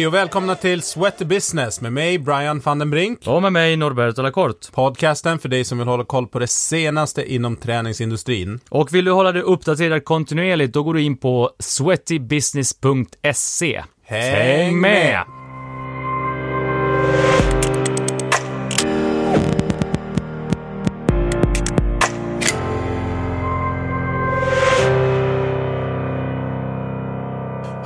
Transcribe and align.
Hej 0.00 0.06
och 0.06 0.14
välkomna 0.14 0.54
till 0.54 0.82
Sweaty 0.82 1.24
Business 1.24 1.80
med 1.80 1.92
mig 1.92 2.18
Brian 2.18 2.60
van 2.60 2.78
den 2.78 2.90
Brink. 2.90 3.26
Och 3.26 3.42
med 3.42 3.52
mig 3.52 3.76
Norberto 3.76 4.22
Lacorte. 4.22 4.72
Podcasten 4.72 5.38
för 5.38 5.48
dig 5.48 5.64
som 5.64 5.78
vill 5.78 5.88
hålla 5.88 6.04
koll 6.04 6.26
på 6.26 6.38
det 6.38 6.46
senaste 6.46 7.34
inom 7.34 7.56
träningsindustrin. 7.56 8.60
Och 8.68 8.94
vill 8.94 9.04
du 9.04 9.10
hålla 9.10 9.32
dig 9.32 9.42
uppdaterad 9.42 10.04
kontinuerligt, 10.04 10.74
då 10.74 10.82
går 10.82 10.94
du 10.94 11.02
in 11.02 11.16
på 11.16 11.50
sweatybusiness.se. 11.58 13.82
Häng 14.04 14.80
med! 14.80 15.39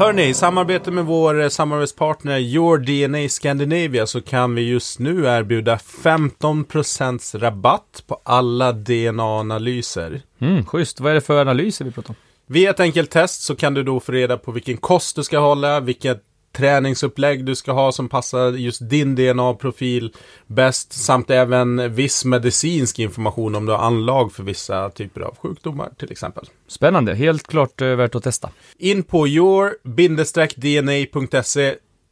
Hörni, 0.04 0.28
i 0.28 0.34
samarbete 0.34 0.90
med 0.90 1.04
vår 1.04 1.40
eh, 1.40 1.48
samarbetspartner 1.48 2.38
Your 2.38 2.78
DNA 2.78 3.28
Scandinavia 3.28 4.06
så 4.06 4.20
kan 4.20 4.54
vi 4.54 4.62
just 4.62 4.98
nu 4.98 5.26
erbjuda 5.26 5.76
15% 5.76 7.38
rabatt 7.38 8.04
på 8.06 8.20
alla 8.22 8.72
DNA-analyser. 8.72 10.22
Mm, 10.38 10.66
schysst. 10.66 11.00
Vad 11.00 11.10
är 11.10 11.14
det 11.14 11.20
för 11.20 11.40
analyser 11.40 11.84
vi 11.84 11.90
pratar 11.90 12.10
om? 12.10 12.16
Via 12.46 12.70
ett 12.70 12.80
enkelt 12.80 13.10
test 13.10 13.42
så 13.42 13.56
kan 13.56 13.74
du 13.74 13.82
då 13.82 14.00
få 14.00 14.12
reda 14.12 14.36
på 14.36 14.52
vilken 14.52 14.76
kost 14.76 15.16
du 15.16 15.24
ska 15.24 15.38
hålla, 15.38 15.80
vilket 15.80 16.22
träningsupplägg 16.54 17.44
du 17.44 17.54
ska 17.54 17.72
ha 17.72 17.92
som 17.92 18.08
passar 18.08 18.52
just 18.52 18.90
din 18.90 19.14
DNA-profil 19.14 20.12
bäst 20.46 20.92
samt 20.92 21.30
även 21.30 21.94
viss 21.94 22.24
medicinsk 22.24 22.98
information 22.98 23.54
om 23.54 23.66
du 23.66 23.72
har 23.72 23.78
anlag 23.78 24.32
för 24.32 24.42
vissa 24.42 24.90
typer 24.90 25.20
av 25.20 25.36
sjukdomar 25.36 25.90
till 25.98 26.12
exempel. 26.12 26.44
Spännande. 26.66 27.14
Helt 27.14 27.46
klart 27.46 27.80
eh, 27.80 27.88
värt 27.88 28.14
att 28.14 28.24
testa. 28.24 28.50
In 28.78 29.02
på 29.02 29.28
your-dna.se 29.28 29.74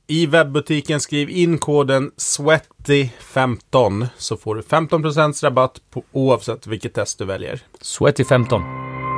i 0.06 0.26
webbutiken 0.26 1.00
skriv 1.00 1.30
in 1.30 1.58
koden 1.58 2.10
SWEATY15 2.16 4.06
så 4.16 4.36
får 4.36 4.54
du 4.54 4.60
15% 4.60 5.44
rabatt 5.44 5.80
på 5.90 6.02
oavsett 6.12 6.66
vilket 6.66 6.94
test 6.94 7.18
du 7.18 7.24
väljer. 7.24 7.60
Sweaty15. 7.82 9.11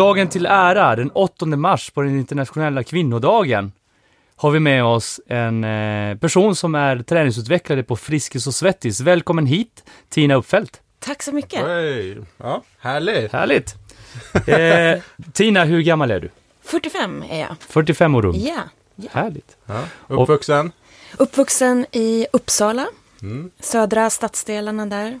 Dagen 0.00 0.28
till 0.28 0.46
ära, 0.46 0.96
den 0.96 1.10
8 1.10 1.46
mars 1.46 1.90
på 1.90 2.02
den 2.02 2.18
internationella 2.18 2.82
kvinnodagen, 2.84 3.72
har 4.36 4.50
vi 4.50 4.60
med 4.60 4.84
oss 4.84 5.20
en 5.26 5.64
eh, 5.64 6.16
person 6.16 6.56
som 6.56 6.74
är 6.74 7.02
träningsutvecklare 7.02 7.82
på 7.82 7.96
Friskis 7.96 8.46
och 8.46 8.54
Svettis. 8.54 9.00
Välkommen 9.00 9.46
hit, 9.46 9.84
Tina 10.08 10.34
Uppfeldt. 10.34 10.80
Tack 10.98 11.22
så 11.22 11.32
mycket. 11.32 11.60
Hey. 11.60 12.16
Ja, 12.36 12.62
härligt! 12.80 13.32
Härligt! 13.32 13.74
Eh, 14.46 15.02
Tina, 15.32 15.64
hur 15.64 15.80
gammal 15.82 16.10
är 16.10 16.20
du? 16.20 16.30
45 16.62 17.24
är 17.30 17.40
jag. 17.40 17.56
45 17.60 18.14
år 18.14 18.24
ung. 18.24 18.36
Ja. 18.38 18.60
ja. 18.96 19.08
Härligt. 19.12 19.56
Ja. 19.66 19.82
Uppvuxen? 20.08 20.72
Uppvuxen 21.18 21.86
i 21.92 22.26
Uppsala, 22.32 22.86
Mm. 23.22 23.50
södra 23.60 24.10
stadsdelarna 24.10 24.86
där. 24.86 25.20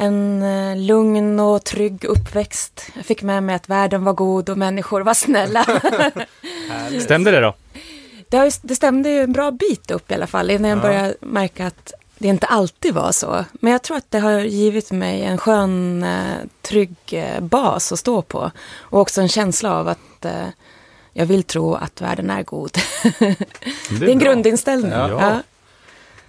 En 0.00 0.42
eh, 0.42 0.76
lugn 0.76 1.40
och 1.40 1.64
trygg 1.64 2.04
uppväxt. 2.04 2.82
Jag 2.96 3.04
fick 3.06 3.22
med 3.22 3.42
mig 3.42 3.54
att 3.54 3.68
världen 3.68 4.04
var 4.04 4.12
god 4.12 4.48
och 4.48 4.58
människor 4.58 5.00
var 5.00 5.14
snälla. 5.14 5.64
Stämde 7.00 7.30
det 7.30 7.40
då? 7.40 7.54
det, 8.28 8.58
det 8.62 8.74
stämde 8.76 9.10
ju 9.10 9.20
en 9.22 9.32
bra 9.32 9.50
bit 9.50 9.90
upp 9.90 10.10
i 10.10 10.14
alla 10.14 10.26
fall 10.26 10.50
innan 10.50 10.70
jag 10.70 10.78
Ja. 10.78 10.82
började 10.82 11.14
märka 11.20 11.66
att 11.66 11.92
det 12.18 12.28
inte 12.28 12.46
alltid 12.46 12.94
var 12.94 13.12
så. 13.12 13.44
Men 13.52 13.72
jag 13.72 13.82
tror 13.82 13.96
att 13.96 14.10
det 14.10 14.18
har 14.18 14.40
givit 14.40 14.90
mig 14.90 15.22
en 15.24 15.38
skön, 15.38 16.02
eh, 16.02 16.36
trygg 16.62 16.96
eh, 17.10 17.40
bas 17.40 17.92
att 17.92 17.98
stå 17.98 18.22
på. 18.22 18.50
Och 18.78 19.00
också 19.00 19.20
en 19.20 19.28
känsla 19.28 19.74
av 19.76 19.88
att 19.88 20.26
jag 21.12 21.26
vill 21.26 21.42
tro 21.42 21.74
att 21.74 22.00
världen 22.00 22.30
är 22.30 22.42
god. 22.42 22.70
det 23.18 23.26
är 23.26 24.08
en 24.08 24.18
bra. 24.18 24.26
grundinställning. 24.28 24.90
Ja. 24.92 25.08
Ja. 25.10 25.42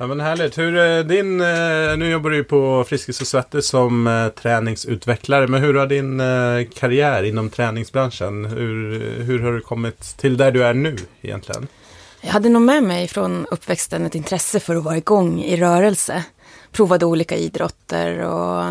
Ja 0.02 0.08
men 0.08 0.20
härligt. 0.20 0.58
Hur 0.58 0.76
är 0.76 1.04
din, 1.04 1.42
eh, 1.42 1.98
nu 1.98 2.10
jobbar 2.10 2.30
du 2.30 2.36
ju 2.36 2.44
på 2.44 2.84
Friskis 2.88 3.22
och 3.22 3.28
Svettis 3.28 3.68
som 3.68 4.08
eh, 4.08 4.28
träningsutvecklare. 4.28 5.48
Men 5.48 5.64
hur 5.64 5.74
har 5.74 5.88
din 5.88 6.20
eh, 6.20 6.68
karriär 6.80 7.24
inom 7.24 7.50
träningsbranschen? 7.50 8.46
Hur, 8.46 9.00
hur 9.24 9.40
har 9.40 9.52
du 9.52 9.62
kommit 9.62 10.18
till 10.18 10.38
där 10.38 10.52
du 10.52 10.64
är 10.64 10.74
nu 10.74 10.96
egentligen? 11.22 11.68
Jag 12.22 12.32
hade 12.32 12.50
nog 12.50 12.62
med 12.62 12.84
mig 12.84 13.08
från 13.08 13.46
uppväxten 13.52 14.06
ett 14.06 14.16
intresse 14.16 14.60
för 14.60 14.76
att 14.76 14.84
vara 14.84 14.98
igång 14.98 15.42
i 15.42 15.58
rörelse. 15.58 16.24
Provade 16.72 17.06
olika 17.06 17.36
idrotter 17.36 18.20
och 18.20 18.64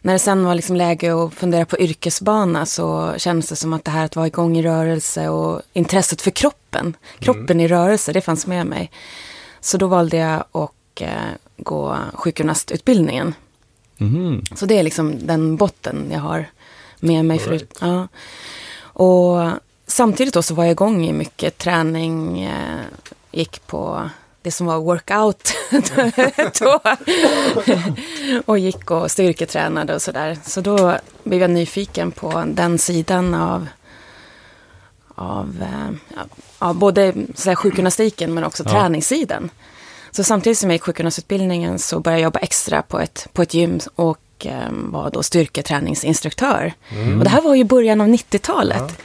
när 0.00 0.12
det 0.12 0.18
sen 0.18 0.44
var 0.44 0.54
liksom 0.54 0.76
läge 0.76 1.24
att 1.24 1.34
fundera 1.34 1.64
på 1.64 1.78
yrkesbana 1.78 2.66
så 2.66 3.14
kändes 3.16 3.48
det 3.48 3.56
som 3.56 3.72
att 3.72 3.84
det 3.84 3.90
här 3.90 4.04
att 4.04 4.16
vara 4.16 4.26
igång 4.26 4.56
i 4.56 4.62
rörelse 4.62 5.28
och 5.28 5.62
intresset 5.72 6.22
för 6.22 6.30
kroppen, 6.30 6.96
kroppen 7.18 7.60
i 7.60 7.68
rörelse, 7.68 8.12
det 8.12 8.20
fanns 8.20 8.46
med 8.46 8.66
mig. 8.66 8.90
Så 9.64 9.78
då 9.78 9.86
valde 9.86 10.16
jag 10.16 10.44
att 10.52 11.00
eh, 11.00 11.08
gå 11.56 11.98
sjukgymnastutbildningen. 12.14 13.34
Mhm. 13.96 14.42
Så 14.54 14.66
det 14.66 14.78
är 14.78 14.82
liksom 14.82 15.26
den 15.26 15.56
botten 15.56 16.08
jag 16.12 16.20
har 16.20 16.46
med 17.00 17.24
mig 17.24 17.38
All 17.38 17.44
förut. 17.44 17.78
Ja. 17.80 18.08
Och 18.82 19.50
samtidigt 19.86 20.34
då 20.34 20.42
så 20.42 20.54
var 20.54 20.64
jag 20.64 20.72
igång 20.72 21.06
i 21.06 21.12
mycket 21.12 21.58
träning, 21.58 22.42
eh, 22.42 22.80
gick 23.30 23.66
på 23.66 24.10
det 24.42 24.50
som 24.50 24.66
var 24.66 24.78
workout 24.78 25.52
då. 26.60 26.80
och 28.46 28.58
gick 28.58 28.90
och 28.90 29.10
styrketränade 29.10 29.94
och 29.94 30.02
sådär. 30.02 30.38
Så 30.44 30.60
då 30.60 30.98
blev 31.22 31.40
jag 31.40 31.50
nyfiken 31.50 32.10
på 32.10 32.44
den 32.46 32.78
sidan 32.78 33.34
av, 33.34 33.66
av 35.14 35.62
eh, 35.62 36.14
ja, 36.16 36.22
ja, 36.66 36.72
både 36.74 37.14
så 37.34 37.54
sjukgymnastiken 37.56 38.34
men 38.34 38.44
också 38.44 38.62
Ja. 38.66 38.70
träningssidan. 38.70 39.50
Så 40.10 40.24
samtidigt 40.24 40.58
som 40.58 40.70
jag 40.70 40.74
gick 40.74 40.82
sjukgymnastutbildningen 40.82 41.78
så 41.78 42.00
började 42.00 42.20
jag 42.20 42.24
jobba 42.26 42.38
extra 42.38 42.82
på 42.82 43.00
ett, 43.00 43.28
på 43.32 43.42
ett 43.42 43.54
gym 43.54 43.80
och 43.94 44.18
eh, 44.46 44.68
var 44.70 45.10
då 45.10 45.22
styrketräningsinstruktör. 45.22 46.72
Och 47.18 47.24
det 47.24 47.30
här 47.30 47.40
var 47.42 47.54
ju 47.54 47.64
början 47.64 48.00
av 48.00 48.08
90-talet. 48.08 48.98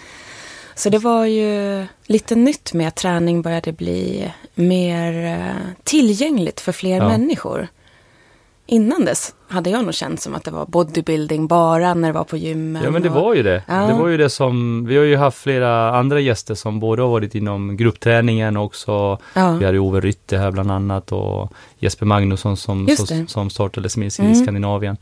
Så 0.75 0.89
det 0.89 0.97
var 0.97 1.25
ju 1.25 1.85
lite 2.05 2.35
nytt 2.35 2.73
med 2.73 2.87
att 2.87 2.95
träning 2.95 3.41
började 3.41 3.71
bli 3.71 4.31
mer 4.55 5.25
eh, 5.39 5.55
tillgängligt 5.83 6.59
för 6.59 6.71
fler 6.71 6.97
Ja. 6.97 7.07
människor. 7.09 7.67
Innan 8.71 9.05
dess 9.05 9.35
hade 9.47 9.69
jag 9.69 9.83
nog 9.85 9.93
känt 9.93 10.21
som 10.21 10.35
att 10.35 10.43
det 10.43 10.51
var 10.51 10.65
bodybuilding 10.65 11.47
bara 11.47 11.93
när 11.93 12.07
det 12.07 12.13
var 12.13 12.23
på 12.23 12.37
gymmen. 12.37 12.81
Ja 12.83 12.91
men 12.91 13.01
det 13.01 13.09
och- 13.09 13.15
var 13.15 13.33
ju 13.35 13.43
det. 13.43 13.63
Ja. 13.67 13.75
Det 13.75 13.93
var 13.93 14.07
ju 14.07 14.17
det 14.17 14.29
som, 14.29 14.85
vi 14.85 14.97
har 14.97 15.03
ju 15.03 15.15
haft 15.15 15.37
flera 15.37 15.97
andra 15.97 16.19
gäster 16.19 16.55
som 16.55 16.79
både 16.79 17.01
har 17.01 17.09
varit 17.09 17.35
inom 17.35 17.77
gruppträningen 17.77 18.57
och 18.57 18.63
också, 18.63 19.17
Ja. 19.33 19.51
vi 19.51 19.65
hade 19.65 19.79
Ove 19.79 19.99
Rytte 19.99 20.37
här 20.37 20.51
bland 20.51 20.71
annat 20.71 21.11
och 21.11 21.53
Jesper 21.79 22.05
Magnusson 22.05 22.57
som, 22.57 22.87
som, 22.97 23.27
som 23.27 23.49
startade 23.49 23.89
i 23.97 24.09
Mm. 24.19 24.35
Skandinavien. 24.35 24.97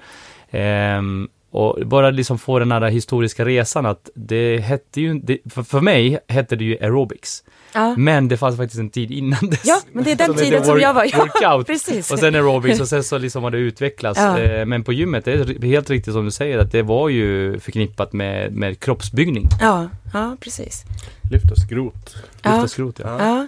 Ehm, 0.51 1.27
och 1.51 1.87
bara 1.87 2.09
liksom 2.09 2.37
få 2.39 2.59
den 2.59 2.71
här 2.71 2.81
historiska 2.81 3.45
resan 3.45 3.85
att 3.85 4.09
det 4.15 4.57
hette 4.57 5.01
ju, 5.01 5.19
det, 5.19 5.37
för, 5.49 5.63
för 5.63 5.81
mig 5.81 6.19
hette 6.27 6.55
det 6.55 6.63
ju 6.63 6.77
aerobics. 6.81 7.43
Ja. 7.73 7.95
Men 7.97 8.27
det 8.27 8.37
fanns 8.37 8.57
faktiskt 8.57 8.79
en 8.79 8.89
tid 8.89 9.11
innan 9.11 9.49
dess. 9.49 9.61
Ja, 9.63 9.81
men 9.91 10.03
det 10.03 10.11
är 10.11 10.15
den 10.15 10.35
tiden 10.37 10.65
som 10.65 10.79
jag 10.79 10.93
var. 10.93 11.03
Ja, 11.11 11.17
Workout. 11.17 11.67
precis. 11.67 12.11
Och 12.11 12.19
sen 12.19 12.35
aerobics 12.35 12.79
och 12.79 12.87
sen 12.87 13.03
så 13.03 13.17
liksom 13.17 13.43
har 13.43 13.51
det 13.51 13.57
utvecklats. 13.57 14.19
Ja. 14.19 14.39
Eh, 14.39 14.65
Men 14.65 14.83
på 14.83 14.93
gymmet, 14.93 15.25
det 15.25 15.31
är 15.33 15.65
helt 15.65 15.89
riktigt 15.89 16.13
som 16.13 16.25
du 16.25 16.31
säger, 16.31 16.57
att 16.59 16.71
det 16.71 16.81
var 16.81 17.09
ju 17.09 17.59
förknippat 17.59 18.13
med, 18.13 18.53
med 18.53 18.79
kroppsbyggning. 18.79 19.47
Ja, 19.61 19.89
ja, 20.13 20.37
precis. 20.39 20.83
Lyft 21.31 21.51
och 21.51 21.57
skrot. 21.57 22.15
Ja. 22.41 22.51
Lyfta 22.53 22.67
skrot, 22.67 22.99
ja. 23.03 23.47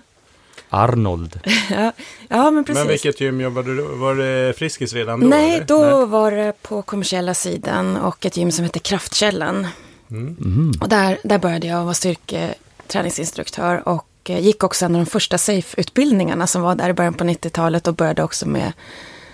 Arnold. 0.70 1.40
ja, 1.70 1.92
ja 2.28 2.52
men 2.52 2.64
precis. 2.64 2.80
Men 2.80 2.88
vilket 2.88 3.22
gym 3.22 3.42
jobbade 3.42 3.76
du 3.76 3.82
Var 3.82 4.16
det 4.16 4.54
Friskis 4.58 4.94
redan 4.94 5.20
då? 5.20 5.28
Nej, 5.28 5.56
eller? 5.56 5.66
då 5.66 6.06
var 6.06 6.32
det 6.32 6.54
på 6.62 6.82
kommersiella 6.82 7.34
sidan 7.34 7.98
och 7.98 8.26
ett 8.26 8.38
gym 8.38 8.52
som 8.52 8.66
heter 8.66 8.80
Kraftkällan. 8.80 9.68
Mhm. 10.08 10.72
Och 10.82 10.90
där, 10.90 11.18
där 11.24 11.38
började 11.38 11.68
jag 11.68 11.84
vara 11.84 11.94
styrketräningsinstruktör 11.94 13.88
och 13.88 14.08
eh, 14.24 14.40
gick 14.40 14.64
också 14.64 14.86
en 14.86 14.96
av 14.96 15.02
de 15.02 15.06
första 15.06 15.38
SAFE-utbildningarna 15.38 16.48
som 16.48 16.62
var 16.62 16.76
där 16.76 16.90
i 16.90 16.94
början 16.94 17.14
på 17.14 17.24
90-talet 17.24 17.88
och 17.88 17.94
började 17.96 18.24
också 18.24 18.48
med, 18.48 18.74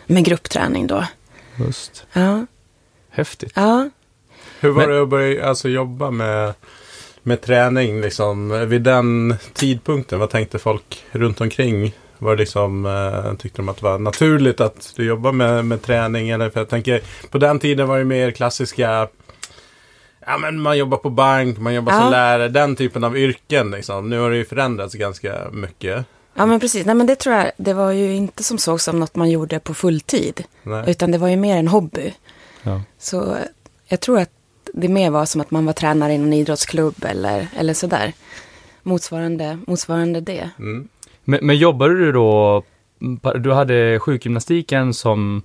med 0.05 0.25
gruppträning 0.25 0.87
då. 0.87 1.05
Just. 1.59 2.05
Ja, 2.13 2.45
Häftigt. 3.09 3.51
ja. 3.55 3.89
Hur 4.59 4.69
var 4.69 4.81
Men- 4.81 4.89
det 4.95 5.01
att 5.01 5.09
börja 5.09 5.49
alltså, 5.49 5.69
jobba 5.69 6.11
med, 6.11 6.53
med 7.25 7.41
träning 7.41 8.01
liksom, 8.01 8.65
vid 8.69 8.81
den 8.81 9.35
tidpunkten? 9.53 10.19
Vad 10.19 10.29
tänkte 10.29 10.59
folk 10.59 11.03
runt 11.11 11.41
omkring? 11.41 11.95
Var 12.17 12.35
det 12.35 12.39
liksom, 12.39 12.85
eh, 12.85 13.33
tyckte 13.37 13.57
de 13.61 13.69
att 13.69 13.77
det 13.77 13.83
var 13.83 13.99
naturligt 13.99 14.61
att 14.61 14.93
du 14.95 15.05
jobbar 15.05 15.31
med, 15.31 15.65
med 15.65 15.81
träning? 15.81 16.29
Eller 16.29 16.49
för 16.49 16.59
jag 16.59 16.69
tänker, 16.69 17.01
på 17.29 17.37
den 17.37 17.59
tiden 17.59 17.87
var 17.87 17.97
det 17.99 18.05
mer 18.05 18.31
klassiska 18.31 19.07
Ja 20.27 20.37
men 20.37 20.59
man 20.61 20.77
jobbar 20.77 20.97
på 20.97 21.09
bank, 21.09 21.57
man 21.57 21.73
jobbar 21.73 21.91
som 21.91 22.01
Ja. 22.01 22.09
lärare, 22.09 22.47
den 22.49 22.75
typen 22.75 23.03
av 23.03 23.17
yrken 23.17 23.71
liksom. 23.71 24.09
Nu 24.09 24.19
har 24.19 24.29
det 24.29 24.37
ju 24.37 24.45
förändrats 24.45 24.93
ganska 24.95 25.35
mycket. 25.51 26.05
Ja, 26.33 26.45
men 26.45 26.59
precis. 26.59 26.85
Nej, 26.85 26.95
men 26.95 27.07
det 27.07 27.15
tror 27.15 27.35
jag, 27.35 27.51
det 27.57 27.73
var 27.73 27.91
ju 27.91 28.13
inte 28.15 28.43
som 28.43 28.57
såg 28.57 28.81
som 28.81 28.99
något 28.99 29.15
man 29.15 29.29
gjorde 29.29 29.59
på 29.59 29.73
fulltid. 29.73 30.43
Nej. 30.63 30.83
Utan 30.87 31.11
det 31.11 31.17
var 31.17 31.27
ju 31.27 31.35
mer 31.35 31.57
en 31.57 31.67
hobby. 31.67 32.13
Ja. 32.63 32.81
Så 32.99 33.37
jag 33.87 33.99
tror 33.99 34.19
att 34.19 34.29
det 34.77 34.87
mer 34.89 35.09
var 35.09 35.25
som 35.25 35.41
att 35.41 35.51
man 35.51 35.65
var 35.65 35.73
tränare 35.73 36.11
i 36.11 36.15
en 36.15 36.33
idrottsklubb 36.33 37.05
eller, 37.05 37.47
eller 37.57 37.73
sådär. 37.73 38.13
Motsvarande, 38.83 39.59
motsvarande 39.67 40.21
det. 40.21 40.49
Mm. 40.59 40.87
Men, 41.23 41.39
men 41.41 41.57
jobbade 41.57 41.93
du 42.05 42.11
då, 42.11 42.63
du 43.39 43.51
hade 43.53 43.99
sjukgymnastiken 43.99 44.93
som, 44.93 45.41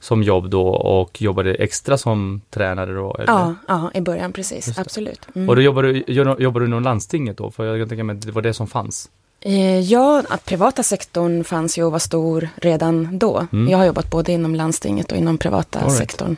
som 0.00 0.22
jobb 0.22 0.50
då 0.50 0.68
och 0.68 1.22
jobbade 1.22 1.54
extra 1.54 1.98
som 1.98 2.40
tränare 2.50 2.92
då? 2.94 3.14
Eller? 3.14 3.32
Ja, 3.32 3.54
ja, 3.68 3.90
i 3.94 4.00
början 4.00 4.32
precis. 4.32 4.78
Absolut. 4.78 5.28
Mm. 5.34 5.48
Och 5.48 5.56
då 5.56 5.62
jobbade, 5.62 5.92
du- 5.92 6.04
gör- 6.06 6.40
jobbade 6.40 6.64
du 6.64 6.68
inom 6.68 6.82
landstinget 6.82 7.36
då? 7.36 7.50
För 7.50 7.64
jag 7.64 7.80
kan 7.80 7.88
tänka 7.88 8.04
mig 8.04 8.16
att 8.16 8.22
det 8.22 8.32
var 8.32 8.42
det 8.42 8.54
som 8.54 8.66
fanns. 8.66 9.10
Eh, 9.40 9.80
Ja, 9.80 10.22
att 10.28 10.44
privata 10.44 10.82
sektorn 10.82 11.44
fanns 11.44 11.78
ju 11.78 11.84
och 11.84 11.92
var 11.92 11.98
stor 11.98 12.48
redan 12.56 13.18
då. 13.18 13.46
Mm. 13.52 13.68
Jag 13.68 13.78
har 13.78 13.84
jobbat 13.84 14.10
både 14.10 14.32
inom 14.32 14.54
landstinget 14.54 15.12
och 15.12 15.18
inom 15.18 15.38
privata 15.38 15.78
right. 15.80 15.92
sektorn. 15.92 16.36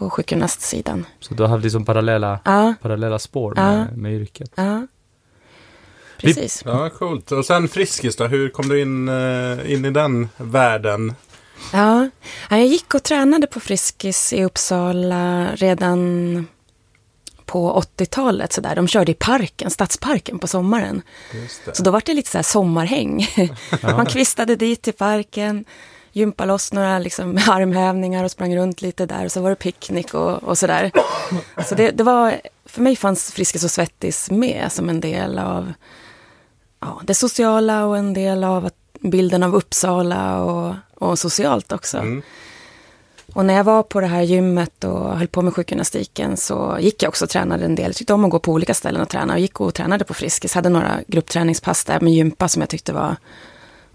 På 0.00 0.10
sjukgymnastsidan. 0.10 1.06
Så 1.20 1.34
du 1.34 1.46
hade 1.46 1.62
liksom 1.62 1.84
parallella, 1.84 2.40
Ja, 2.44 2.74
parallella 2.82 3.18
spår 3.18 3.52
Ja. 3.56 3.62
med, 3.72 3.96
med 3.98 4.12
yrket. 4.12 4.50
ja. 4.54 4.86
Vi- 6.22 6.34
Precis. 6.34 6.62
Ja, 6.64 6.90
coolt. 6.90 7.32
Och 7.32 7.44
sen 7.46 7.68
Friskis 7.68 8.16
då, 8.16 8.26
hur 8.26 8.48
kom 8.48 8.68
du 8.68 8.80
in, 8.80 9.08
eh, 9.08 9.72
in 9.72 9.84
i 9.84 9.90
den 9.90 10.28
världen? 10.36 11.14
Ja, 11.72 12.08
Ja, 12.50 12.56
jag 12.56 12.66
gick 12.66 12.94
och 12.94 13.02
tränade 13.02 13.46
på 13.46 13.60
Friskis 13.60 14.32
i 14.32 14.44
Uppsala 14.44 15.48
redan 15.54 16.46
på 17.46 17.72
80-talet. 17.72 18.52
Så 18.52 18.60
där. 18.60 18.76
De 18.76 18.88
körde 18.88 19.12
i 19.12 19.14
parken, 19.14 19.70
Stadsparken 19.70 20.38
på 20.38 20.46
sommaren. 20.46 21.02
Just 21.34 21.64
det. 21.64 21.76
Så 21.76 21.82
då 21.82 21.90
var 21.90 22.02
det 22.06 22.14
lite 22.14 22.30
så 22.30 22.38
här 22.38 22.42
sommarhäng. 22.42 23.26
Man 23.82 24.06
kvistade 24.06 24.56
dit 24.56 24.82
till 24.82 24.92
parken, 24.92 25.64
gympade 26.12 26.48
loss 26.48 26.72
några 26.72 26.98
liksom 26.98 27.38
armhävningar 27.48 28.24
och 28.24 28.30
sprang 28.30 28.56
runt 28.56 28.82
lite 28.82 29.06
där. 29.06 29.24
Och 29.24 29.32
så 29.32 29.40
var 29.40 29.50
det 29.50 29.56
picknick 29.56 30.14
och, 30.14 30.42
och 30.42 30.58
så 30.58 30.66
där. 30.66 30.90
Så 31.68 31.74
det, 31.74 31.90
det 31.90 32.02
var, 32.02 32.40
för 32.64 32.82
mig 32.82 32.96
fanns 32.96 33.32
Friskis 33.32 33.64
och 33.64 33.70
Svettis 33.70 34.30
med 34.30 34.72
som 34.72 34.88
en 34.88 35.00
del 35.00 35.38
av 35.38 35.72
ja, 36.80 37.00
det 37.04 37.14
sociala 37.14 37.86
och 37.86 37.98
en 37.98 38.14
del 38.14 38.44
av 38.44 38.66
att, 38.66 38.76
bilden 39.00 39.42
av 39.42 39.54
Uppsala 39.54 40.42
och, 40.42 40.74
och 40.94 41.18
socialt 41.18 41.72
också. 41.72 41.98
Mm. 41.98 42.22
Och 43.34 43.44
när 43.44 43.54
jag 43.54 43.64
var 43.64 43.82
på 43.82 44.00
det 44.00 44.06
här 44.06 44.22
gymmet 44.22 44.84
och 44.84 45.18
höll 45.18 45.28
på 45.28 45.42
med 45.42 45.54
sjukgymnastiken 45.54 46.36
så 46.36 46.76
gick 46.80 47.02
jag 47.02 47.08
också 47.08 47.24
och 47.24 47.30
tränade 47.30 47.64
en 47.64 47.74
del. 47.74 47.86
Jag 47.86 47.96
tyckte 47.96 48.12
om 48.12 48.24
att 48.24 48.30
gå 48.30 48.38
på 48.38 48.52
olika 48.52 48.74
ställen 48.74 49.02
och 49.02 49.08
träna 49.08 49.32
och 49.32 49.40
gick 49.40 49.60
och 49.60 49.74
tränade 49.74 50.04
på 50.04 50.14
Friskis. 50.14 50.54
Hade 50.54 50.68
några 50.68 51.00
gruppträningspass 51.06 51.84
där 51.84 52.00
med 52.00 52.12
gympa 52.12 52.48
som 52.48 52.62
jag 52.62 52.68
tyckte 52.68 52.92
var, 52.92 53.16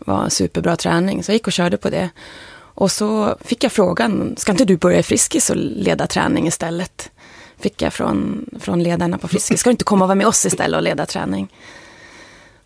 var 0.05 0.29
superbra 0.29 0.75
träning. 0.75 1.23
Så 1.23 1.31
jag 1.31 1.35
gick 1.35 1.47
och 1.47 1.53
körde 1.53 1.77
på 1.77 1.89
det. 1.89 2.09
Och 2.57 2.91
så 2.91 3.37
fick 3.41 3.63
jag 3.63 3.71
frågan, 3.71 4.35
ska 4.37 4.51
inte 4.51 4.65
du 4.65 4.77
börja 4.77 4.99
i 4.99 5.03
Friskis 5.03 5.49
och 5.49 5.55
leda 5.55 6.07
träning 6.07 6.47
istället? 6.47 7.11
Fick 7.57 7.81
jag 7.81 7.93
från, 7.93 8.49
från 8.59 8.83
ledarna 8.83 9.17
på 9.17 9.27
Friskis. 9.27 9.59
Ska 9.59 9.69
du 9.69 9.71
inte 9.71 9.83
komma 9.83 10.05
och 10.05 10.09
vara 10.09 10.15
med 10.15 10.27
oss 10.27 10.45
istället 10.45 10.77
och 10.77 10.83
leda 10.83 11.05
träning? 11.05 11.53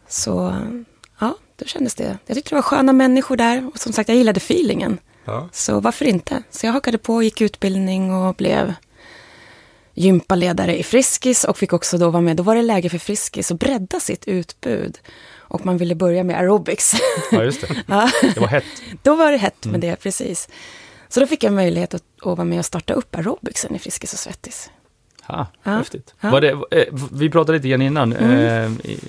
Så 0.08 0.56
ja, 1.20 1.36
då 1.56 1.66
kändes 1.66 1.96
det. 1.96 2.18
Jag 2.26 2.36
tyckte 2.36 2.50
det 2.50 2.56
var 2.56 2.62
sköna 2.62 2.94
människor 2.94 3.38
där. 3.38 3.70
Och 3.74 3.80
som 3.80 3.94
sagt, 3.94 4.10
jag 4.10 4.18
gillade 4.18 4.38
feelingen. 4.38 4.98
Ja. 5.26 5.50
Så 5.52 5.80
varför 5.80 6.06
inte? 6.06 6.44
Så 6.50 6.66
jag 6.66 6.74
hakade 6.74 6.98
på, 6.98 7.24
gick 7.24 7.42
utbildning 7.42 8.14
och 8.14 8.36
blev 8.36 8.74
gympaledare 9.94 10.80
i 10.80 10.84
Friskis 10.84 11.44
och 11.44 11.58
fick 11.58 11.74
också 11.74 11.98
då 11.98 12.10
vara 12.10 12.22
med. 12.22 12.38
Då 12.38 12.44
var 12.44 12.56
det 12.56 12.62
läge 12.62 12.90
för 12.90 12.98
Friskis 12.98 13.52
att 13.52 13.60
bredda 13.60 14.00
sitt 14.00 14.28
utbud. 14.28 15.00
Och 15.50 15.66
man 15.66 15.78
ville 15.78 15.96
börja 15.96 16.24
med 16.24 16.36
aerobics. 16.38 16.94
Ja, 17.32 17.44
just 17.44 17.62
det. 17.62 17.76
ja, 17.88 18.10
Det 18.36 18.40
var 18.40 18.48
hett. 18.48 18.64
då 19.04 19.16
var 19.16 19.32
det 19.32 19.38
hett 19.38 19.66
med 19.66 19.80
det, 19.80 19.96
precis. 19.96 20.50
Så 21.10 21.20
då 21.20 21.28
fick 21.28 21.44
jag 21.44 21.54
möjlighet 21.54 21.94
att, 21.94 22.04
att 22.22 22.26
vara 22.38 22.44
med 22.46 22.60
och 22.60 22.66
starta 22.66 22.94
upp 22.94 23.16
aerobicsen 23.16 23.76
i 23.76 23.80
Friskis 23.80 24.14
och 24.14 24.20
Svettis. 24.20 24.70
Ha, 25.28 25.48
Ja. 25.64 25.72
Häftigt. 25.72 26.14
Ja. 26.22 26.30
Var 26.32 26.42
det, 26.42 26.50
eh, 26.72 26.84
vi 27.12 27.30
pratade 27.30 27.58
lite 27.58 27.68
grann 27.70 27.82
innan. 27.82 28.14
Mm. 28.14 28.76
Eh, 28.84 28.92
i- 28.92 29.00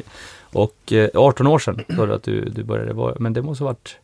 och 0.53 0.93
eh, 0.93 1.09
18 1.15 1.47
år 1.47 1.59
sedan 1.59 1.85
sa 1.97 2.07
du 2.07 2.15
att 2.15 2.23
du, 2.23 2.45
du 2.45 2.63
började. 2.63 3.15
Men 3.19 3.33
det 3.33 3.43
måste 3.43 3.65
ha 3.65 3.71
varit 3.71 3.97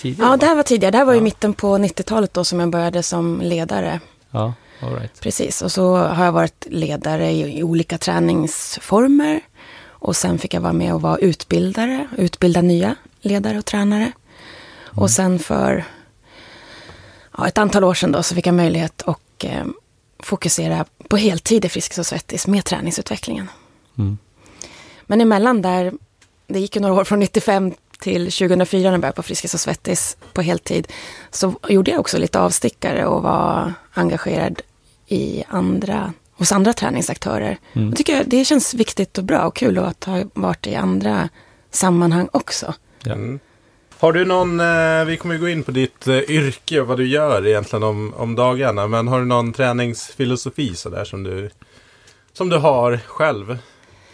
tidigare? 0.00 0.30
Ja, 0.30 0.36
det 0.36 0.46
här 0.46 0.54
var 0.56 0.62
tidigare. 0.62 0.90
Det 0.90 0.98
här 0.98 1.04
var 1.04 1.14
Ja. 1.14 1.20
mitten 1.20 1.52
på 1.54 1.78
90-talet 1.78 2.34
då 2.34 2.44
som 2.44 2.60
jag 2.60 2.70
började 2.70 3.02
som 3.02 3.40
ledare. 3.40 4.00
Ja, 4.30 4.54
all 4.80 4.94
right. 4.94 5.20
Precis, 5.20 5.62
och 5.62 5.72
så 5.72 5.96
har 5.96 6.24
jag 6.24 6.32
varit 6.32 6.66
ledare 6.70 7.30
i, 7.30 7.58
i 7.58 7.62
olika 7.62 7.98
träningsformer. 7.98 9.40
Och 9.98 10.16
sen 10.16 10.38
fick 10.38 10.54
jag 10.54 10.60
vara 10.60 10.72
med 10.72 10.94
och 10.94 11.02
vara 11.02 11.18
utbildare, 11.18 12.08
utbilda 12.16 12.62
nya 12.62 12.96
ledare 13.20 13.58
och 13.58 13.64
tränare. 13.64 14.12
Och 14.84 15.10
sen 15.10 15.38
för 15.38 15.84
ja, 17.38 17.48
ett 17.48 17.58
antal 17.58 17.84
år 17.84 17.94
sedan 17.94 18.12
då 18.12 18.22
så 18.22 18.34
fick 18.34 18.46
jag 18.46 18.54
möjlighet 18.54 19.02
att 19.06 19.44
eh, 19.44 19.64
fokusera 20.18 20.84
på 21.08 21.16
heltid 21.16 21.64
i 21.64 21.68
Friskis 21.68 21.98
och 21.98 22.06
Svettis 22.06 22.46
med 22.46 22.64
träningsutvecklingen. 22.64 23.48
Mm. 23.98 24.18
Men 25.06 25.20
emellan 25.20 25.62
där, 25.62 25.92
det 26.46 26.60
gick 26.60 26.76
ju 26.76 26.82
några 26.82 26.94
år 26.94 27.04
från 27.04 27.18
95 27.18 27.74
till 28.00 28.32
2004 28.32 28.82
när 28.82 28.92
jag 28.92 29.00
började 29.00 29.16
på 29.16 29.22
Friskis 29.22 29.54
och 29.54 29.60
Svettis 29.60 30.16
på 30.32 30.42
heltid. 30.42 30.92
Så 31.30 31.54
gjorde 31.68 31.90
jag 31.90 32.00
också 32.00 32.18
lite 32.18 32.40
avstickare 32.40 33.06
och 33.06 33.22
var 33.22 33.74
engagerad 33.92 34.62
i 35.06 35.44
andra, 35.48 36.12
hos 36.36 36.52
andra 36.52 36.72
träningsaktörer. 36.72 37.58
Mm. 37.72 37.88
Jag 37.88 37.96
tycker 37.96 38.24
det 38.26 38.44
känns 38.44 38.74
viktigt 38.74 39.18
och 39.18 39.24
bra 39.24 39.46
och 39.46 39.56
kul 39.56 39.78
att 39.78 40.04
ha 40.04 40.24
varit 40.34 40.66
i 40.66 40.74
andra 40.74 41.28
sammanhang 41.70 42.28
också. 42.32 42.74
Ja. 43.04 43.12
Mm. 43.12 43.38
Har 43.98 44.12
du 44.12 44.24
någon, 44.24 44.60
eh, 44.60 45.04
vi 45.06 45.16
kommer 45.16 45.34
ju 45.34 45.40
gå 45.40 45.48
in 45.48 45.62
på 45.62 45.70
ditt 45.70 46.06
eh, 46.06 46.18
yrke 46.18 46.80
och 46.80 46.86
vad 46.86 46.98
du 46.98 47.06
gör 47.06 47.46
egentligen 47.46 47.82
om, 47.82 48.14
om 48.16 48.34
dagarna. 48.34 48.86
Men 48.86 49.08
har 49.08 49.18
du 49.18 49.24
någon 49.24 49.52
träningsfilosofi 49.52 50.74
sådär 50.74 51.04
som 51.04 51.22
du, 51.22 51.50
som 52.32 52.48
du 52.48 52.56
har 52.56 53.00
själv? 53.06 53.58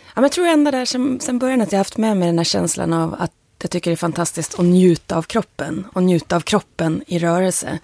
Ja, 0.06 0.12
men 0.14 0.24
jag 0.24 0.32
tror 0.32 0.46
ända 0.46 0.70
där 0.70 0.84
sen, 0.84 1.20
sen 1.20 1.38
början 1.38 1.60
att 1.60 1.72
jag 1.72 1.78
haft 1.78 1.96
med 1.96 2.16
mig 2.16 2.26
den 2.26 2.38
här 2.38 2.44
känslan 2.44 2.92
av 2.92 3.14
att 3.18 3.32
jag 3.62 3.70
tycker 3.70 3.90
det 3.90 3.94
är 3.94 3.96
fantastiskt 3.96 4.58
att 4.58 4.64
njuta 4.64 5.16
av 5.16 5.22
kroppen 5.22 5.86
och 5.92 6.02
njuta 6.02 6.36
av 6.36 6.40
kroppen 6.40 7.04
i 7.06 7.18
rörelse. 7.18 7.78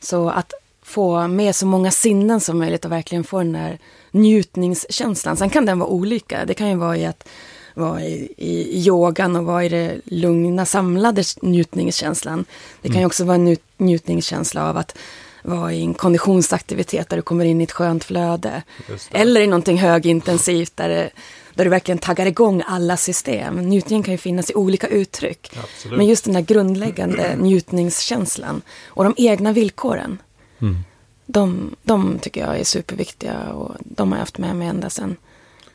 Så 0.00 0.30
att 0.30 0.52
få 0.84 1.28
med 1.28 1.56
så 1.56 1.66
många 1.66 1.90
sinnen 1.90 2.40
som 2.40 2.58
möjligt 2.58 2.84
och 2.84 2.92
verkligen 2.92 3.24
få 3.24 3.38
den 3.38 3.52
där 3.52 3.78
njutningskänslan. 4.10 5.36
Sen 5.36 5.50
kan 5.50 5.66
den 5.66 5.78
vara 5.78 5.90
olika. 5.90 6.44
Det 6.44 6.54
kan 6.54 6.68
ju 6.68 6.76
vara 6.76 6.96
i 6.96 7.06
att 7.06 7.28
vara 7.74 8.02
i, 8.02 8.32
i 8.36 8.86
yogan 8.86 9.36
och 9.36 9.44
vara 9.44 9.64
i 9.64 9.68
det 9.68 10.00
lugna, 10.04 10.66
samlade 10.66 11.22
njutningskänslan. 11.42 12.44
Det 12.82 12.88
kan 12.88 13.00
ju 13.00 13.06
också 13.06 13.24
vara 13.24 13.34
en 13.34 13.44
njut, 13.44 13.62
njutningskänsla 13.76 14.68
av 14.68 14.76
att 14.76 14.98
vara 15.42 15.72
i 15.72 15.82
en 15.82 15.94
konditionsaktivitet 15.94 17.08
där 17.08 17.16
du 17.16 17.22
kommer 17.22 17.44
in 17.44 17.60
i 17.60 17.64
ett 17.64 17.72
skönt 17.72 18.04
flöde. 18.04 18.62
Eller 19.10 19.40
i 19.40 19.46
någonting 19.46 19.78
högintensivt 19.78 20.76
där, 20.76 20.88
det, 20.88 21.10
där 21.54 21.64
du 21.64 21.70
verkligen 21.70 21.98
taggar 21.98 22.26
igång 22.26 22.62
alla 22.66 22.96
system. 22.96 23.56
Njutningen 23.56 24.02
kan 24.02 24.14
ju 24.14 24.18
finnas 24.18 24.50
i 24.50 24.54
olika 24.54 24.86
uttryck. 24.86 25.50
Absolut. 25.62 25.98
Men 25.98 26.06
just 26.06 26.24
den 26.24 26.34
där 26.34 26.40
grundläggande 26.40 27.36
njutningskänslan 27.38 28.62
och 28.86 29.04
de 29.04 29.14
egna 29.16 29.52
villkoren. 29.52 30.18
Mm. 30.58 30.76
De, 31.26 31.76
de 31.82 32.18
tycker 32.18 32.40
jag 32.40 32.58
är 32.60 32.64
superviktiga 32.64 33.48
och 33.52 33.74
de 33.80 34.12
har 34.12 34.18
jag 34.18 34.22
haft 34.22 34.38
med 34.38 34.56
mig 34.56 34.68
ända 34.68 34.90
sedan 34.90 35.16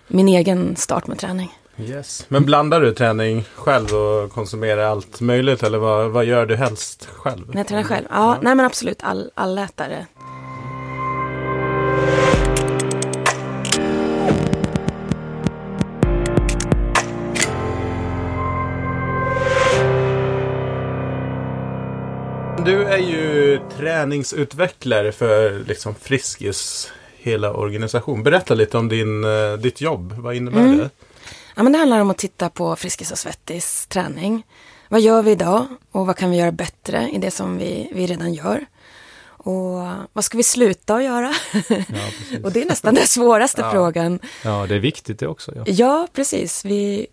min 0.07 0.27
egen 0.27 0.75
start 0.75 1.07
med 1.07 1.17
träning. 1.17 1.51
Yes. 1.77 2.25
Men 2.27 2.45
blandar 2.45 2.81
du 2.81 2.93
träning 2.93 3.43
själv 3.55 3.93
och 3.93 4.31
konsumerar 4.31 4.83
allt 4.83 5.21
möjligt? 5.21 5.63
Eller 5.63 5.77
vad, 5.77 6.11
vad 6.11 6.25
gör 6.25 6.45
du 6.45 6.55
helst 6.55 7.05
själv? 7.05 7.47
När 7.49 7.57
jag 7.57 7.67
tränar 7.67 7.83
själv? 7.83 8.07
Ja, 8.09 8.37
nej 8.41 8.55
men 8.55 8.65
absolut 8.65 9.03
all, 9.03 9.31
allätare. 9.33 10.05
Du 22.69 22.83
är 22.83 22.97
ju 22.97 23.59
träningsutvecklare 23.77 25.11
för 25.11 25.63
liksom 25.67 25.95
Friskis 25.95 26.91
hela 27.17 27.53
organisation. 27.53 28.23
Berätta 28.23 28.53
lite 28.53 28.77
om 28.77 28.89
din, 28.89 29.23
eh, 29.23 29.53
ditt 29.53 29.81
jobb. 29.81 30.13
Vad 30.17 30.35
innebär 30.35 30.59
Mm. 30.59 30.77
det? 30.77 30.89
Ja, 31.55 31.63
men 31.63 31.71
det 31.71 31.77
handlar 31.79 31.99
om 31.99 32.09
att 32.09 32.17
titta 32.17 32.49
på 32.49 32.75
Friskis 32.75 33.11
och 33.11 33.17
Svettis 33.17 33.85
träning. 33.87 34.43
Vad 34.89 35.01
gör 35.01 35.21
vi 35.21 35.31
idag 35.31 35.65
och 35.91 36.07
vad 36.07 36.15
kan 36.17 36.31
vi 36.31 36.37
göra 36.37 36.51
bättre 36.51 37.09
i 37.13 37.17
det 37.17 37.31
som 37.31 37.57
vi, 37.57 37.89
vi 37.93 38.07
redan 38.07 38.33
gör? 38.33 38.65
Och 39.27 39.87
vad 40.13 40.23
ska 40.23 40.37
vi 40.37 40.43
sluta 40.43 40.95
att 40.95 41.03
göra? 41.03 41.33
Ja, 41.69 41.83
och 42.43 42.51
det 42.51 42.61
är 42.61 42.65
nästan 42.65 42.95
den 42.95 43.07
svåraste 43.07 43.61
Ja. 43.65 43.71
frågan. 43.71 44.19
ja, 44.43 44.65
det 44.69 44.75
är 44.75 44.79
viktigt 44.79 45.19
det 45.19 45.27
också. 45.27 45.51
Ja. 45.55 45.63
Ja, 45.67 46.07
precis. 46.13 46.65
Vi, 46.65 47.07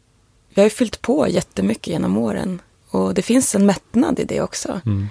vi 0.54 0.60
har 0.62 0.64
ju 0.66 0.70
fyllt 0.70 1.02
på 1.02 1.28
jättemycket 1.28 1.86
genom 1.86 2.16
åren. 2.16 2.60
Och 2.90 3.14
det 3.14 3.22
finns 3.22 3.54
en 3.54 3.66
mättnad 3.66 4.20
i 4.20 4.24
det 4.24 4.40
också. 4.40 4.80
Mm. 4.86 5.08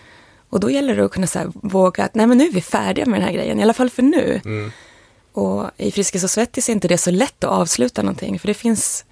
Och 0.55 0.61
då 0.61 0.69
gäller 0.69 0.95
det 0.95 1.05
att 1.05 1.11
kunna 1.11 1.27
så 1.27 1.39
här, 1.39 1.51
våga 1.53 2.03
att 2.03 2.15
nej 2.15 2.27
men 2.27 2.37
nu 2.37 2.47
är 2.47 2.51
vi 2.51 2.61
färdiga 2.61 3.05
med 3.05 3.19
den 3.19 3.27
här 3.27 3.33
grejen, 3.33 3.59
i 3.59 3.63
alla 3.63 3.73
fall 3.73 3.89
för 3.89 4.03
nu. 4.03 4.41
Mm. 4.45 4.71
Och 5.31 5.69
i 5.77 5.91
Friskis 5.91 6.23
och 6.23 6.29
Svettis 6.29 6.69
är 6.69 6.73
inte 6.73 6.87
det 6.87 6.97
så 6.97 7.11
lätt 7.11 7.43
att 7.43 7.49
avsluta 7.49 8.01
någonting, 8.01 8.39
för 8.39 8.47
det 8.47 8.53
finns 8.53 9.05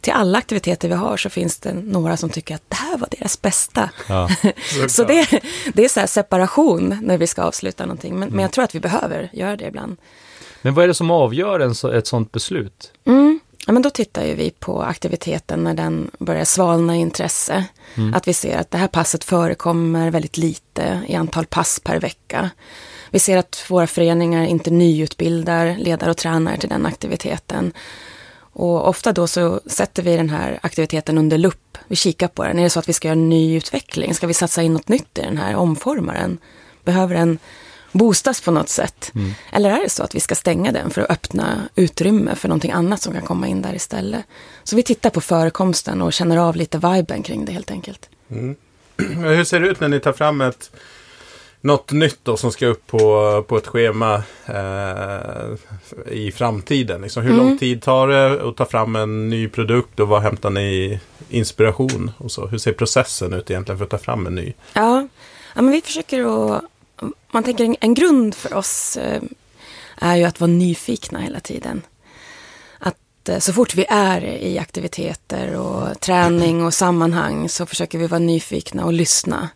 till 0.00 0.12
alla 0.12 0.38
aktiviteter 0.38 0.88
vi 0.88 0.94
har 0.94 1.16
så 1.16 1.30
finns 1.30 1.58
det 1.58 1.72
några 1.72 2.16
som 2.16 2.30
tycker 2.30 2.54
att 2.54 2.62
det 2.68 2.76
här 2.76 2.98
var 2.98 3.08
deras 3.10 3.42
bästa. 3.42 3.90
Ja. 4.08 4.28
så 4.88 5.04
det, 5.04 5.42
det 5.74 5.84
är 5.84 5.88
så 5.88 6.00
här 6.00 6.06
separation 6.06 6.98
när 7.02 7.18
vi 7.18 7.26
ska 7.26 7.42
avsluta 7.42 7.86
någonting. 7.86 8.18
Men, 8.18 8.28
men 8.28 8.38
jag 8.38 8.52
tror 8.52 8.64
att 8.64 8.74
vi 8.74 8.80
behöver 8.80 9.30
göra 9.32 9.56
det 9.56 9.66
ibland. 9.66 9.96
Men 10.62 10.74
vad 10.74 10.84
är 10.84 10.88
det 10.88 10.94
som 10.94 11.10
avgör 11.10 11.60
en 11.60 11.74
så, 11.74 11.90
ett 11.90 12.06
sånt 12.06 12.32
beslut? 12.32 12.92
Mm. 13.04 13.40
Ja, 13.68 13.72
men 13.72 13.82
då 13.82 13.90
tittar 13.90 14.24
ju 14.24 14.34
vi 14.34 14.50
på 14.50 14.82
aktiviteten 14.82 15.64
när 15.64 15.74
den 15.74 16.10
börjar 16.18 16.44
svalna 16.44 16.96
i 16.96 17.00
intresse. 17.00 17.64
Att 18.14 18.28
vi 18.28 18.32
ser 18.32 18.58
att 18.58 18.70
det 18.70 18.78
här 18.78 18.88
passet 18.88 19.24
förekommer 19.24 20.10
väldigt 20.10 20.36
lite 20.36 21.00
i 21.08 21.14
antal 21.14 21.46
pass 21.46 21.80
per 21.84 22.00
vecka. 22.00 22.50
Vi 23.10 23.18
ser 23.18 23.36
att 23.36 23.64
våra 23.68 23.86
föreningar 23.86 24.44
inte 24.44 24.70
nyutbildar 24.70 25.76
ledare 25.78 26.10
och 26.10 26.16
tränare 26.16 26.58
till 26.58 26.68
den 26.68 26.86
aktiviteten. 26.86 27.72
Och 28.38 28.88
ofta 28.88 29.12
då 29.12 29.26
så 29.26 29.60
sätter 29.66 30.02
vi 30.02 30.16
den 30.16 30.30
här 30.30 30.58
aktiviteten 30.62 31.18
under 31.18 31.38
lupp. 31.38 31.78
Vi 31.88 31.96
kikar 31.96 32.28
på 32.28 32.44
den. 32.44 32.58
Är 32.58 32.62
det 32.62 32.70
så 32.70 32.78
att 32.78 32.88
vi 32.88 32.92
ska 32.92 33.08
göra 33.08 33.18
en 33.18 33.28
ny 33.28 33.56
utveckling? 33.56 34.14
Ska 34.14 34.26
vi 34.26 34.34
satsa 34.34 34.62
in 34.62 34.72
något 34.72 34.88
nytt 34.88 35.18
i 35.18 35.22
den 35.22 35.36
här? 35.36 35.56
Omforma 35.56 36.12
den? 36.12 36.38
Behöver 36.84 37.14
den 37.14 37.38
boostas 37.96 38.40
på 38.40 38.50
något 38.50 38.68
sätt? 38.68 39.12
Eller 39.52 39.70
är 39.70 39.82
det 39.82 39.88
så 39.88 40.02
att 40.02 40.14
vi 40.14 40.20
ska 40.20 40.34
stänga 40.34 40.72
den 40.72 40.90
för 40.90 41.00
att 41.02 41.10
öppna 41.10 41.68
utrymme 41.74 42.34
för 42.34 42.48
någonting 42.48 42.72
annat 42.72 43.00
som 43.02 43.12
kan 43.12 43.22
komma 43.22 43.46
in 43.46 43.62
där 43.62 43.74
istället? 43.74 44.24
Så 44.64 44.76
vi 44.76 44.82
tittar 44.82 45.10
på 45.10 45.20
förekomsten 45.20 46.02
och 46.02 46.12
känner 46.12 46.36
av 46.36 46.56
lite 46.56 46.78
viben 46.78 47.22
kring 47.22 47.44
det 47.44 47.52
helt 47.52 47.70
enkelt. 47.70 48.08
Hur 48.98 49.44
ser 49.44 49.60
det 49.60 49.68
ut 49.68 49.80
när 49.80 49.88
ni 49.88 50.00
tar 50.00 50.12
fram 50.12 50.40
ett 50.40 50.70
något 51.60 51.92
nytt 51.92 52.18
då 52.22 52.36
som 52.36 52.52
ska 52.52 52.66
upp 52.66 52.86
på, 52.86 53.44
på 53.48 53.56
ett 53.56 53.66
schema 53.66 54.22
eh, 54.46 56.12
i 56.12 56.32
framtiden? 56.32 57.02
Liksom, 57.02 57.22
hur 57.22 57.34
lång 57.34 57.58
tid 57.58 57.82
tar 57.82 58.08
det 58.08 58.48
att 58.48 58.56
ta 58.56 58.64
fram 58.64 58.96
en 58.96 59.30
ny 59.30 59.48
produkt 59.48 60.00
och 60.00 60.08
var 60.08 60.20
hämtar 60.20 60.50
ni 60.50 61.00
inspiration? 61.28 62.10
Och 62.18 62.30
så? 62.30 62.46
Hur 62.46 62.58
ser 62.58 62.72
processen 62.72 63.32
ut 63.32 63.50
egentligen 63.50 63.78
för 63.78 63.84
att 63.84 63.90
ta 63.90 63.98
fram 63.98 64.26
en 64.26 64.34
ny? 64.34 64.52
Ja, 64.72 65.08
ja 65.54 65.62
men 65.62 65.70
vi 65.70 65.80
försöker 65.80 66.20
att... 66.56 66.64
Man 67.30 67.42
tänker 67.42 67.76
en, 67.80 67.94
grund 67.94 68.34
för 68.34 68.54
oss 68.54 68.96
eh, 68.96 69.22
är 69.96 70.16
ju 70.16 70.24
att 70.24 70.40
vara 70.40 70.50
nyfikna 70.50 71.20
hela 71.20 71.40
tiden. 71.40 71.82
Att 72.78 73.28
eh, 73.28 73.38
så 73.38 73.52
fort 73.52 73.74
vi 73.74 73.86
är 73.88 74.24
i 74.24 74.58
aktiviteter 74.58 75.56
och 75.56 76.00
träning 76.00 76.64
och 76.64 76.74
sammanhang 76.74 77.48
så 77.48 77.66
försöker 77.66 77.98
vi 77.98 78.06
vara 78.06 78.18
nyfikna 78.18 78.84
och 78.84 78.92
lyssna. 78.92 79.48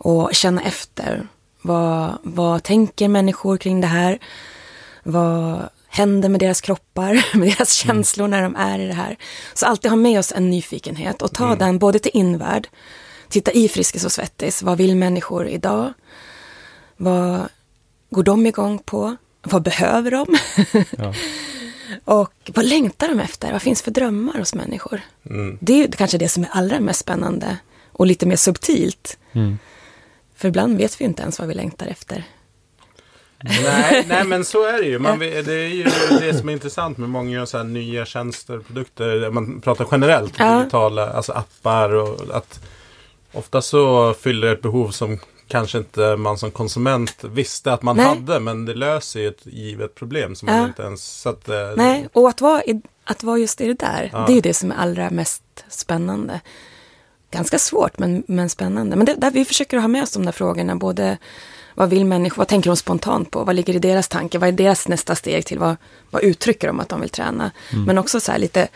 Och 0.00 0.34
känna 0.34 0.62
efter. 0.62 1.28
Vad, 1.62 2.18
vad 2.22 2.62
tänker 2.62 3.08
människor 3.08 3.56
kring 3.56 3.80
det 3.80 3.86
här? 3.86 4.18
Vad 5.02 5.68
händer 5.88 6.28
med 6.28 6.40
deras 6.40 6.60
kroppar, 6.60 7.24
med 7.38 7.48
deras 7.48 7.72
känslor 7.72 8.28
när 8.28 8.42
de 8.42 8.56
är 8.56 8.78
i 8.78 8.86
det 8.86 8.94
här? 8.94 9.16
Så 9.54 9.66
alltid 9.66 9.90
ha 9.90 9.96
med 9.96 10.18
oss 10.18 10.32
en 10.32 10.50
nyfikenhet 10.50 11.22
och 11.22 11.32
ta 11.32 11.56
den 11.56 11.78
både 11.78 11.98
till 11.98 12.12
invärld, 12.14 12.68
titta 13.28 13.52
i 13.52 13.68
Friskis 13.68 14.04
och 14.04 14.12
Svettis, 14.12 14.62
vad 14.62 14.78
vill 14.78 14.96
människor 14.96 15.48
idag? 15.48 15.92
Vad 17.00 17.48
går 18.10 18.22
de 18.22 18.46
igång 18.46 18.78
på? 18.78 19.16
Vad 19.42 19.62
behöver 19.62 20.10
de? 20.10 20.26
Ja. 20.98 21.14
och 22.04 22.50
vad 22.54 22.64
längtar 22.64 23.08
de 23.08 23.20
efter? 23.20 23.52
Vad 23.52 23.62
finns 23.62 23.82
för 23.82 23.90
drömmar 23.90 24.38
hos 24.38 24.54
människor? 24.54 25.00
Det 25.60 25.72
är 25.72 25.76
ju 25.76 25.90
kanske 25.90 26.18
det 26.18 26.28
som 26.28 26.42
är 26.42 26.48
allra 26.52 26.80
mest 26.80 27.00
spännande 27.00 27.56
och 27.92 28.06
lite 28.06 28.26
mer 28.26 28.36
subtilt. 28.36 29.18
Mm. 29.32 29.58
För 30.36 30.48
ibland 30.48 30.76
vet 30.78 31.00
vi 31.00 31.04
inte 31.04 31.22
ens 31.22 31.38
vad 31.38 31.48
vi 31.48 31.54
längtar 31.54 31.86
efter. 31.86 32.24
nej, 33.42 34.04
nej, 34.08 34.24
men 34.24 34.44
så 34.44 34.66
är 34.66 34.72
det 34.78 34.86
ju. 34.88 34.98
Man, 34.98 35.18
det 35.18 35.52
är 35.52 35.68
ju 35.68 35.84
det 36.20 36.38
som 36.38 36.48
är 36.48 36.52
intressant 36.52 36.98
med 36.98 37.08
många 37.10 37.46
så 37.46 37.62
nya 37.62 38.06
tjänster, 38.06 38.58
produkter. 38.58 39.30
Man 39.30 39.60
pratar 39.60 39.86
generellt, 39.90 40.34
Ja. 40.38 40.58
digitala, 40.58 41.10
alltså 41.10 41.32
appar 41.32 41.94
och 41.94 42.36
att 42.36 42.60
ofta 43.32 43.62
så 43.62 44.14
fyller 44.14 44.52
ett 44.52 44.62
behov 44.62 44.90
som 44.90 45.18
kanske 45.48 45.78
inte 45.78 46.16
man 46.16 46.38
som 46.38 46.50
konsument 46.50 47.24
visste 47.24 47.72
att 47.72 47.82
man 47.82 47.96
Nej. 47.96 48.06
hade. 48.06 48.40
Men 48.40 48.64
det 48.64 48.74
löser 48.74 49.20
ju 49.20 49.28
ett 49.28 49.46
givet 49.46 49.94
problem 49.94 50.34
som 50.34 50.46
man 50.46 50.56
Ja. 50.56 50.64
inte 50.64 50.82
ens... 50.82 51.20
Så 51.20 51.28
att, 51.28 51.48
eh, 51.48 51.54
Nej, 51.76 52.08
och 52.12 52.28
att 52.28 52.40
vara, 52.40 52.62
i, 52.64 52.80
att 53.04 53.22
vara 53.22 53.38
just 53.38 53.60
i 53.60 53.66
det 53.66 53.74
där, 53.78 54.10
Ja. 54.12 54.24
det 54.26 54.32
är 54.32 54.34
ju 54.34 54.40
det 54.40 54.54
som 54.54 54.72
är 54.72 54.76
allra 54.76 55.10
mest 55.10 55.42
spännande. 55.68 56.40
Ganska 57.30 57.58
svårt, 57.58 57.98
men, 57.98 58.22
men 58.28 58.50
spännande. 58.50 58.96
Men 58.96 59.06
det, 59.06 59.14
där 59.14 59.30
vi 59.30 59.44
försöker 59.44 59.76
ha 59.78 59.88
med 59.88 60.02
oss 60.02 60.12
de 60.12 60.24
där 60.24 60.32
frågorna, 60.32 60.76
både 60.76 61.18
vad 61.74 61.90
vill 61.90 62.04
människor, 62.04 62.36
vad 62.38 62.48
tänker 62.48 62.70
de 62.70 62.76
spontant 62.76 63.30
på, 63.30 63.44
vad 63.44 63.56
ligger 63.56 63.76
i 63.76 63.78
deras 63.78 64.08
tanke, 64.08 64.38
vad 64.38 64.48
är 64.48 64.52
deras 64.52 64.88
nästa 64.88 65.14
steg 65.14 65.46
till, 65.46 65.58
vad, 65.58 65.76
vad 66.10 66.22
uttrycker 66.22 66.66
de 66.66 66.80
att 66.80 66.88
de 66.88 67.00
vill 67.00 67.10
träna. 67.10 67.50
Men 67.86 67.98
också 67.98 68.20
så 68.20 68.32
här 68.32 68.38
lite, 68.38 68.68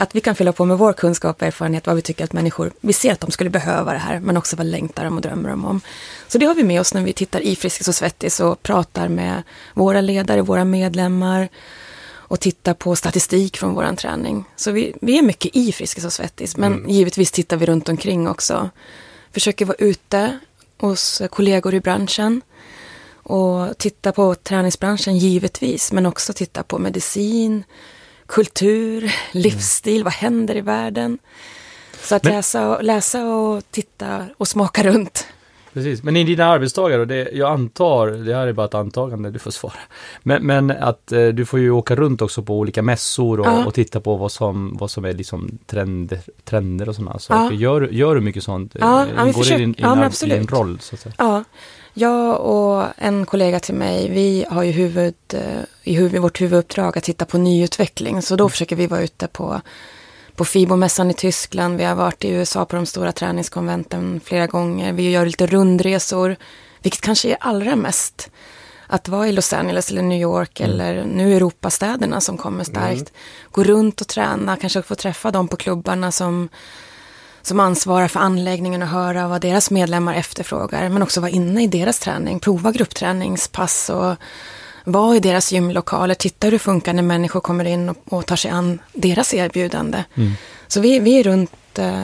att 0.00 0.14
vi 0.14 0.20
kan 0.20 0.34
fylla 0.34 0.52
på 0.52 0.64
med 0.64 0.78
vår 0.78 0.92
kunskap 0.92 1.36
och 1.42 1.46
erfarenhet, 1.46 1.86
vad 1.86 1.96
vi 1.96 2.02
tycker 2.02 2.24
att 2.24 2.32
människor, 2.32 2.72
vi 2.80 2.92
ser 2.92 3.12
att 3.12 3.20
de 3.20 3.30
skulle 3.30 3.50
behöva 3.50 3.92
det 3.92 3.98
här, 3.98 4.20
men 4.20 4.36
också 4.36 4.56
vad 4.56 4.66
längtar 4.66 5.04
de 5.04 5.16
och 5.16 5.22
drömmer 5.22 5.48
de 5.48 5.64
om. 5.64 5.80
Så 6.28 6.38
det 6.38 6.46
har 6.46 6.54
vi 6.54 6.64
med 6.64 6.80
oss 6.80 6.94
när 6.94 7.02
vi 7.02 7.12
tittar 7.12 7.40
i 7.40 7.56
Friskis 7.56 7.88
och 7.88 7.94
Svettis 7.94 8.40
och 8.40 8.62
pratar 8.62 9.08
med 9.08 9.42
våra 9.74 10.00
ledare, 10.00 10.42
våra 10.42 10.64
medlemmar, 10.64 11.48
och 12.30 12.40
titta 12.40 12.74
på 12.74 12.96
statistik 12.96 13.56
från 13.56 13.74
våran 13.74 13.96
träning. 13.96 14.44
Så 14.56 14.70
vi, 14.70 14.94
vi 15.00 15.18
är 15.18 15.22
mycket 15.22 15.56
i 15.56 15.72
Friskis 15.72 16.04
och 16.04 16.12
Svettis, 16.12 16.56
men 16.56 16.84
givetvis 16.88 17.30
tittar 17.30 17.56
vi 17.56 17.66
runt 17.66 17.88
omkring 17.88 18.28
också. 18.28 18.70
Försöker 19.32 19.64
vara 19.64 19.76
ute 19.78 20.38
hos 20.78 21.22
kollegor 21.30 21.74
i 21.74 21.80
branschen 21.80 22.40
och 23.12 23.78
titta 23.78 24.12
på 24.12 24.34
träningsbranschen 24.34 25.18
givetvis, 25.18 25.92
men 25.92 26.06
också 26.06 26.32
titta 26.32 26.62
på 26.62 26.78
medicin, 26.78 27.64
kultur, 28.30 29.12
livsstil, 29.32 30.04
vad 30.04 30.12
händer 30.12 30.56
i 30.56 30.60
världen? 30.60 31.18
Så 32.02 32.14
att 32.14 32.24
Men- 32.24 32.32
läsa, 32.32 32.68
och, 32.76 32.84
läsa 32.84 33.24
och 33.26 33.62
titta 33.70 34.24
och 34.36 34.48
smaka 34.48 34.82
runt. 34.82 35.26
Precis, 35.72 36.02
men 36.02 36.16
i 36.16 36.24
dina 36.24 36.44
arbetsdagar, 36.46 36.98
och 36.98 37.06
det, 37.06 37.28
jag 37.32 37.50
antar, 37.52 38.06
det 38.08 38.34
här 38.34 38.46
är 38.46 38.52
bara 38.52 38.66
ett 38.66 38.74
antagande, 38.74 39.30
du 39.30 39.38
får 39.38 39.50
svara. 39.50 39.72
Men, 40.22 40.46
men 40.46 40.70
att 40.70 41.12
eh, 41.12 41.26
du 41.26 41.46
får 41.46 41.60
ju 41.60 41.70
åka 41.70 41.96
runt 41.96 42.22
också 42.22 42.42
på 42.42 42.58
olika 42.58 42.82
mässor 42.82 43.40
och, 43.40 43.46
Ja. 43.46 43.64
och 43.64 43.74
titta 43.74 44.00
på 44.00 44.16
vad 44.16 44.32
som, 44.32 44.76
vad 44.80 44.90
som 44.90 45.04
är 45.04 45.12
liksom 45.12 45.58
trender, 45.66 46.18
trender 46.44 46.88
och 46.88 46.94
sådana 46.94 47.18
saker. 47.18 47.54
Ja. 47.54 47.60
Gör, 47.60 47.88
gör 47.90 48.14
du 48.14 48.20
mycket 48.20 48.42
sånt? 48.44 48.76
Ja, 48.80 49.02
Eh, 49.02 49.08
ja, 49.16 49.24
det 49.24 49.54
i 49.54 49.58
din, 49.58 49.70
i 49.70 49.74
ja, 49.78 50.10
din, 50.20 50.28
din 50.28 50.46
roll? 50.46 50.78
Så 50.80 50.94
att 50.94 51.00
säga? 51.00 51.14
Ja, 51.18 51.44
jag 51.94 52.40
och 52.40 52.86
en 52.96 53.26
kollega 53.26 53.60
till 53.60 53.74
mig, 53.74 54.10
vi 54.10 54.46
har 54.50 54.62
ju 54.62 54.70
huvud, 54.70 55.14
eh, 55.32 55.62
i 55.82 55.94
huvud, 55.94 56.22
vårt 56.22 56.40
huvuduppdrag 56.40 56.98
att 56.98 57.04
titta 57.04 57.24
på 57.24 57.38
nyutveckling. 57.38 58.22
Så 58.22 58.36
då 58.36 58.48
försöker 58.48 58.76
vi 58.76 58.86
vara 58.86 59.02
ute 59.02 59.26
på, 59.26 59.60
på 60.36 60.44
FIBO-mässan 60.44 61.10
i 61.10 61.14
Tyskland. 61.14 61.76
Vi 61.76 61.84
har 61.84 61.94
varit 61.94 62.24
i 62.24 62.28
USA 62.28 62.64
på 62.64 62.76
de 62.76 62.86
stora 62.86 63.12
träningskonventen 63.12 64.20
flera 64.24 64.46
gånger. 64.46 64.92
Vi 64.92 65.10
gör 65.10 65.26
lite 65.26 65.46
rundresor, 65.46 66.36
vilket 66.82 67.00
kanske 67.00 67.30
är 67.30 67.36
allra 67.40 67.76
mest 67.76 68.30
att 68.86 69.08
vara 69.08 69.28
i 69.28 69.32
Los 69.32 69.52
Angeles 69.52 69.90
eller 69.90 70.02
New 70.02 70.20
York 70.20 70.60
eller 70.60 71.04
nu 71.04 71.36
Europastäderna 71.36 72.20
som 72.20 72.36
kommer 72.36 72.64
starkt. 72.64 73.12
Gå 73.50 73.64
runt 73.64 74.00
och 74.00 74.08
träna, 74.08 74.56
kanske 74.56 74.82
få 74.82 74.94
träffa 74.94 75.30
dem 75.30 75.48
på 75.48 75.56
klubbarna 75.56 76.12
som 76.12 76.48
som 77.42 77.60
ansvarar 77.60 78.08
för 78.08 78.20
anläggningen 78.20 78.82
och 78.82 78.88
höra 78.88 79.28
vad 79.28 79.40
deras 79.40 79.70
medlemmar 79.70 80.14
efterfrågar. 80.14 80.88
Men 80.88 81.02
också 81.02 81.20
vara 81.20 81.30
inne 81.30 81.64
i 81.64 81.66
deras 81.66 81.98
träning, 81.98 82.40
prova 82.40 82.72
gruppträningspass 82.72 83.90
och 83.90 84.16
vara 84.84 85.16
i 85.16 85.20
deras 85.20 85.52
gymlokaler, 85.52 86.14
titta 86.14 86.46
hur 86.46 86.52
det 86.52 86.58
funkar 86.58 86.92
när 86.92 87.02
människor 87.02 87.40
kommer 87.40 87.64
in 87.64 87.88
och, 87.88 87.96
och 88.04 88.26
tar 88.26 88.36
sig 88.36 88.50
an 88.50 88.78
deras 88.92 89.34
erbjudande. 89.34 90.04
Så 90.68 90.80
vi, 90.80 90.98
vi 90.98 91.20
är 91.20 91.22
runt 91.22 91.78
eh, 91.78 92.02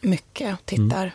mycket 0.00 0.54
och 0.54 0.66
tittar. 0.66 1.12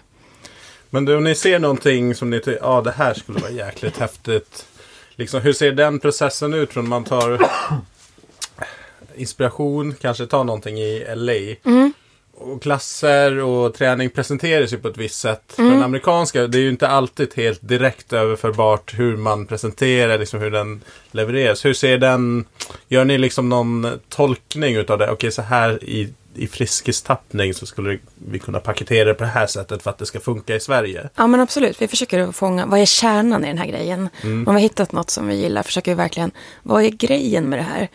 Men 0.90 1.06
du, 1.06 1.16
om 1.18 1.24
ni 1.24 1.36
ser 1.36 1.60
någonting 1.60 2.16
som 2.16 2.30
ni 2.30 2.40
tycker, 2.40 2.60
ja 2.62 2.82
det 2.82 2.92
här 2.92 3.14
skulle 3.14 3.40
vara 3.40 3.52
jäkligt 3.52 3.98
häftigt. 4.00 4.66
Liksom, 5.16 5.42
hur 5.42 5.54
ser 5.54 5.72
den 5.72 6.00
processen 6.00 6.54
ut 6.54 6.74
från 6.74 6.90
man 6.90 7.04
tar 7.04 7.50
inspiration, 9.16 9.96
kanske 10.02 10.26
tar 10.26 10.44
någonting 10.44 10.78
i 10.78 11.06
LA. 11.16 11.56
Och 12.42 12.62
klasser 12.62 13.38
och 13.40 13.74
träning 13.74 14.10
presenteras 14.10 14.74
ju 14.74 14.78
på 14.78 14.88
ett 14.88 14.98
visst 14.98 15.20
sätt. 15.20 15.44
För 15.48 15.64
den 15.64 15.84
amerikanska, 15.84 16.48
det 16.48 16.58
är 16.58 16.62
ju 16.62 16.70
inte 16.70 16.88
alltid 16.88 17.34
helt 17.36 17.60
direkt 17.62 18.14
överförbart 18.14 19.00
hur 19.00 19.18
man 19.18 19.46
presenterar, 19.46 20.20
liksom 20.20 20.40
hur 20.40 20.52
den 20.52 20.82
levereras. 21.12 21.66
Hur 21.66 21.74
ser 21.74 21.98
den, 21.98 22.46
gör 22.88 23.06
ni 23.06 23.18
liksom 23.18 23.50
någon 23.50 24.00
tolkning 24.10 24.76
utav 24.76 24.98
det? 24.98 25.12
Okej, 25.12 25.32
så 25.32 25.42
här 25.42 25.84
i, 25.84 26.14
i 26.36 26.48
friskistappning 26.48 27.54
så 27.54 27.66
skulle 27.66 28.00
vi 28.16 28.40
kunna 28.40 28.60
paketera 28.60 29.06
det 29.06 29.14
på 29.14 29.24
det 29.24 29.30
här 29.30 29.48
sättet 29.48 29.84
för 29.84 29.90
att 29.90 29.98
det 29.98 30.06
ska 30.06 30.20
funka 30.20 30.56
i 30.56 30.60
Sverige. 30.60 31.10
Ja 31.16 31.28
men 31.28 31.40
absolut, 31.40 31.82
vi 31.82 31.88
försöker 31.88 32.32
fånga, 32.32 32.66
vad 32.66 32.80
är 32.80 32.86
kärnan 32.86 33.44
i 33.44 33.48
den 33.48 33.58
här 33.58 33.68
grejen? 33.68 34.10
Om 34.24 34.46
vi 34.46 34.52
har 34.52 34.60
hittat 34.60 34.92
något 34.92 35.10
som 35.10 35.28
vi 35.28 35.36
gillar 35.36 35.64
försöker 35.64 35.92
vi 35.92 35.96
verkligen, 35.96 36.32
vad 36.64 36.84
är 36.84 36.90
grejen 36.90 37.50
med 37.50 37.60
det 37.60 37.64
här? 37.64 37.90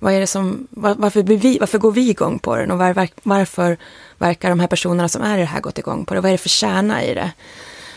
Vad 0.00 0.12
är 0.12 0.20
det 0.20 0.26
som, 0.26 0.66
var, 0.70 0.94
varför, 0.94 1.22
vi, 1.22 1.58
varför 1.58 1.78
går 1.78 1.92
vi 1.92 2.10
igång 2.10 2.38
på 2.38 2.56
den 2.56 2.70
och 2.70 2.78
var, 2.78 2.94
var, 2.94 3.08
varför 3.22 3.76
verkar 4.18 4.48
de 4.48 4.60
här 4.60 4.66
personerna 4.66 5.08
som 5.08 5.22
är 5.22 5.38
i 5.38 5.40
det 5.40 5.46
här 5.46 5.60
gått 5.60 5.78
igång 5.78 6.04
på 6.04 6.14
det? 6.14 6.20
Vad 6.20 6.28
är 6.28 6.34
det 6.34 6.38
för 6.38 6.48
kärna 6.48 7.04
i 7.04 7.14
det? 7.14 7.32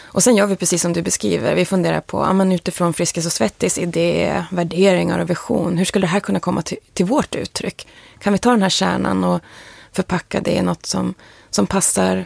Och 0.04 0.24
sen 0.24 0.36
gör 0.36 0.48
vi 0.48 0.56
precis 0.56 0.82
som 0.82 0.94
du 0.94 1.02
beskriver, 1.02 1.56
vi 1.56 1.66
funderar 1.66 2.02
på, 2.02 2.18
ja, 2.18 2.34
men 2.34 2.52
utifrån 2.52 2.94
Friskis 2.94 3.26
och 3.26 3.32
Svettis 3.32 3.78
idé, 3.78 4.44
värderingar 4.52 5.20
och 5.20 5.30
vision, 5.30 5.78
hur 5.78 5.86
skulle 5.86 6.04
det 6.04 6.12
här 6.12 6.20
kunna 6.20 6.40
komma 6.40 6.62
till, 6.62 6.78
till 6.94 7.06
vårt 7.06 7.36
uttryck? 7.36 7.88
Kan 8.20 8.34
vi 8.34 8.40
ta 8.40 8.52
den 8.52 8.62
här 8.62 8.70
kärnan 8.70 9.24
och 9.24 9.42
förpacka 9.92 10.42
det 10.42 10.52
i 10.52 10.62
något 10.62 10.86
som, 10.86 11.14
som 11.50 11.68
passar 11.68 12.26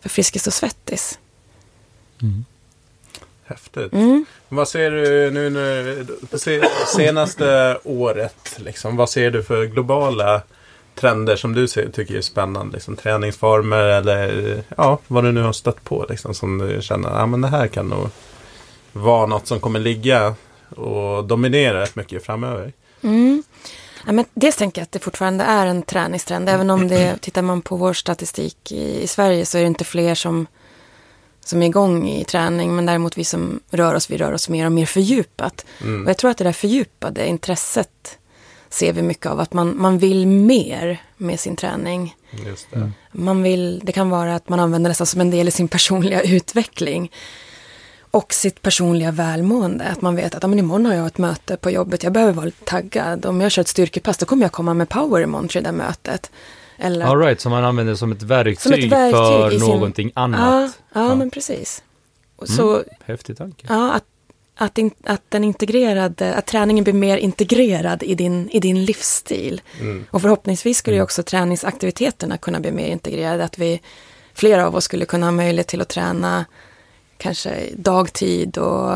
för 0.00 0.08
Friskis 0.08 0.46
och 0.46 0.52
Svettis. 0.52 1.18
Mm. 2.22 2.44
Häftigt. 3.50 3.92
Mm. 3.92 4.24
Vad 4.48 4.68
ser 4.68 4.90
du 4.90 5.30
nu, 5.30 6.06
se- 6.32 6.68
senaste 6.96 7.78
året? 7.84 8.56
Liksom, 8.56 8.96
vad 8.96 9.10
ser 9.10 9.30
du 9.30 9.42
för 9.42 9.64
globala 9.64 10.42
trender 10.94 11.36
som 11.36 11.54
du 11.54 11.68
ser, 11.68 11.88
tycker 11.88 12.14
är 12.16 12.20
spännande? 12.20 12.74
Liksom, 12.74 12.96
träningsformer 12.96 13.82
eller 13.84 14.62
ja, 14.76 14.98
vad 15.06 15.24
du 15.24 15.32
nu 15.32 15.42
har 15.42 15.52
stött 15.52 15.84
på 15.84 16.06
liksom, 16.08 16.34
som 16.34 16.58
du 16.58 16.82
känner 16.82 17.10
ja, 17.10 17.26
men 17.26 17.40
det 17.40 17.48
här 17.48 17.66
kan 17.66 17.88
nog 17.88 18.08
vara 18.92 19.26
något 19.26 19.46
som 19.46 19.60
kommer 19.60 19.80
ligga 19.80 20.34
och 20.76 21.24
dominera 21.24 21.80
rätt 21.80 21.96
mycket 21.96 22.24
framöver. 22.24 22.72
Mm. 23.02 23.42
Ja, 24.06 24.12
men 24.12 24.24
dels 24.34 24.56
tänker 24.56 24.80
jag 24.80 24.84
att 24.84 24.92
det 24.92 24.98
fortfarande 24.98 25.44
är 25.44 25.66
en 25.66 25.82
träningstrend. 25.82 26.48
Även 26.48 26.70
om 26.70 26.88
det, 26.88 27.16
tittar 27.20 27.42
man 27.42 27.62
på 27.62 27.76
vår 27.76 27.92
statistik 27.92 28.72
i, 28.72 29.02
i 29.02 29.06
Sverige 29.06 29.46
så 29.46 29.58
är 29.58 29.62
det 29.62 29.66
inte 29.66 29.84
fler 29.84 30.14
som, 30.14 30.46
som 31.44 31.62
är 31.62 31.66
igång 31.66 32.08
i 32.08 32.24
träning. 32.24 32.76
Men 32.76 32.86
däremot 32.86 33.18
vi 33.18 33.24
som 33.24 33.60
rör 33.70 33.94
oss, 33.94 34.10
vi 34.10 34.16
rör 34.16 34.32
oss 34.32 34.48
mer 34.48 34.66
och 34.66 34.72
mer 34.72 34.86
fördjupat. 34.86 35.64
Mm. 35.80 36.04
Och 36.04 36.10
jag 36.10 36.16
tror 36.16 36.30
att 36.30 36.38
det 36.38 36.44
där 36.44 36.52
fördjupade 36.52 37.26
intresset 37.26 38.18
ser 38.70 38.92
vi 38.92 39.02
mycket 39.02 39.26
av. 39.26 39.40
Att 39.40 39.52
man, 39.52 39.74
man 39.76 39.98
vill 39.98 40.26
mer 40.26 41.02
med 41.16 41.40
sin 41.40 41.56
träning. 41.56 42.16
Just 42.46 42.70
det. 42.70 42.90
Man 43.12 43.42
vill, 43.42 43.80
det 43.84 43.92
kan 43.92 44.10
vara 44.10 44.34
att 44.34 44.48
man 44.48 44.60
använder 44.60 44.90
det 44.90 45.06
som 45.06 45.20
en 45.20 45.30
del 45.30 45.48
i 45.48 45.50
sin 45.50 45.68
personliga 45.68 46.22
utveckling. 46.36 47.12
Och 48.12 48.34
sitt 48.34 48.62
personliga 48.62 49.10
välmående. 49.10 49.84
Att 49.84 50.02
man 50.02 50.16
vet 50.16 50.34
att 50.34 50.42
men 50.42 50.58
imorgon 50.58 50.86
har 50.86 50.94
jag 50.94 51.06
ett 51.06 51.18
möte 51.18 51.56
på 51.56 51.70
jobbet. 51.70 52.02
Jag 52.02 52.12
behöver 52.12 52.32
vara 52.32 52.46
lite 52.46 52.64
taggad. 52.64 53.26
Om 53.26 53.40
jag 53.40 53.52
kör 53.52 53.62
ett 53.62 53.68
styrkepass 53.68 54.18
då 54.18 54.26
kommer 54.26 54.42
jag 54.42 54.52
komma 54.52 54.74
med 54.74 54.88
power 54.88 55.22
imorgon 55.22 55.48
till 55.48 55.62
det 55.62 55.68
där 55.68 55.76
mötet. 55.76 56.30
Eller, 56.82 57.06
All 57.06 57.18
right, 57.18 57.40
så 57.40 57.50
man 57.50 57.64
använder 57.64 57.92
det 57.92 57.96
som 57.96 58.12
ett 58.12 58.22
verktyg, 58.22 58.60
Som 58.60 58.72
ett 58.72 58.84
verktyg 58.92 59.12
för 59.20 59.50
sin- 59.50 59.60
någonting 59.60 60.12
ja, 60.14 60.20
annat. 60.22 60.78
ja, 60.94 61.00
Ja. 61.08 61.14
men 61.14 61.30
precis. 61.30 61.82
Och 62.36 62.48
Så, 62.48 62.82
Häftig 63.04 63.36
tanke. 63.38 63.66
ja, 63.68 63.92
att, 63.92 64.04
att, 64.56 64.78
in, 64.78 64.90
att 65.04 65.22
den 65.28 65.44
integrerade, 65.44 66.34
att 66.34 66.46
träningen 66.46 66.84
blir 66.84 66.94
mer 66.94 67.16
integrerad 67.16 68.02
i 68.02 68.14
din, 68.14 68.50
i 68.50 68.60
din 68.60 68.84
livsstil. 68.84 69.60
Mm. 69.80 70.04
Och 70.10 70.22
förhoppningsvis 70.22 70.78
skulle 70.78 70.96
ju 70.96 71.02
också 71.02 71.22
träningsaktiviteterna 71.22 72.36
kunna 72.38 72.60
bli 72.60 72.70
mer 72.72 72.88
integrerade. 72.88 73.44
Att 73.44 73.58
vi, 73.58 73.80
flera 74.34 74.66
av 74.66 74.76
oss 74.76 74.84
skulle 74.84 75.04
kunna 75.04 75.26
ha 75.26 75.30
möjlighet 75.32 75.66
till 75.66 75.80
att 75.80 75.88
träna 75.88 76.44
kanske 77.16 77.54
dagtid 77.76 78.58
och 78.58 78.92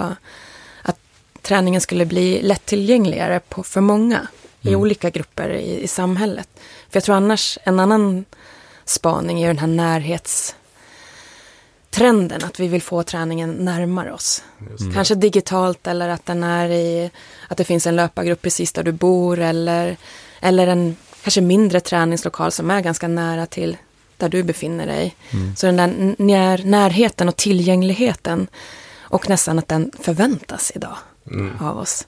att 0.83 0.99
träningen 1.43 1.81
skulle 1.81 2.07
bli 2.07 2.43
lättillgängligare 2.43 3.41
på, 3.49 3.63
för 3.63 3.81
många 3.81 4.29
i 4.65 4.75
olika 4.75 5.11
grupper 5.11 5.51
i, 5.51 5.83
i 5.83 5.89
samhället. 5.89 6.49
För 6.91 6.97
jag 6.97 7.05
tror 7.05 7.17
annars, 7.17 7.59
en 7.65 7.81
annan 7.81 8.25
spaning 8.85 9.43
är 9.43 9.49
den 9.49 9.59
här 9.59 9.67
närhetstrenden, 9.67 12.45
att 12.45 12.61
vi 12.61 12.69
vill 12.69 12.83
få 12.83 13.03
träningen 13.03 13.53
närmare 13.53 14.13
oss. 14.13 14.45
Kanske 14.95 15.15
digitalt 15.15 15.87
eller 15.87 16.09
att 16.09 16.27
den 16.27 16.45
är 16.45 16.69
i, 16.69 17.11
att 17.49 17.57
det 17.57 17.65
finns 17.65 17.87
en 17.87 17.97
löpargrupp 17.97 18.43
precis 18.43 18.73
där 18.73 18.83
du 18.83 18.93
bor 18.93 19.39
eller, 19.39 19.97
eller 20.41 20.67
en 20.67 20.97
kanske 21.23 21.41
mindre 21.41 21.81
träningslokal 21.81 22.53
som 22.53 22.71
är 22.71 22.81
ganska 22.81 23.09
nära 23.09 23.47
till 23.47 23.77
där 24.17 24.29
du 24.29 24.43
befinner 24.43 24.87
dig. 24.87 25.17
Så 25.57 25.67
den 25.67 25.77
där 25.77 26.15
när, 26.19 26.65
närheten 26.65 27.29
och 27.29 27.37
tillgängligheten 27.37 28.47
och 28.99 29.29
nästan 29.29 29.59
att 29.59 29.69
den 29.69 29.93
förväntas 30.01 30.73
idag 30.75 30.97
av 31.61 31.79
oss. 31.79 32.07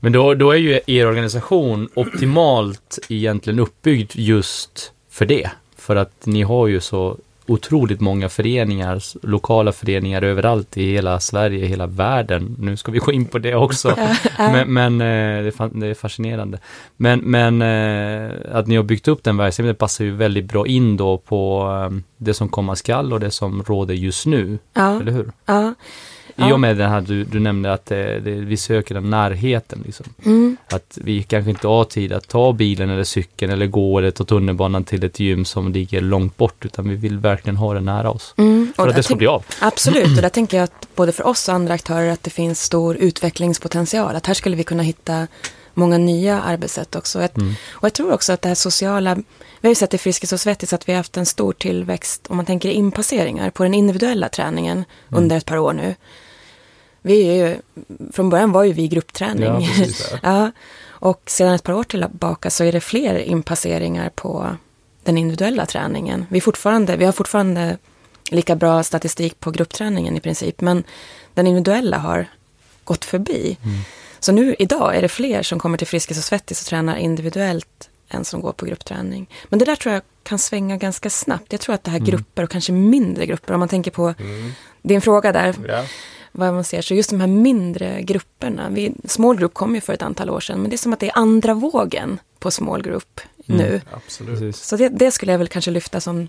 Men 0.00 0.12
då, 0.12 0.34
då 0.34 0.50
är 0.50 0.56
ju 0.56 0.80
er 0.86 1.06
organisation 1.06 1.88
optimalt 1.94 2.98
egentligen 3.08 3.58
uppbyggd 3.58 4.10
just 4.14 4.92
för 5.10 5.26
det. 5.26 5.50
För 5.76 5.96
att 5.96 6.26
ni 6.26 6.42
har 6.42 6.66
ju 6.66 6.80
så 6.80 7.16
otroligt 7.46 8.00
många 8.00 8.28
föreningar, 8.28 9.02
lokala 9.26 9.72
föreningar 9.72 10.22
överallt 10.22 10.76
i 10.76 10.92
hela 10.92 11.20
Sverige, 11.20 11.66
hela 11.66 11.86
världen. 11.86 12.56
Nu 12.58 12.76
ska 12.76 12.92
vi 12.92 12.98
gå 12.98 13.12
in 13.12 13.24
på 13.26 13.38
det 13.38 13.54
också. 13.54 13.96
Men, 14.38 14.72
men 14.72 15.00
eh, 15.00 15.42
det, 15.42 15.46
är 15.48 15.50
fan- 15.50 15.80
det 15.80 15.86
är 15.86 15.94
fascinerande. 15.94 16.58
Men, 16.96 17.18
men 17.20 17.62
eh, 17.62 18.30
att 18.52 18.66
ni 18.66 18.76
har 18.76 18.82
byggt 18.82 19.08
upp 19.08 19.22
den 19.24 19.36
verksamheten 19.36 19.76
passar 19.76 20.04
ju 20.04 20.10
väldigt 20.16 20.44
bra 20.44 20.66
in 20.66 20.96
då 20.96 21.18
på 21.18 21.70
eh, 21.90 21.98
det 22.16 22.34
som 22.34 22.48
komma 22.48 22.76
skall 22.76 23.12
och 23.12 23.20
det 23.20 23.30
som 23.30 23.62
råder 23.62 23.94
just 23.94 24.26
nu. 24.26 24.58
Ja, 24.74 25.00
Eller 25.00 25.12
hur? 25.12 25.32
ja. 25.46 25.74
I 26.48 26.52
och 26.52 26.60
med 26.60 26.76
den 26.76 26.90
här 26.90 27.00
du, 27.00 27.24
du 27.24 27.40
nämnde 27.40 27.72
att 27.72 27.86
det, 27.86 28.20
det, 28.20 28.30
vi 28.30 28.56
söker 28.56 28.94
den 28.94 29.10
närheten. 29.10 29.82
Liksom. 29.86 30.06
Mm. 30.24 30.56
Att 30.68 30.98
vi 31.02 31.22
kanske 31.22 31.50
inte 31.50 31.68
har 31.68 31.84
tid 31.84 32.12
att 32.12 32.28
ta 32.28 32.52
bilen 32.52 32.90
eller 32.90 33.04
cykeln 33.04 33.52
eller 33.52 33.66
gå 33.66 33.98
eller 33.98 34.10
ta 34.10 34.24
tunnelbanan 34.24 34.84
till 34.84 35.04
ett 35.04 35.20
gym 35.20 35.44
som 35.44 35.72
ligger 35.72 36.00
långt 36.00 36.36
bort 36.36 36.64
utan 36.64 36.88
vi 36.88 36.96
vill 36.96 37.18
verkligen 37.18 37.56
ha 37.56 37.74
det 37.74 37.80
nära 37.80 38.10
oss. 38.10 38.34
Mm. 38.38 38.72
För 38.76 38.88
att 38.88 38.96
det 38.96 39.02
ska 39.02 39.16
bli 39.16 39.26
av. 39.26 39.44
Absolut, 39.60 40.16
och 40.16 40.22
där 40.22 40.28
tänker 40.40 40.56
jag 40.56 40.64
att 40.64 40.88
både 40.94 41.12
för 41.12 41.26
oss 41.26 41.48
och 41.48 41.54
andra 41.54 41.74
aktörer 41.74 42.10
att 42.10 42.22
det 42.22 42.30
finns 42.30 42.62
stor 42.62 42.96
utvecklingspotential. 42.96 44.16
Att 44.16 44.26
här 44.26 44.34
skulle 44.34 44.56
vi 44.56 44.64
kunna 44.64 44.82
hitta 44.82 45.26
många 45.74 45.98
nya 45.98 46.42
arbetssätt 46.42 46.96
också. 46.96 47.22
Ett, 47.22 47.36
Och 47.70 47.84
jag 47.84 47.92
tror 47.92 48.12
också 48.12 48.32
att 48.32 48.42
det 48.42 48.48
här 48.48 48.54
sociala, 48.54 49.14
vi 49.60 49.68
har 49.68 49.68
ju 49.68 49.74
sett 49.74 49.94
i 49.94 49.98
Friskis 49.98 50.32
och 50.32 50.40
Svettis 50.40 50.72
att 50.72 50.88
vi 50.88 50.92
har 50.92 50.96
haft 50.96 51.16
en 51.16 51.26
stor 51.26 51.52
tillväxt 51.52 52.26
om 52.28 52.36
man 52.36 52.46
tänker 52.46 52.68
inpasseringar 52.68 53.50
på 53.50 53.62
den 53.62 53.74
individuella 53.74 54.28
träningen 54.28 54.84
under 55.08 55.36
ett 55.36 55.46
par 55.46 55.56
år 55.56 55.72
nu. 55.72 55.94
Vi 57.02 57.22
är 57.28 57.48
ju, 57.48 57.56
från 58.12 58.30
början 58.30 58.52
var 58.52 58.64
ju 58.64 58.72
vi 58.72 58.88
gruppträning. 58.88 59.44
Ja, 59.44 60.18
ja, 60.22 60.50
och 60.88 61.22
sedan 61.26 61.54
ett 61.54 61.62
par 61.62 61.72
år 61.72 61.84
tillbaka 61.84 62.50
så 62.50 62.64
är 62.64 62.72
det 62.72 62.80
fler 62.80 63.18
inpasseringar 63.18 64.08
på 64.14 64.56
den 65.04 65.18
individuella 65.18 65.66
träningen. 65.66 66.26
Vi, 66.28 66.40
fortfarande, 66.40 66.96
vi 66.96 67.04
har 67.04 67.12
fortfarande 67.12 67.78
lika 68.30 68.56
bra 68.56 68.82
statistik 68.82 69.40
på 69.40 69.50
gruppträningen 69.50 70.16
i 70.16 70.20
princip, 70.20 70.60
men 70.60 70.84
den 71.34 71.46
individuella 71.46 71.98
har 71.98 72.26
gått 72.84 73.04
förbi. 73.04 73.56
Så 74.20 74.32
nu 74.32 74.56
idag 74.58 74.96
är 74.96 75.02
det 75.02 75.08
fler 75.08 75.42
som 75.42 75.58
kommer 75.58 75.78
till 75.78 75.86
Friskis 75.86 76.18
och 76.18 76.24
Svettis 76.24 76.60
och 76.60 76.66
tränar 76.66 76.96
individuellt 76.96 77.88
än 78.08 78.24
som 78.24 78.40
går 78.40 78.52
på 78.52 78.66
gruppträning. 78.66 79.28
Men 79.48 79.58
det 79.58 79.64
där 79.64 79.76
tror 79.76 79.94
jag 79.94 80.02
kan 80.22 80.38
svänga 80.38 80.76
ganska 80.76 81.10
snabbt. 81.10 81.52
Jag 81.52 81.60
tror 81.60 81.74
att 81.74 81.84
det 81.84 81.90
här 81.90 81.98
grupper 81.98 82.42
och 82.42 82.50
kanske 82.50 82.72
mindre 82.72 83.26
grupper, 83.26 83.54
om 83.54 83.60
man 83.60 83.68
tänker 83.68 83.90
på 83.90 84.14
din 84.82 85.00
fråga 85.00 85.32
där, 85.32 85.54
Ja. 85.68 85.84
Vad 86.32 86.54
man 86.54 86.64
ser. 86.64 86.82
Så 86.82 86.94
just 86.94 87.10
de 87.10 87.20
här 87.20 87.26
mindre 87.26 88.02
grupperna. 88.02 88.68
Vi, 88.70 88.92
small 89.04 89.36
group 89.36 89.54
kom 89.54 89.74
ju 89.74 89.80
för 89.80 89.92
ett 89.92 90.02
antal 90.02 90.30
år 90.30 90.40
sedan, 90.40 90.60
men 90.60 90.70
det 90.70 90.76
är 90.76 90.78
som 90.78 90.92
att 90.92 91.00
det 91.00 91.06
är 91.06 91.18
andra 91.18 91.54
vågen 91.54 92.18
på 92.38 92.50
small 92.50 92.82
group 92.82 93.20
nu. 93.46 93.80
Absolut. 93.92 94.56
Så 94.56 94.76
det, 94.76 94.88
det 94.88 95.10
skulle 95.10 95.32
jag 95.32 95.38
väl 95.38 95.48
kanske 95.48 95.70
lyfta 95.70 96.00
som 96.00 96.28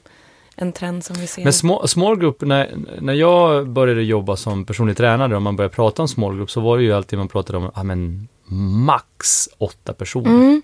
en 0.56 0.72
trend 0.72 1.06
som 1.06 1.16
vi 1.16 1.28
ser. 1.28 1.44
Men 1.44 1.54
small, 1.54 1.88
small 1.88 2.20
group, 2.20 2.42
när, 2.42 2.76
när 3.02 3.14
jag 3.14 3.70
började 3.70 4.04
jobba 4.04 4.36
som 4.36 4.66
personlig 4.66 4.98
tränare 4.98 5.36
och 5.36 5.42
man 5.42 5.56
började 5.56 5.76
prata 5.76 6.02
om 6.02 6.08
small 6.08 6.36
group 6.36 6.52
så 6.52 6.62
var 6.62 6.78
det 6.78 6.84
ju 6.84 6.94
alltid 6.94 7.20
man 7.20 7.28
pratade 7.28 7.58
om, 7.58 7.72
ja 7.76 7.84
men 7.84 8.28
max 8.86 9.50
åtta 9.58 9.94
personer. 9.94 10.30
Mm. 10.30 10.61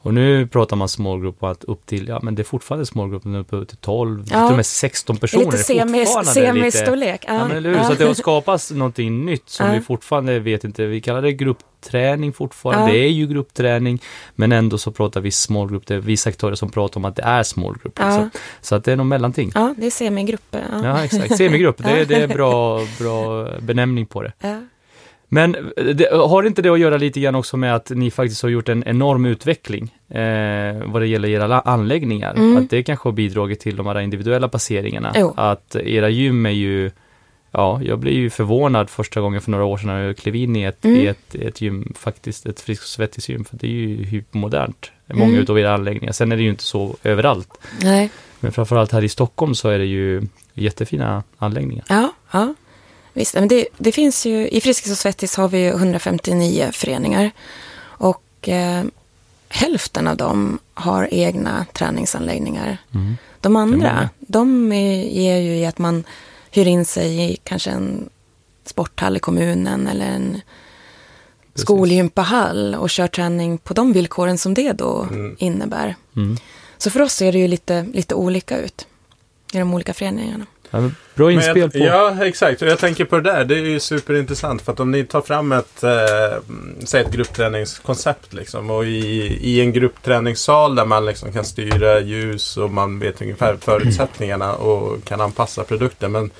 Och 0.00 0.14
nu 0.14 0.46
pratar 0.46 0.76
man 0.76 0.88
small 0.88 1.20
group 1.20 1.42
och 1.42 1.50
att 1.50 1.64
upp 1.64 1.86
till, 1.86 2.08
ja 2.08 2.20
men 2.22 2.34
det 2.34 2.42
är 2.42 2.44
fortfarande 2.44 2.86
small 2.86 3.08
group, 3.10 3.46
upp 3.52 3.68
till 3.68 3.76
12, 3.76 4.24
Ja. 4.30 4.46
till 4.46 4.52
och 4.52 4.56
med 4.56 4.66
16 4.66 5.16
Det 5.16 5.18
är 5.18 5.20
personer. 5.20 5.44
lite 5.44 5.56
Det 5.72 5.78
är 5.78 5.84
semi- 5.84 6.24
semistorlek. 6.24 7.24
Ja, 7.28 7.46
men 7.48 7.56
eller 7.56 7.70
hur? 7.74 7.82
Så 7.84 7.92
att 7.92 7.98
det 7.98 8.04
har 8.06 8.14
skapats 8.24 8.70
någonting 8.70 9.24
nytt 9.24 9.48
som 9.48 9.66
Ja. 9.66 9.72
vi 9.72 9.80
fortfarande 9.80 10.38
vet 10.38 10.64
inte, 10.64 10.86
vi 10.86 11.00
kallar 11.00 11.22
det 11.22 11.32
gruppträning 11.32 12.32
fortfarande, 12.32 12.86
Ja. 12.86 12.92
det 12.92 12.98
är 13.04 13.10
ju 13.10 13.26
gruppträning, 13.26 14.02
men 14.34 14.52
ändå 14.52 14.78
så 14.78 14.90
pratar 14.92 15.20
vi 15.20 15.30
small 15.30 15.68
group, 15.68 15.86
det 15.86 15.94
är 15.94 15.98
vissa 15.98 16.28
aktörer 16.30 16.54
som 16.54 16.70
pratar 16.70 17.00
om 17.00 17.04
att 17.04 17.16
det 17.16 17.22
är 17.22 17.42
small 17.42 17.74
group. 17.82 17.98
Ja. 17.98 18.06
Liksom. 18.06 18.30
Så 18.60 18.74
att 18.74 18.84
det 18.84 18.92
är 18.92 18.96
någon 18.96 19.08
mellanting. 19.08 19.52
Ja, 19.54 19.74
det 19.78 19.86
är 19.86 19.90
semigrupper. 19.90 20.64
Ja. 20.72 20.84
Ja, 20.84 21.04
exakt. 21.04 21.36
Semigrupp, 21.36 21.78
det, 21.78 22.04
det 22.04 22.14
är 22.14 22.28
bra, 22.34 22.80
bra 22.98 23.48
benämning 23.60 24.06
på 24.06 24.22
det. 24.22 24.32
Men 25.28 25.56
det, 25.94 26.08
har 26.12 26.42
inte 26.42 26.62
det 26.62 26.68
att 26.68 26.80
göra 26.80 26.96
lite 26.96 27.20
grann 27.20 27.34
också 27.34 27.56
med 27.56 27.74
att 27.74 27.90
ni 27.90 28.10
faktiskt 28.10 28.42
har 28.42 28.48
gjort 28.48 28.68
en 28.68 28.84
enorm 28.86 29.24
utveckling 29.26 29.94
eh, 30.08 30.82
vad 30.84 31.02
det 31.02 31.06
gäller 31.06 31.28
era 31.28 31.60
anläggningar? 31.60 32.34
Mm. 32.34 32.56
Att 32.56 32.70
det 32.70 32.82
kanske 32.82 33.08
har 33.08 33.12
bidragit 33.12 33.60
till 33.60 33.76
de 33.76 33.86
här 33.86 34.00
individuella 34.00 34.48
passeringarna? 34.48 35.12
Jo. 35.16 35.34
Att 35.36 35.76
era 35.76 36.08
gym 36.08 36.46
är 36.46 36.50
ju 36.50 36.90
Ja, 37.50 37.80
jag 37.84 37.98
blev 37.98 38.14
ju 38.14 38.30
förvånad 38.30 38.90
första 38.90 39.20
gången 39.20 39.40
för 39.40 39.50
några 39.50 39.64
år 39.64 39.76
sedan 39.78 39.86
när 39.86 40.02
jag 40.06 40.16
klev 40.16 40.36
in 40.36 40.56
i 40.56 40.62
ett, 40.62 40.84
Mm. 40.84 41.00
i 41.00 41.06
ett, 41.06 41.34
ett 41.34 41.60
gym, 41.60 41.92
faktiskt 41.96 42.46
ett 42.46 42.60
Frisk 42.60 42.82
och 42.82 42.88
Svettis 42.88 43.28
gym, 43.28 43.44
för 43.44 43.56
det 43.56 43.66
är 43.66 43.70
ju 43.70 44.04
hypermodernt. 44.04 44.90
Många 45.06 45.24
Mm. 45.30 45.40
utav 45.42 45.58
era 45.58 45.74
anläggningar. 45.74 46.12
Sen 46.12 46.32
är 46.32 46.36
det 46.36 46.42
ju 46.42 46.48
inte 46.48 46.62
så 46.62 46.96
överallt. 47.04 47.48
Nej. 47.82 48.10
Men 48.40 48.52
framförallt 48.52 48.92
här 48.92 49.04
i 49.04 49.08
Stockholm 49.08 49.54
så 49.54 49.68
är 49.68 49.78
det 49.78 49.84
ju 49.84 50.22
jättefina 50.54 51.22
anläggningar. 51.38 51.84
Ja, 51.88 52.12
ja. 52.30 52.54
Visst, 53.18 53.34
men 53.34 53.48
det, 53.48 53.66
det 53.78 53.92
finns 53.92 54.26
ju, 54.26 54.48
i 54.48 54.60
Friskis 54.60 54.92
och 54.92 54.98
Svettis 54.98 55.36
har 55.36 55.48
vi 55.48 55.58
ju 55.58 55.68
159 55.68 56.70
föreningar. 56.72 57.30
Och 57.80 58.48
eh, 58.48 58.84
hälften 59.48 60.06
av 60.06 60.16
dem 60.16 60.58
har 60.74 61.08
egna 61.14 61.66
träningsanläggningar. 61.72 62.78
Mm. 62.94 63.16
De 63.40 63.56
andra, 63.56 64.08
de 64.18 64.72
är, 64.72 65.02
ger 65.04 65.36
ju 65.36 65.56
i 65.56 65.66
att 65.66 65.78
man 65.78 66.04
hyr 66.50 66.66
in 66.66 66.84
sig 66.84 67.32
i 67.32 67.36
kanske 67.36 67.70
en 67.70 68.08
sporthall 68.64 69.16
i 69.16 69.20
kommunen 69.20 69.86
eller 69.86 70.06
en 70.06 70.40
Precis. 71.52 71.62
skolgympahall 71.62 72.74
och 72.74 72.90
kör 72.90 73.06
träning 73.08 73.58
på 73.58 73.74
de 73.74 73.92
villkoren 73.92 74.38
som 74.38 74.54
det 74.54 74.72
då 74.72 75.02
Mm. 75.10 75.36
innebär. 75.38 75.96
Mm. 76.16 76.36
Så 76.78 76.90
för 76.90 77.02
oss 77.02 77.12
ser 77.12 77.32
det 77.32 77.38
ju 77.38 77.48
lite, 77.48 77.86
lite 77.94 78.14
olika 78.14 78.58
ut 78.58 78.86
i 79.52 79.58
de 79.58 79.74
olika 79.74 79.94
föreningarna. 79.94 80.46
Ja, 80.70 80.90
bra 81.14 81.32
inspel 81.32 81.70
på... 81.70 81.78
Ja, 81.78 82.24
exakt. 82.24 82.62
Och 82.62 82.68
jag 82.68 82.78
tänker 82.78 83.04
på 83.04 83.16
det 83.16 83.32
där. 83.32 83.44
Det 83.44 83.54
är 83.54 83.64
ju 83.64 83.80
superintressant. 83.80 84.62
För 84.62 84.72
att 84.72 84.80
om 84.80 84.90
ni 84.90 85.04
tar 85.04 85.20
fram 85.20 85.52
ett, 85.52 85.82
eh, 85.82 86.38
säg 86.84 87.00
ett 87.00 87.12
gruppträningskoncept 87.12 88.34
liksom. 88.34 88.70
Och 88.70 88.84
i, 88.84 89.38
i 89.42 89.60
en 89.60 89.72
gruppträningssal 89.72 90.74
där 90.74 90.84
man 90.84 91.06
liksom 91.06 91.32
kan 91.32 91.44
styra 91.44 92.00
ljus 92.00 92.56
och 92.56 92.70
man 92.70 92.98
vet 92.98 93.22
ungefär 93.22 93.56
förutsättningarna 93.60 94.54
och 94.54 95.04
kan 95.04 95.20
anpassa 95.20 95.64
produkten. 95.64 96.12
Men 96.12 96.30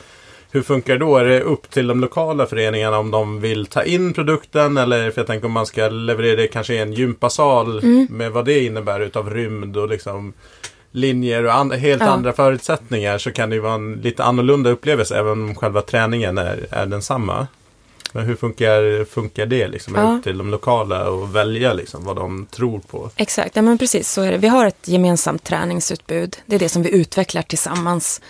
hur 0.50 0.62
funkar 0.62 0.92
det 0.92 0.98
då? 0.98 1.16
Är 1.16 1.24
det 1.24 1.40
upp 1.40 1.70
till 1.70 1.86
de 1.86 2.00
lokala 2.00 2.46
föreningarna 2.46 2.98
om 2.98 3.10
de 3.10 3.40
vill 3.40 3.66
ta 3.66 3.82
in 3.82 4.14
produkten? 4.14 4.76
Eller 4.76 5.10
för 5.10 5.20
jag 5.20 5.26
tänker 5.26 5.46
om 5.46 5.52
man 5.52 5.66
ska 5.66 5.88
leverera 5.88 6.36
det 6.36 6.48
kanske 6.48 6.74
i 6.74 6.78
en 6.78 6.92
gympasal 6.92 7.80
med 8.10 8.32
vad 8.32 8.44
det 8.44 8.64
innebär 8.64 9.00
utav 9.00 9.30
rymd 9.30 9.76
och 9.76 9.88
liksom 9.88 10.32
linjer 10.92 11.44
och 11.44 11.54
an- 11.54 11.70
helt 11.70 12.02
Ja. 12.02 12.08
andra 12.08 12.32
förutsättningar 12.32 13.18
så 13.18 13.32
kan 13.32 13.50
det 13.50 13.54
ju 13.56 13.60
vara 13.62 13.74
en 13.74 13.92
lite 13.92 14.24
annorlunda 14.24 14.70
upplevelse 14.70 15.18
även 15.18 15.32
om 15.32 15.54
själva 15.54 15.82
träningen 15.82 16.38
är, 16.38 16.66
är 16.70 16.86
densamma. 16.86 17.46
Men 18.12 18.24
hur 18.24 18.36
funkar, 18.36 19.04
funkar 19.04 19.46
det 19.46 19.68
liksom? 19.68 19.94
Ja. 19.94 20.02
upp 20.16 20.24
till 20.24 20.38
de 20.38 20.50
lokala 20.50 21.08
och 21.10 21.36
välja 21.36 21.72
liksom 21.72 22.04
vad 22.04 22.16
de 22.16 22.46
tror 22.50 22.78
på? 22.80 23.10
Exakt, 23.16 23.56
ja 23.56 23.62
men 23.62 23.78
precis 23.78 24.10
så 24.12 24.22
är 24.22 24.32
det. 24.32 24.38
Vi 24.38 24.48
har 24.48 24.66
ett 24.66 24.88
gemensamt 24.88 25.44
träningsutbud. 25.44 26.36
Det 26.46 26.54
är 26.54 26.58
det 26.60 26.68
som 26.68 26.82
vi 26.82 26.90
utvecklar 26.94 27.42
tillsammans. 27.42 28.20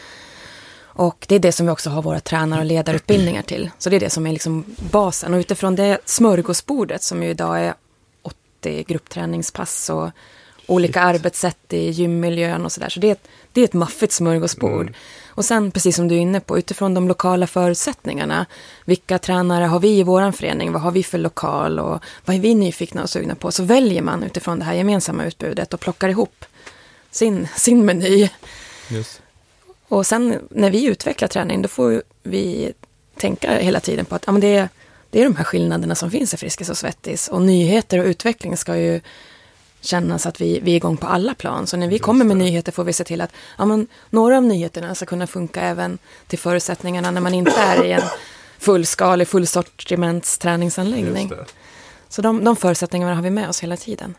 Och 0.81 1.27
det 1.29 1.35
är 1.35 1.39
det 1.39 1.53
som 1.53 1.67
vi 1.67 1.73
också 1.73 1.91
har 1.91 2.03
våra 2.03 2.21
tränar 2.21 2.59
och 2.59 2.65
ledarutbildningar 2.65 3.43
till. 3.43 3.71
Så 3.79 3.91
det 3.91 3.97
är 3.97 4.01
det 4.01 4.11
som 4.11 4.27
är 4.27 4.33
liksom 4.33 4.65
basen. 4.79 5.35
Och 5.35 5.39
utifrån 5.39 5.77
det 5.77 5.99
smörgåsbordet 6.05 7.03
som 7.03 7.23
ju 7.23 7.29
idag 7.29 7.61
är 7.61 7.75
80 8.23 8.85
gruppträningspass 8.89 9.91
och 9.91 10.11
olika 10.69 11.01
arbetssätt 11.01 11.73
i 11.73 11.91
gymmiljön 11.91 12.65
och 12.65 12.73
sådär. 12.73 12.89
Så 12.89 13.01
det 13.01 13.09
är, 13.09 13.13
ett, 13.13 13.29
det 13.53 13.61
är 13.61 13.65
ett 13.65 13.73
maffigt 13.73 14.13
smörgåsbord. 14.13 14.93
Och 15.27 15.45
sen, 15.45 15.71
precis 15.71 15.97
som 15.97 16.09
du 16.09 16.15
är 16.15 16.19
inne 16.19 16.41
på, 16.41 16.59
utifrån 16.59 16.95
de 16.95 17.09
lokala 17.09 17.47
förutsättningarna. 17.47 18.47
Vilka 18.85 19.19
tränare 19.19 19.65
har 19.65 19.81
vi 19.81 19.89
i 19.89 20.03
vår 20.03 20.33
förening? 20.33 20.73
Vad 20.73 20.83
har 20.83 20.91
vi 20.91 21.03
för 21.03 21.19
lokal? 21.19 21.79
Och 21.79 22.03
vad 22.25 22.37
är 22.37 22.41
vi 22.41 22.55
nyfikna 22.55 23.03
och 23.03 23.11
sugna 23.11 23.35
på? 23.35 23.53
Så 23.53 23.63
väljer 23.63 24.03
man 24.03 24.23
utifrån 24.23 24.59
det 24.59 24.65
här 24.65 24.75
gemensamma 24.75 25.25
utbudet 25.25 25.75
och 25.75 25.81
plockar 25.81 26.09
ihop 26.09 26.45
sin, 27.11 27.49
sin 27.57 27.85
meny. 27.85 28.29
Just. 28.89 29.23
Och 29.89 30.07
sen 30.07 30.49
när 30.51 30.71
vi 30.71 30.85
utvecklar 30.85 31.29
träning, 31.29 31.63
då 31.63 31.69
får 31.69 32.03
vi 32.23 32.73
tänka 33.17 33.59
hela 33.59 33.81
tiden 33.81 34.05
på 34.05 34.15
att 34.15 34.23
ja, 34.27 34.33
men 34.33 34.41
det, 34.41 34.57
är, 34.57 34.69
det 35.11 35.21
är 35.21 35.25
de 35.25 35.37
här 35.37 35.45
skillnaderna 35.45 35.95
som 35.95 36.11
finns 36.11 36.35
i 36.35 36.37
Friskis 36.37 36.71
och 36.71 36.79
Svettis. 36.79 37.29
Och 37.29 37.43
nyheter 37.43 37.99
och 37.99 38.05
utveckling 38.05 38.57
ska 38.57 38.77
ju 38.77 39.01
kännas 39.81 40.27
att 40.27 40.41
vi, 40.41 40.61
vi 40.63 40.73
är 40.73 40.77
igång 40.77 40.97
på 40.97 41.07
alla 41.07 41.35
plan. 41.35 41.67
Så 41.67 41.77
när 41.77 41.89
vi 41.89 41.99
kommer 41.99 42.25
med 42.25 42.37
nyheter 42.37 42.73
får 42.73 42.85
vi 42.85 42.93
se 42.93 43.05
till 43.05 43.21
att 43.21 43.33
ja, 43.59 43.65
men, 43.65 43.87
några 44.11 44.37
av 44.37 44.43
nyheterna 44.43 44.95
ska 44.95 45.07
kunna 45.07 45.27
funka 45.27 45.61
även 45.61 45.99
till 46.27 46.39
förutsättningarna 46.39 47.11
när 47.11 47.21
man 47.21 47.35
inte 47.35 47.61
är 47.61 47.85
i 47.85 47.93
en 47.93 48.03
fullskalig, 48.59 49.29
fullsortiments 49.29 50.39
träningsanläggning. 50.39 51.29
Just 51.29 51.41
det. 51.41 51.47
Så 52.09 52.23
de, 52.23 52.45
de 52.45 52.57
förutsättningarna 52.57 53.15
har 53.15 53.23
vi 53.23 53.31
med 53.31 53.49
oss 53.49 53.61
hela 53.63 53.77
tiden. 53.77 54.15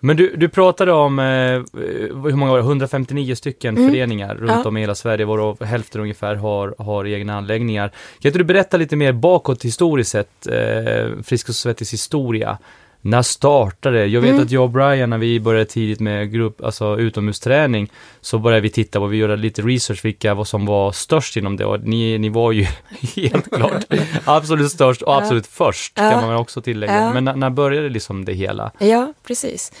Men 0.00 0.16
du, 0.16 0.36
du 0.36 0.48
pratade 0.48 0.92
om, 0.92 1.18
eh, 1.18 1.24
hur 1.24 2.36
många 2.36 2.50
var 2.52 2.58
det, 2.58 2.64
159 2.64 3.34
stycken 3.34 3.76
Mm. 3.78 3.90
föreningar 3.90 4.34
runt 4.34 4.50
Ja. 4.64 4.68
om 4.68 4.76
i 4.76 4.80
hela 4.80 4.94
Sverige, 4.94 5.24
varav 5.24 5.64
hälften 5.64 6.00
ungefär 6.00 6.34
har, 6.34 6.74
har 6.78 7.06
egna 7.06 7.36
anläggningar. 7.36 7.88
Kan 7.88 8.28
inte 8.28 8.38
du 8.38 8.44
berätta 8.44 8.76
lite 8.76 8.96
mer 8.96 9.12
bakåt 9.12 9.64
historiskt 9.64 10.10
sett, 10.10 10.46
eh, 10.46 11.22
Friskis 11.24 11.48
och 11.48 11.54
Svettis 11.54 11.92
historia? 11.92 12.58
När 13.06 13.22
startade 13.22 13.98
det? 13.98 14.06
Jag 14.06 14.20
vet 14.20 14.30
Mm. 14.30 14.42
att 14.42 14.50
jag 14.50 14.62
och 14.64 14.70
Brian, 14.70 15.10
när 15.10 15.18
vi 15.18 15.40
började 15.40 15.64
tidigt 15.64 16.00
med 16.00 16.32
grupp, 16.32 16.64
alltså 16.64 16.98
utomhusträning, 16.98 17.90
så 18.20 18.38
började 18.38 18.60
vi 18.60 18.70
titta 18.70 18.98
på, 18.98 19.06
vi 19.06 19.16
gjorde 19.16 19.36
lite 19.36 19.62
research, 19.62 20.04
vilka 20.04 20.34
vad 20.34 20.48
som 20.48 20.66
var 20.66 20.92
störst 20.92 21.36
inom 21.36 21.56
det. 21.56 21.64
Och 21.64 21.80
ni, 21.80 22.18
ni 22.18 22.28
var 22.28 22.52
ju 22.52 22.66
helt 23.16 23.50
klart 23.56 23.84
absolut 24.24 24.72
störst 24.72 25.02
och 25.02 25.12
Ja. 25.12 25.18
absolut 25.18 25.46
först, 25.46 25.92
Ja. 25.96 26.10
kan 26.10 26.26
man 26.26 26.36
också 26.36 26.62
tillägga. 26.62 26.94
Ja. 27.00 27.12
Men 27.12 27.24
när, 27.24 27.34
när 27.36 27.50
började 27.50 27.88
liksom 27.88 28.24
det 28.24 28.32
hela? 28.32 28.70
Ja, 28.78 29.12
precis. 29.26 29.72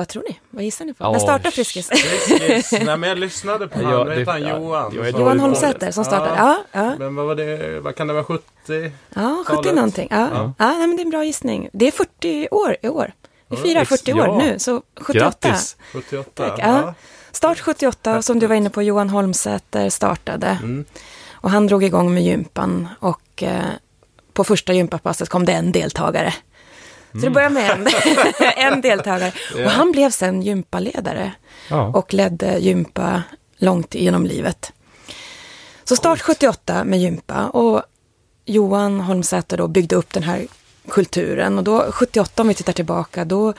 Vad 0.00 0.08
tror 0.08 0.24
ni? 0.28 0.38
Vad 0.50 0.64
gissar 0.64 0.84
ni 0.84 0.94
på? 0.94 1.12
När 1.12 1.18
startar 1.18 1.50
Friskis? 1.50 1.88
Friskis. 1.88 2.72
Nej 2.72 2.96
men 2.96 3.02
jag 3.08 3.18
lyssnade 3.18 3.68
på 3.68 3.78
han, 3.84 3.92
vad 3.92 4.18
heter 4.18 4.32
han, 4.32 4.42
Johan? 4.42 4.92
jag 4.96 5.10
Som- 5.10 5.20
Johan 5.20 5.40
Holmsäter 5.40 5.90
som 5.90 6.04
startade. 6.04 6.36
Ja, 6.36 6.64
ja. 6.72 6.94
Men 6.98 7.14
vad 7.14 7.26
var 7.26 7.34
det, 7.34 7.80
vad 7.80 7.94
kan 7.96 8.06
det 8.06 8.12
vara, 8.12 8.24
70? 8.24 8.42
ja 9.14 9.44
70 9.46 9.56
Talet. 9.56 9.74
någonting. 9.74 10.08
Ja, 10.10 10.28
Ja. 10.32 10.52
ja. 10.58 10.66
nej, 10.78 10.86
men 10.86 10.96
det 10.96 11.00
är 11.02 11.04
en 11.04 11.10
bra 11.10 11.24
gissning. 11.24 11.68
Det 11.72 11.86
är 11.86 11.90
40 11.92 12.48
år 12.50 12.76
i 12.82 12.88
år. 12.88 13.12
Vi 13.48 13.56
firar 13.56 13.80
ex- 13.82 13.88
40 13.88 14.12
år 14.12 14.26
ja. 14.26 14.38
nu, 14.38 14.58
så 14.58 14.82
78. 15.00 15.48
Grattis! 15.48 15.76
78? 15.92 16.30
Tack, 16.34 16.58
ja. 16.58 16.94
Start 17.32 17.60
78, 17.60 18.16
och 18.16 18.24
som 18.24 18.38
du 18.38 18.46
var 18.46 18.54
inne 18.56 18.70
på, 18.70 18.82
Johan 18.82 19.10
Holmsäter 19.10 19.90
startade. 19.90 20.46
Mm. 20.62 20.84
Och 21.32 21.50
han 21.50 21.66
drog 21.66 21.84
igång 21.84 22.14
med 22.14 22.22
gympan 22.22 22.88
och 23.00 23.42
eh, 23.42 23.60
på 24.32 24.44
första 24.44 24.72
gympapasset 24.72 25.28
kom 25.28 25.44
det 25.46 25.52
en 25.52 25.72
deltagare. 25.72 26.34
Så 27.12 27.18
det 27.18 27.30
började 27.30 27.54
med 27.54 27.70
en, 27.70 27.88
en 28.74 28.80
deltagare. 28.80 29.32
Och 29.64 29.70
han 29.70 29.92
blev 29.92 30.10
sen 30.10 30.42
gympaledare 30.42 31.32
Ja. 31.70 31.86
och 31.86 32.14
ledde 32.14 32.58
gympa 32.58 33.22
långt 33.56 33.94
genom 33.94 34.26
livet. 34.26 34.72
Så 35.84 35.96
start 35.96 36.20
78 36.20 36.84
med 36.84 37.00
gympa 37.00 37.46
och 37.48 37.82
Johan 38.44 39.00
Holmsäter 39.00 39.56
då 39.56 39.68
byggde 39.68 39.96
upp 39.96 40.12
den 40.12 40.22
här 40.22 40.46
kulturen. 40.88 41.58
Och 41.58 41.64
då 41.64 41.92
78, 41.92 42.42
om 42.42 42.48
vi 42.48 42.54
tittar 42.54 42.72
tillbaka, 42.72 43.24
då 43.24 43.54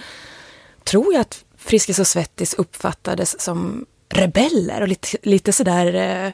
tror 0.83 1.13
jag 1.13 1.21
att 1.21 1.43
Friskis 1.57 1.99
och 1.99 2.07
Svettis 2.07 2.53
uppfattades 2.53 3.41
som 3.41 3.85
rebeller 4.09 4.81
och 4.81 4.87
lite, 4.87 5.17
lite 5.23 5.53
sådär 5.53 5.93
eh, 5.95 6.31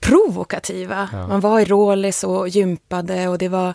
provokativa. 0.00 1.08
Ja. 1.12 1.26
Man 1.26 1.40
var 1.40 1.60
i 1.60 1.64
Rålis 1.64 2.24
och 2.24 2.48
gympade 2.48 3.28
och 3.28 3.38
det 3.38 3.48
var 3.48 3.74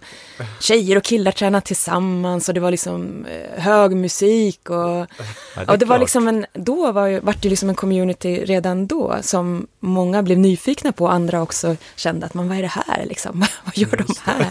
tjejer 0.59 0.95
och 0.97 1.03
killar 1.03 1.31
tränade 1.31 1.65
tillsammans 1.65 2.47
och 2.47 2.53
det 2.53 2.59
var 2.59 2.71
liksom 2.71 3.25
eh, 3.25 3.61
hög 3.63 3.95
musik 3.95 4.69
och, 4.69 4.75
Ja, 4.75 5.07
är 5.55 5.69
och 5.69 5.77
det 5.77 5.85
var 5.85 5.99
liksom 5.99 6.27
en, 6.27 6.45
då 6.53 6.91
var 6.91 7.07
ju, 7.07 7.19
vart 7.19 7.41
det 7.41 7.49
liksom 7.49 7.69
en 7.69 7.75
community 7.75 8.45
redan 8.45 8.87
då 8.87 9.15
som 9.21 9.67
många 9.79 10.23
blev 10.23 10.37
nyfikna 10.37 10.91
på 10.91 11.05
och 11.05 11.13
andra 11.13 11.41
också 11.41 11.75
kände 11.95 12.25
att 12.25 12.33
man, 12.33 12.49
vad 12.49 12.57
är 12.57 12.61
det 12.61 12.67
här 12.67 13.05
liksom? 13.05 13.39
vad 13.63 13.77
gör 13.77 13.97
de 13.97 14.15
här? 14.23 14.47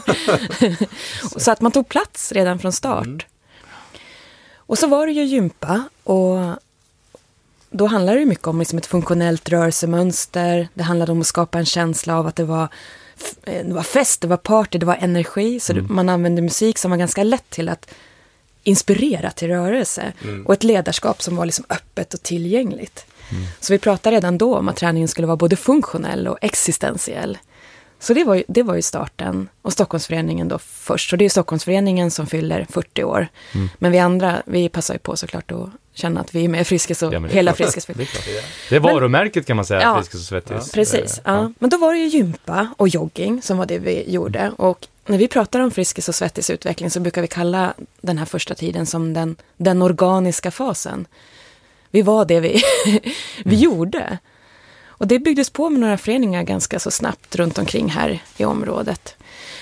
så 1.40 1.50
att 1.50 1.60
man 1.60 1.72
tog 1.72 1.88
plats 1.88 2.32
redan 2.32 2.58
från 2.58 2.72
start. 2.72 3.26
Och 4.66 4.78
så 4.78 4.86
var 4.86 5.06
det 5.06 5.12
ju 5.12 5.24
gympa 5.24 5.84
och 6.04 6.38
då 7.76 7.86
handlade 7.86 8.18
det 8.18 8.26
mycket 8.26 8.46
om 8.46 8.58
liksom 8.58 8.78
ett 8.78 8.86
funktionellt 8.86 9.48
rörelsemönster. 9.48 10.68
Det 10.74 10.82
handlade 10.82 11.12
om 11.12 11.20
att 11.20 11.26
skapa 11.26 11.58
en 11.58 11.66
känsla 11.66 12.18
av 12.18 12.26
att 12.26 12.36
det 12.36 12.44
var, 12.44 12.68
eh, 13.44 13.66
det 13.66 13.74
var 13.74 13.82
fest, 13.82 14.20
det 14.20 14.28
var 14.28 14.36
party, 14.36 14.78
det 14.78 14.86
var 14.86 14.96
energi. 15.00 15.60
Så 15.60 15.72
det, 15.72 15.82
man 15.82 16.08
använde 16.08 16.42
musik 16.42 16.78
som 16.78 16.90
var 16.90 16.98
ganska 16.98 17.22
lätt 17.22 17.50
till 17.50 17.68
att 17.68 17.90
inspirera 18.62 19.30
till 19.30 19.48
rörelse. 19.48 20.12
Och 20.46 20.54
ett 20.54 20.64
ledarskap 20.64 21.22
som 21.22 21.36
var 21.36 21.46
liksom 21.46 21.64
öppet 21.68 22.14
och 22.14 22.22
tillgängligt. 22.22 23.06
Så 23.60 23.72
vi 23.72 23.78
pratade 23.78 24.16
redan 24.16 24.38
då 24.38 24.56
om 24.56 24.68
att 24.68 24.76
träningen 24.76 25.08
skulle 25.08 25.26
vara 25.26 25.36
både 25.36 25.56
funktionell 25.56 26.28
och 26.28 26.38
existentiell. 26.40 27.38
Så 27.98 28.14
det 28.14 28.24
var, 28.24 28.34
ju, 28.34 28.44
det 28.48 28.62
var 28.62 28.74
ju 28.74 28.82
starten. 28.82 29.48
Och 29.62 29.72
Stockholmsföreningen 29.72 30.48
då 30.48 30.58
först. 30.58 31.10
Så 31.10 31.16
det 31.16 31.24
är 31.24 31.28
Stockholmsföreningen 31.28 32.10
som 32.10 32.26
fyller 32.26 32.66
40 32.70 33.04
år. 33.04 33.28
Men 33.78 33.92
vi 33.92 33.98
andra, 33.98 34.42
vi 34.46 34.68
passar 34.68 34.94
ju 34.94 34.98
på 34.98 35.16
såklart 35.16 35.52
att 35.52 35.70
känna 35.94 36.20
att 36.20 36.34
vi 36.34 36.44
är 36.44 36.48
med 36.48 36.66
Friskis 36.66 37.02
och 37.02 37.14
Ja, 37.14 37.20
hela. 37.20 37.54
Friskis. 37.54 37.86
Det 37.86 37.92
är, 38.02 38.08
det 38.70 38.76
är 38.76 38.80
varumärket 38.80 39.46
kan 39.46 39.56
man 39.56 39.64
säga, 39.64 39.82
Ja. 39.82 39.96
Friskis 39.96 40.20
och 40.20 40.26
Svettis. 40.26 40.72
Precis, 40.72 41.18
Eh, 41.18 41.22
ja. 41.24 41.52
Men 41.58 41.70
då 41.70 41.76
var 41.78 41.92
det 41.92 41.98
ju 41.98 42.06
gympa 42.06 42.68
och 42.76 42.88
jogging 42.88 43.42
som 43.42 43.58
var 43.58 43.66
det 43.66 43.78
vi 43.78 44.10
gjorde. 44.10 44.52
Och 44.56 44.86
när 45.06 45.18
vi 45.18 45.28
pratar 45.28 45.60
om 45.60 45.70
Friskis 45.70 46.08
och 46.08 46.14
Svettis 46.14 46.50
utveckling 46.50 46.90
så 46.90 47.00
brukar 47.00 47.22
vi 47.22 47.28
kalla 47.28 47.74
den 48.00 48.18
här 48.18 48.26
första 48.26 48.54
tiden 48.54 48.86
som 48.86 49.14
den, 49.14 49.36
den 49.56 49.82
organiska 49.82 50.50
fasen. 50.50 51.06
Vi 51.90 52.02
var 52.02 52.24
det 52.24 52.40
vi, 52.40 52.62
vi 53.44 53.56
gjorde. 53.56 54.18
Och 54.86 55.06
det 55.06 55.18
byggdes 55.18 55.50
på 55.50 55.70
med 55.70 55.80
några 55.80 55.98
föreningar 55.98 56.42
ganska 56.42 56.78
så 56.78 56.90
snabbt 56.90 57.36
runt 57.36 57.58
omkring 57.58 57.88
här 57.88 58.22
i 58.36 58.44
området. 58.44 59.16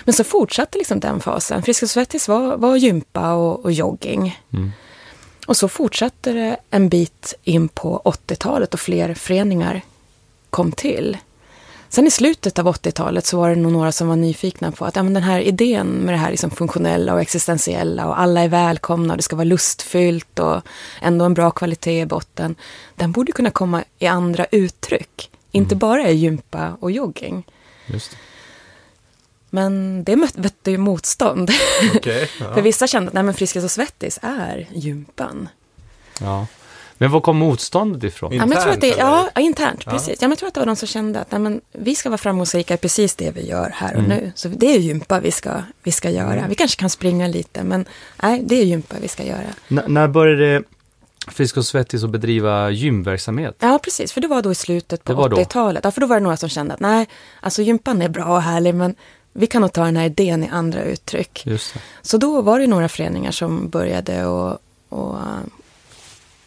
Men 0.05 0.13
så 0.15 0.25
fortsatte 0.25 0.79
liksom 0.79 1.01
den 1.01 1.21
fasen. 1.21 1.63
Friskis 1.63 1.83
och 1.83 1.91
Svettis 1.91 2.29
var, 2.29 2.57
var 2.57 2.77
gympa 2.77 3.33
och, 3.33 3.65
och 3.65 3.73
jogging. 3.73 4.41
Mm. 4.53 4.73
Och 5.47 5.57
så 5.57 5.69
fortsatte 5.69 6.33
det 6.33 6.57
en 6.71 6.89
bit 6.89 7.35
in 7.45 7.69
på 7.69 8.03
80-talet 8.05 8.75
och 8.75 8.81
fler 8.81 9.15
föreningar 9.15 9.81
kom 10.51 10.73
till. 10.73 11.17
Sen 11.89 12.07
i 12.07 12.11
slutet 12.11 12.59
av 12.59 12.67
80-talet 12.67 13.27
så 13.27 13.37
var 13.37 13.51
det 13.51 13.57
nog 13.57 13.73
några 13.73 13.93
som 13.93 14.09
var 14.09 14.17
nyfikna 14.17 14.73
på 14.73 14.85
att 14.85 14.97
ja, 14.97 15.03
men 15.03 15.15
den 15.15 15.23
här 15.23 15.41
idén 15.41 15.87
med 15.87 16.15
det 16.15 16.19
här 16.19 16.31
liksom 16.31 16.51
funktionella 16.51 17.15
och 17.15 17.21
existentiella 17.21 18.07
och 18.07 18.21
alla 18.21 18.41
är 18.41 18.49
välkomna 18.49 19.13
och 19.13 19.17
det 19.17 19.23
ska 19.23 19.37
vara 19.37 19.45
lustfyllt 19.45 20.39
och 20.39 20.63
ändå 21.01 21.25
en 21.25 21.35
bra 21.35 21.51
kvalitet 21.51 22.01
i 22.01 22.07
botten. 22.07 22.55
Den 22.97 23.13
borde 23.13 23.33
kunna 23.33 23.51
komma 23.51 23.85
i 23.99 24.07
andra 24.07 24.47
uttryck, 24.51 25.31
inte 25.51 25.77
bara 25.77 26.09
i 26.09 26.15
gympa 26.15 26.77
och 26.81 26.91
jogging. 26.91 27.45
Men 29.55 30.05
det 30.05 30.17
mötte 30.17 30.71
ju 30.71 30.79
motstånd. 30.79 31.51
Okej. 31.97 32.31
ja. 32.41 32.55
För 32.55 32.63
vissa 32.63 32.87
kände 32.87 33.09
att 33.09 33.15
nej, 33.15 33.23
men 33.23 33.35
Friskis 33.35 33.65
och 33.65 33.71
Svettis 33.71 34.19
är 34.23 34.69
gympan. 34.75 35.49
Ja. 36.21 36.47
Men 36.99 37.11
var 37.11 37.21
kom 37.21 37.37
motståndet 37.37 38.05
ifrån? 38.05 38.33
Ja, 38.33 38.47
men 38.47 38.53
jag 38.53 38.63
tror 38.63 38.73
att 38.73 38.81
det, 38.81 38.87
Internt, 38.87 39.09
ja, 39.11 39.31
ja, 39.35 39.41
internt, 39.41 39.83
Ja. 39.87 39.93
precis. 39.93 40.09
Ja, 40.09 40.17
men 40.21 40.31
jag 40.31 40.39
tror 40.39 40.49
att 40.49 40.55
det 40.55 40.61
var 40.61 40.67
de 40.67 40.77
som 40.77 40.89
kände 40.89 41.21
att 41.21 41.31
nej, 41.31 41.41
men, 41.41 41.61
vi 41.73 41.95
ska 41.95 42.09
vara 42.09 42.19
framgångsrika 42.19 42.75
i 42.75 42.77
precis 42.77 43.15
det 43.15 43.31
vi 43.31 43.49
gör 43.49 43.71
här 43.75 43.93
och 43.95 43.99
Mm. 44.05 44.11
nu. 44.11 44.33
Så 44.35 44.49
det 44.49 44.67
är 44.75 44.79
gympa 44.79 45.21
vi 45.21 45.31
ska, 45.31 45.51
vi 45.83 45.93
ska 45.93 46.11
göra. 46.11 46.33
Mm. 46.35 46.49
Vi 46.49 46.55
kanske 46.55 46.81
kan 46.81 46.91
springa 46.91 47.27
lite, 47.27 47.63
men 47.65 47.85
nej, 48.23 48.43
det 48.47 48.55
är 48.61 48.65
gympa 48.65 48.97
vi 49.03 49.09
ska 49.09 49.25
göra. 49.25 49.41
N- 49.69 49.83
när 49.87 50.09
började 50.09 50.63
Frisk 51.29 51.57
och 51.57 51.65
Svettis 51.67 52.05
att 52.05 52.11
bedriva 52.11 52.71
gymverksamhet? 52.71 53.57
Ja, 53.59 53.79
precis, 53.83 54.13
för 54.13 54.21
det 54.21 54.29
var 54.29 54.43
då 54.43 54.53
i 54.53 54.55
slutet 54.55 55.05
på 55.05 55.13
Det 55.13 55.17
var 55.19 55.29
då. 55.29 55.37
80-talet. 55.37 55.85
Ja, 55.85 55.91
för 55.91 56.01
då 56.01 56.07
var 56.07 56.17
det 56.17 56.23
några 56.23 56.37
som 56.37 56.49
kände 56.49 56.75
att 56.75 56.81
nej, 56.81 57.09
alltså 57.41 57.63
gympan 57.63 58.03
är 58.03 58.09
bra 58.09 58.25
och 58.25 58.43
härlig, 58.43 58.75
men 58.75 58.95
vi 59.33 59.47
kan 59.47 59.63
nog 59.63 59.73
ta 59.73 59.85
den 59.85 59.97
här 59.97 60.07
idén 60.07 60.45
i 60.45 60.49
andra 60.49 60.83
uttryck. 60.83 61.47
Just 61.47 61.75
det. 61.75 61.81
Så 62.03 62.19
då 62.19 62.43
var 62.43 62.59
det 62.61 62.67
några 62.67 62.89
föreningar 62.89 63.31
som 63.31 63.69
började 63.69 64.27
och, 64.27 64.59
och 64.89 65.15
uh, 65.15 65.39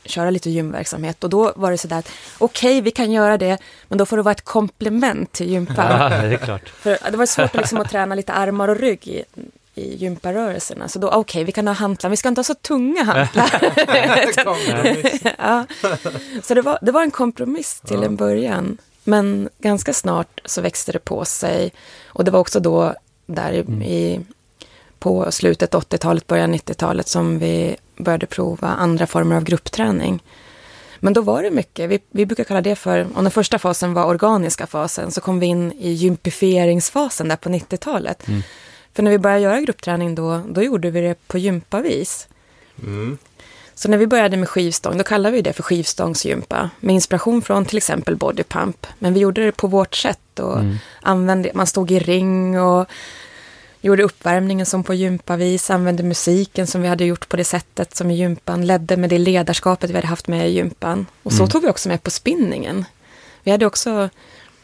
köra 0.06 0.30
lite 0.30 0.50
gymverksamhet. 0.50 1.24
Och 1.24 1.30
då 1.30 1.54
var 1.56 1.72
det 1.72 1.78
sådär 1.78 1.98
att 1.98 2.10
okej, 2.38 2.82
vi 2.82 2.92
kan 2.92 3.12
göra 3.12 3.38
det, 3.38 3.58
men 3.88 3.98
då 3.98 4.06
får 4.06 4.18
det 4.18 4.24
vara 4.24 4.32
ett 4.32 4.46
komplement 4.46 5.32
till 5.32 5.50
gympan. 5.50 6.02
Ja, 6.02 6.10
det 6.22 6.34
är 6.34 6.38
klart. 6.38 6.70
För 6.70 7.12
det 7.12 7.18
var 7.18 7.26
svårt 7.26 7.56
liksom 7.56 7.78
att 7.78 7.90
träna 7.90 8.16
lite 8.16 8.34
armar 8.34 8.68
och 8.68 8.80
rygg 8.80 9.08
i, 9.08 9.24
i 9.76 9.96
gymparörelserna. 9.96 10.88
Så 10.88 11.00
då, 11.00 11.10
okej, 11.10 11.44
vi 11.44 11.52
kan 11.52 11.68
ha 11.68 11.74
hantlar, 11.74 12.10
vi 12.10 12.18
ska 12.18 12.30
inte 12.30 12.40
ha 12.40 12.44
så 12.44 12.56
tunga 12.56 13.04
hantlar. 13.04 13.50
ja. 15.38 15.66
Så 16.44 16.54
det 16.54 16.62
var, 16.62 16.80
det 16.82 16.92
var 16.92 17.02
en 17.02 17.12
kompromiss 17.12 17.82
till 17.86 18.00
Ja. 18.00 18.06
en 18.06 18.16
början. 18.16 18.78
Men 19.08 19.50
ganska 19.60 19.94
snart 19.94 20.42
så 20.46 20.62
växte 20.62 20.92
det 20.92 21.00
på 21.00 21.26
sig. 21.26 21.72
Och 22.06 22.26
det 22.26 22.32
var 22.32 22.40
också 22.40 22.60
då, 22.60 22.94
där 23.26 23.52
i, 23.54 23.60
Mm. 23.60 23.82
i, 23.82 24.20
på 25.00 25.32
slutet 25.32 25.74
80-talet, 25.74 26.28
början 26.28 26.56
90-talet, 26.56 27.08
som 27.08 27.40
vi 27.40 27.76
började 27.98 28.26
prova 28.26 28.68
andra 28.68 29.08
former 29.08 29.36
av 29.36 29.44
gruppträning. 29.44 30.24
Men 31.00 31.14
då 31.14 31.22
var 31.22 31.44
det 31.44 31.52
mycket, 31.52 31.90
vi, 31.90 32.00
vi 32.10 32.26
brukar 32.26 32.44
kalla 32.44 32.62
det 32.62 32.76
för, 32.76 33.08
om 33.16 33.24
den 33.24 33.32
första 33.32 33.60
fasen 33.60 33.94
var 33.94 34.06
organiska 34.06 34.68
fasen, 34.68 35.12
så 35.12 35.22
kom 35.22 35.40
vi 35.40 35.46
in 35.46 35.72
i 35.72 35.92
gympifieringsfasen 35.92 37.28
där 37.28 37.36
på 37.36 37.50
90-talet. 37.50 38.28
Mm. 38.28 38.42
För 38.94 39.04
när 39.04 39.12
vi 39.12 39.18
började 39.18 39.42
göra 39.42 39.62
gruppträning 39.62 40.16
då, 40.16 40.42
då 40.50 40.64
gjorde 40.64 40.90
vi 40.90 41.02
det 41.02 41.28
på 41.28 41.38
gympavis. 41.38 42.28
Mm. 42.84 43.18
Så 43.76 43.90
när 43.90 43.98
vi 43.98 44.08
började 44.08 44.38
med 44.38 44.50
skivstång, 44.50 44.98
då 44.98 45.04
kallade 45.04 45.36
vi 45.36 45.42
det 45.42 45.54
för 45.54 45.64
skivstångsgympa. 45.64 46.70
Med 46.80 46.96
inspiration 46.96 47.42
från 47.42 47.66
till 47.66 47.78
exempel 47.78 48.16
bodypump. 48.16 48.88
Men 49.00 49.14
vi 49.14 49.20
gjorde 49.20 49.46
det 49.46 49.52
på 49.52 49.68
vårt 49.68 49.96
sätt 49.96 50.40
och 50.40 50.60
Mm. 50.60 50.78
använde, 51.02 51.52
man 51.54 51.68
stod 51.68 51.92
i 51.92 52.00
ring 52.00 52.60
och 52.60 52.86
gjorde 53.82 54.04
uppvärmningen 54.04 54.66
som 54.66 54.84
på 54.84 54.94
gympavis, 54.94 55.70
använde 55.70 56.04
musiken 56.04 56.68
som 56.68 56.82
vi 56.82 56.88
hade 56.88 57.06
gjort 57.06 57.30
på 57.30 57.38
det 57.38 57.44
sättet 57.44 57.96
som 57.96 58.12
i 58.12 58.16
gympan, 58.16 58.66
ledde 58.68 58.98
med 58.98 59.10
det 59.10 59.18
ledarskapet 59.18 59.90
vi 59.90 59.96
hade 59.96 60.08
haft 60.08 60.28
med 60.28 60.50
i 60.50 60.52
gympan. 60.52 61.06
Och 61.24 61.32
så 61.32 61.38
Mm. 61.44 61.50
tog 61.50 61.62
vi 61.62 61.70
också 61.70 61.90
med 61.90 62.04
på 62.04 62.12
spinningen. 62.12 62.86
Vi 63.44 63.52
hade 63.52 63.66
också, 63.66 64.10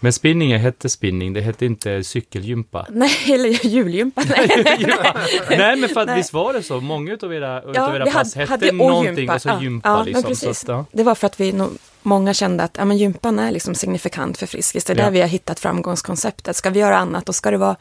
Men 0.03 0.13
spinning 0.13 0.57
hette 0.57 0.89
spinning, 0.89 1.33
det 1.33 1.41
hette 1.41 1.65
inte 1.65 2.03
cykelgympa. 2.03 2.85
nej, 2.91 3.11
eller 3.33 3.65
julgympa, 3.65 4.23
nej. 4.29 4.65
Nej, 5.49 5.75
men 5.75 5.89
för 5.89 6.01
att 6.01 6.07
Nej. 6.07 6.15
visst 6.17 6.33
var 6.33 6.53
det 6.53 6.63
så? 6.63 6.79
Många 6.81 7.13
utav 7.13 7.33
era, 7.33 7.61
utav 7.61 7.95
era 7.95 8.05
pass 8.05 8.35
hade- 8.35 8.39
hette 8.51 8.65
hade 8.65 8.71
någonting 8.71 9.15
gympa. 9.17 9.35
och 9.35 9.41
så 9.41 9.49
Ja, 9.49 9.61
gympa 9.61 9.89
ja, 9.89 9.97
men 9.97 10.05
liksom. 10.05 10.23
precis. 10.23 10.59
Så 10.59 10.71
ja. 10.71 10.85
Det 10.91 11.03
var 11.03 11.15
för 11.15 11.27
att 11.27 11.39
vi 11.39 11.51
nog, 11.53 11.69
många 12.01 12.33
kände 12.33 12.63
att 12.63 12.75
ja, 12.77 12.85
men 12.85 12.97
gympan 12.97 13.39
är 13.39 13.51
liksom 13.51 13.75
signifikant 13.75 14.37
för 14.37 14.45
Friskis. 14.47 14.83
Det 14.85 14.93
är 14.93 14.97
Ja. 14.97 15.03
där 15.03 15.11
vi 15.11 15.21
har 15.21 15.27
hittat 15.27 15.59
framgångskonceptet. 15.59 16.55
Ska 16.55 16.69
vi 16.69 16.79
göra 16.79 16.97
annat, 16.97 17.25
då 17.25 17.33
ska 17.33 17.51
det 17.51 17.57
vara 17.57 17.75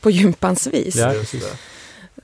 på 0.00 0.10
gympans 0.10 0.66
vis. 0.66 0.96
Ja, 0.96 1.14
Just 1.14 1.32
det. 1.32 1.38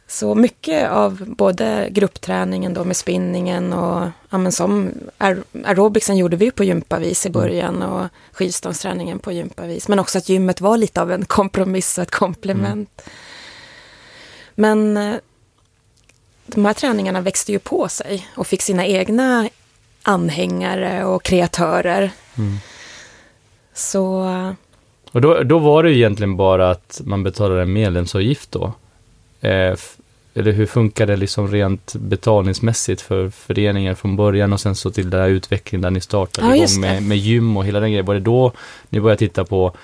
Så 0.07 0.35
mycket 0.35 0.91
av 0.91 1.25
både 1.37 1.89
gruppträningen 1.91 2.75
då 2.75 2.85
med 2.85 2.97
spinningen 2.97 3.73
och 3.73 4.09
ja, 4.31 4.39
men 4.39 4.53
som 4.53 4.91
aer- 5.19 5.43
aerobicsen 5.65 6.17
gjorde 6.17 6.37
vi 6.37 6.51
på 6.51 6.65
gympavis 6.65 7.27
Mm. 7.27 7.31
i 7.31 7.33
början 7.41 7.83
och 7.83 8.07
skivstångsträningen 8.33 9.19
på 9.19 9.33
gympavis. 9.33 9.89
Men 9.89 9.99
också 9.99 10.19
att 10.19 10.29
gymmet 10.29 10.61
var 10.61 10.77
lite 10.77 11.03
av 11.03 11.13
en 11.13 11.25
kompromiss 11.25 11.99
och 11.99 12.03
ett 12.03 12.11
komplement. 12.11 13.03
Mm. 13.05 13.13
Men 14.55 14.97
eh, 14.97 15.17
de 16.47 16.65
här 16.65 16.75
träningarna 16.75 17.21
växte 17.21 17.53
ju 17.53 17.59
på 17.59 17.89
sig 17.89 18.29
och 18.37 18.47
fick 18.47 18.63
sina 18.63 18.87
egna 18.87 19.49
anhängare 20.03 21.05
och 21.05 21.23
kreatörer. 21.23 22.11
Mm. 22.39 22.57
Så 23.75 24.25
eh, 24.25 24.53
Och 25.13 25.21
då, 25.21 25.43
då 25.43 25.59
var 25.59 25.83
det 25.83 25.91
ju 25.91 25.97
egentligen 25.97 26.37
bara 26.37 26.71
att 26.71 27.01
man 27.05 27.23
betalade 27.23 27.63
en 27.63 27.73
medlemsavgift 27.73 28.53
då. 28.53 28.73
Eh, 29.41 29.77
eller 30.35 30.53
hur 30.53 30.67
funkar 30.67 31.07
det 31.07 31.17
liksom 31.17 31.49
rent 31.49 31.95
betalningsmässigt 31.95 33.01
för 33.01 33.31
föreningar 33.31 33.95
från 33.95 34.17
början 34.17 34.53
och 34.53 34.61
sen 34.61 34.75
så 34.75 34.91
till 34.91 35.11
den 35.11 35.21
här 35.21 35.29
utvecklingen 35.29 35.83
där 35.83 35.91
ni 35.91 36.01
startade 36.01 36.47
Ja, 36.49 36.57
igång 36.57 36.81
med, 36.81 37.03
med 37.03 37.19
gym 37.19 37.57
och 37.57 37.65
hela 37.67 37.81
den 37.81 37.91
grejen. 37.91 38.07
Var 38.07 38.15
det 38.15 38.21
då 38.21 38.53
ni 38.89 39.01
började 39.01 39.19
titta 39.19 39.45
på 39.45 39.75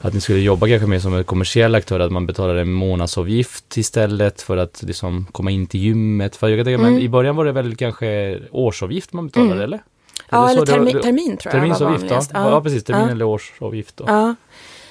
att 0.00 0.14
ni 0.14 0.20
skulle 0.20 0.38
jobba 0.38 0.66
kanske 0.68 0.86
mer 0.86 0.98
som 0.98 1.14
en 1.14 1.24
kommersiell 1.24 1.74
aktör, 1.74 2.00
att 2.00 2.12
man 2.12 2.26
betalade 2.26 2.60
en 2.60 2.72
månadsavgift 2.72 3.76
istället 3.76 4.42
för 4.42 4.56
att 4.56 4.82
liksom 4.82 5.26
komma 5.32 5.50
in 5.50 5.66
till 5.66 5.80
gymmet? 5.80 6.36
För 6.36 6.48
jag 6.48 6.58
kan 6.58 6.64
tänka, 6.64 6.78
men 6.82 6.92
Mm. 6.92 7.02
i 7.02 7.08
början 7.08 7.36
var 7.36 7.44
det 7.44 7.52
väl 7.52 7.76
kanske 7.76 8.38
årsavgift 8.50 9.12
man 9.12 9.26
betalade 9.26 9.52
Mm. 9.52 9.64
eller? 9.64 9.82
Ja, 10.30 10.50
eller 10.50 10.58
var- 10.60 10.66
termi- 10.66 10.92
det- 10.92 11.02
termin 11.02 11.36
tror 11.36 11.54
jag 11.54 11.78
var 11.80 11.98
ja. 12.08 12.22
ja. 12.34 12.60
precis. 12.62 12.84
Termin 12.84 13.04
Ja. 13.04 13.10
eller 13.10 13.24
årsavgift 13.24 13.96
då. 13.96 14.04
Ja, 14.06 14.34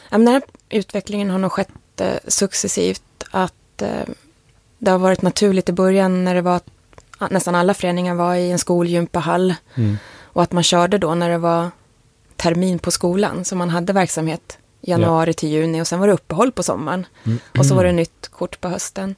Ja, 0.09 0.17
men 0.17 0.25
den 0.25 0.33
här 0.33 0.41
utvecklingen 0.69 1.29
har 1.29 1.37
nog 1.39 1.51
skett 1.51 1.69
eh, 2.01 2.07
successivt. 2.27 3.01
Att 3.31 3.53
eh, 3.81 4.05
det 4.77 4.91
har 4.91 4.99
varit 4.99 5.21
naturligt 5.21 5.69
i 5.69 5.71
början 5.71 6.23
när 6.23 6.35
det 6.35 6.41
var 6.41 6.55
att 6.55 7.31
nästan 7.31 7.55
alla 7.55 7.73
föreningar 7.73 8.15
var 8.15 8.35
i 8.35 8.51
en 8.51 8.59
skolgympahall. 8.59 9.55
Mm. 9.75 9.97
Och 10.23 10.43
att 10.43 10.51
man 10.51 10.63
körde 10.63 10.97
då 10.97 11.15
när 11.15 11.29
det 11.29 11.37
var 11.37 11.71
termin 12.35 12.79
på 12.79 12.91
skolan. 12.91 13.45
Så 13.45 13.55
man 13.55 13.69
hade 13.69 13.93
verksamhet 13.93 14.57
januari 14.81 15.33
till 15.33 15.49
juni 15.49 15.81
och 15.81 15.87
sen 15.87 15.99
var 15.99 16.07
det 16.07 16.13
uppehåll 16.13 16.51
på 16.51 16.63
sommaren. 16.63 17.05
Mm. 17.23 17.39
Och 17.57 17.65
så 17.65 17.75
var 17.75 17.83
det 17.83 17.91
nytt 17.91 18.27
kort 18.27 18.61
på 18.61 18.69
hösten. 18.69 19.15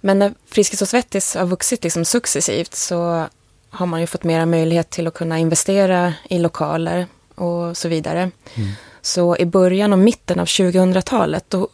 Men 0.00 0.18
när 0.18 0.34
Friskis 0.46 0.82
och 0.82 0.88
Svettis 0.88 1.34
har 1.34 1.46
vuxit 1.46 1.84
liksom 1.84 2.04
successivt 2.04 2.74
så 2.74 3.26
har 3.70 3.86
man 3.86 4.00
ju 4.00 4.06
fått 4.06 4.24
mera 4.24 4.46
möjlighet 4.46 4.90
till 4.90 5.06
att 5.06 5.14
kunna 5.14 5.38
investera 5.38 6.14
i 6.30 6.38
lokaler 6.38 7.06
och 7.34 7.76
så 7.76 7.88
vidare. 7.88 8.30
Mm. 8.54 8.70
Så 9.02 9.36
i 9.36 9.46
början 9.46 9.92
och 9.92 9.98
mitten 9.98 10.40
av 10.40 10.46
2000-talet 10.46 11.44
då, 11.48 11.68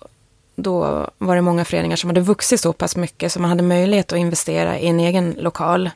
då 0.62 1.06
var 1.18 1.36
det 1.36 1.42
många 1.42 1.64
föreningar 1.64 1.96
som 1.96 2.10
hade 2.10 2.20
vuxit 2.20 2.60
så 2.60 2.72
pass 2.72 2.96
mycket 2.96 3.32
så 3.32 3.40
man 3.40 3.50
hade 3.50 3.62
möjlighet 3.62 4.12
att 4.12 4.18
investera 4.18 4.78
i 4.78 4.86
en 4.86 5.00
egen 5.00 5.36
lokal. 5.38 5.90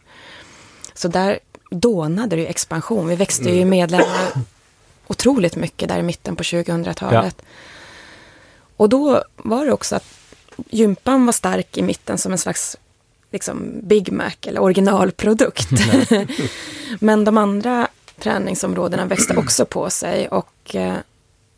Så 0.95 1.09
där 1.09 1.39
dånade 1.71 2.37
det 2.37 2.43
ju 2.43 2.49
expansion. 2.49 3.09
Vi 3.09 3.17
växte 3.17 3.51
ju 3.51 3.61
i 3.61 3.65
medlemmar 3.65 4.33
otroligt 5.07 5.57
mycket 5.57 5.89
där 5.89 5.99
i 5.99 6.03
mitten 6.03 6.37
på 6.37 6.43
2000-talet. 6.43 7.43
Och 8.77 8.89
då 8.89 9.25
var 9.37 9.67
det 9.67 9.73
också 9.73 9.97
att 9.97 10.05
gympan 10.71 11.27
var 11.27 11.33
stark 11.33 11.79
i 11.79 11.83
mitten 11.83 12.19
som 12.19 12.33
en 12.33 12.39
slags 12.39 12.77
liksom 13.31 13.73
Big 13.83 14.13
Mac 14.13 14.33
eller 14.43 14.63
originalprodukt. 14.63 15.69
Men 17.01 17.25
de 17.25 17.39
andra 17.39 17.89
träningsområdena 18.19 19.07
växte 19.07 19.37
också 19.37 19.65
på 19.65 19.91
sig 19.91 20.29
och 20.29 20.75
eh, 20.75 20.95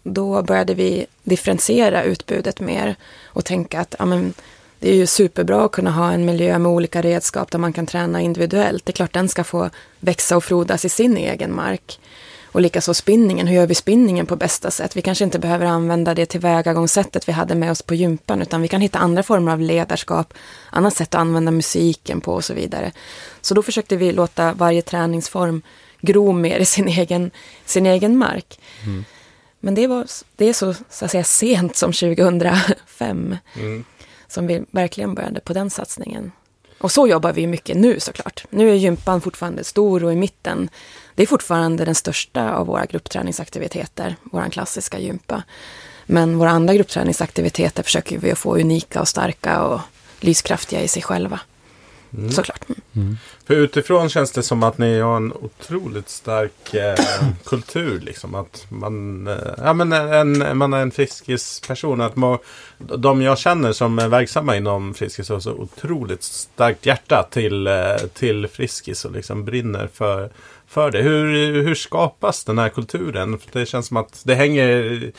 då 0.06 0.42
började 0.42 0.74
vi 0.74 1.06
differentiera 1.22 2.02
utbudet 2.02 2.60
mer 2.60 2.96
och 3.24 3.44
tänka 3.44 3.80
att 3.80 3.94
amen, 3.98 4.34
det 4.78 4.90
är 4.90 4.94
ju 4.94 5.06
superbra 5.06 5.64
att 5.64 5.72
kunna 5.72 5.90
ha 5.90 6.12
en 6.12 6.24
miljö 6.24 6.58
med 6.58 6.72
olika 6.72 7.02
redskap 7.02 7.50
där 7.50 7.58
man 7.58 7.72
kan 7.72 7.86
träna 7.86 8.20
individuellt. 8.20 8.86
Det 8.86 8.90
är 8.90 8.94
klart 8.94 9.12
den 9.12 9.28
ska 9.28 9.44
få 9.44 9.70
växa 10.00 10.36
och 10.36 10.44
frodas 10.44 10.84
i 10.84 10.88
sin 10.88 11.16
egen 11.16 11.54
mark. 11.54 12.00
Och 12.44 12.60
likaså 12.60 12.94
spinningen, 12.94 13.46
hur 13.46 13.56
gör 13.56 13.66
vi 13.66 13.74
spinningen 13.74 14.26
på 14.26 14.36
bästa 14.36 14.70
sätt? 14.70 14.96
Vi 14.96 15.02
kanske 15.02 15.24
inte 15.24 15.38
behöver 15.38 15.66
använda 15.66 16.14
det 16.14 16.26
tillvägagångssättet 16.26 17.28
vi 17.28 17.32
hade 17.32 17.54
med 17.54 17.70
oss 17.70 17.82
på 17.82 17.94
gympan, 17.94 18.42
utan 18.42 18.62
vi 18.62 18.68
kan 18.68 18.80
hitta 18.80 18.98
andra 18.98 19.22
former 19.22 19.52
av 19.52 19.60
ledarskap, 19.60 20.34
annat 20.70 20.96
sätt 20.96 21.14
att 21.14 21.20
använda 21.20 21.50
musiken 21.50 22.20
på 22.20 22.34
och 22.34 22.44
så 22.44 22.54
vidare. 22.54 22.92
Så 23.40 23.54
då 23.54 23.62
försökte 23.62 23.96
vi 23.96 24.12
låta 24.12 24.52
varje 24.52 24.82
träningsform 24.82 25.62
gro 26.00 26.32
mer 26.32 26.58
i 26.58 26.64
sin 26.64 26.88
egen, 26.88 27.30
sin 27.64 27.86
egen 27.86 28.16
mark. 28.16 28.58
Mm. 28.84 29.04
Men 29.66 29.74
det, 29.74 29.86
var, 29.86 30.06
det 30.36 30.48
är 30.48 30.52
så, 30.52 30.74
så 30.90 31.04
att 31.04 31.10
säga 31.10 31.24
sent 31.24 31.76
som 31.76 31.92
2005 31.92 33.36
Mm. 33.56 33.84
som 34.28 34.46
vi 34.46 34.64
verkligen 34.70 35.14
började 35.14 35.40
på 35.40 35.52
den 35.52 35.70
satsningen. 35.70 36.32
Och 36.78 36.92
så 36.92 37.06
jobbar 37.06 37.32
vi 37.32 37.46
mycket 37.46 37.76
nu 37.76 38.00
såklart. 38.00 38.44
Nu 38.50 38.70
är 38.70 38.74
gympan 38.74 39.20
fortfarande 39.20 39.64
stor 39.64 40.04
och 40.04 40.12
i 40.12 40.16
mitten. 40.16 40.68
Det 41.14 41.22
är 41.22 41.26
fortfarande 41.26 41.84
den 41.84 41.94
största 41.94 42.52
av 42.52 42.66
våra 42.66 42.86
gruppträningsaktiviteter, 42.86 44.16
vår 44.22 44.50
klassiska 44.50 44.98
gympa. 44.98 45.42
Men 46.06 46.38
våra 46.38 46.50
andra 46.50 46.74
gruppträningsaktiviteter 46.74 47.82
försöker 47.82 48.18
vi 48.18 48.32
att 48.32 48.38
få 48.38 48.56
unika 48.56 49.00
och 49.00 49.08
starka 49.08 49.62
och 49.62 49.80
lyskraftiga 50.20 50.82
i 50.82 50.88
sig 50.88 51.02
själva. 51.02 51.40
Mm. 52.14 52.32
Såklart. 52.32 52.64
Mm. 52.96 53.18
För 53.46 53.54
utifrån 53.54 54.08
känns 54.08 54.32
det 54.32 54.42
som 54.42 54.62
att 54.62 54.78
ni 54.78 55.00
har 55.00 55.16
en 55.16 55.32
otroligt 55.32 56.08
stark 56.08 56.74
eh, 56.74 56.94
kultur. 57.44 58.00
Liksom. 58.00 58.34
Att 58.34 58.66
man, 58.68 59.26
eh, 59.26 59.34
ja, 59.58 59.72
men 59.72 59.92
en, 59.92 60.58
man 60.58 60.72
är 60.72 60.82
en 60.82 60.90
Friskis-person. 60.90 62.00
Att 62.00 62.16
må, 62.16 62.38
de 62.78 63.22
jag 63.22 63.38
känner 63.38 63.72
som 63.72 63.98
är 63.98 64.08
verksamma 64.08 64.56
inom 64.56 64.94
Friskis 64.94 65.28
har 65.28 65.40
så 65.40 65.52
otroligt 65.52 66.22
starkt 66.22 66.86
hjärta 66.86 67.28
till, 67.30 67.66
eh, 67.66 67.96
till 68.14 68.48
Friskis 68.48 69.04
och 69.04 69.12
liksom 69.12 69.44
brinner 69.44 69.88
för, 69.94 70.30
för 70.66 70.90
det. 70.90 71.02
Hur, 71.02 71.52
hur 71.62 71.74
skapas 71.74 72.44
den 72.44 72.58
här 72.58 72.68
kulturen? 72.68 73.38
För 73.38 73.60
det 73.60 73.66
känns 73.66 73.86
som 73.86 73.96
att 73.96 74.22
det 74.24 74.34
hänger 74.34 75.12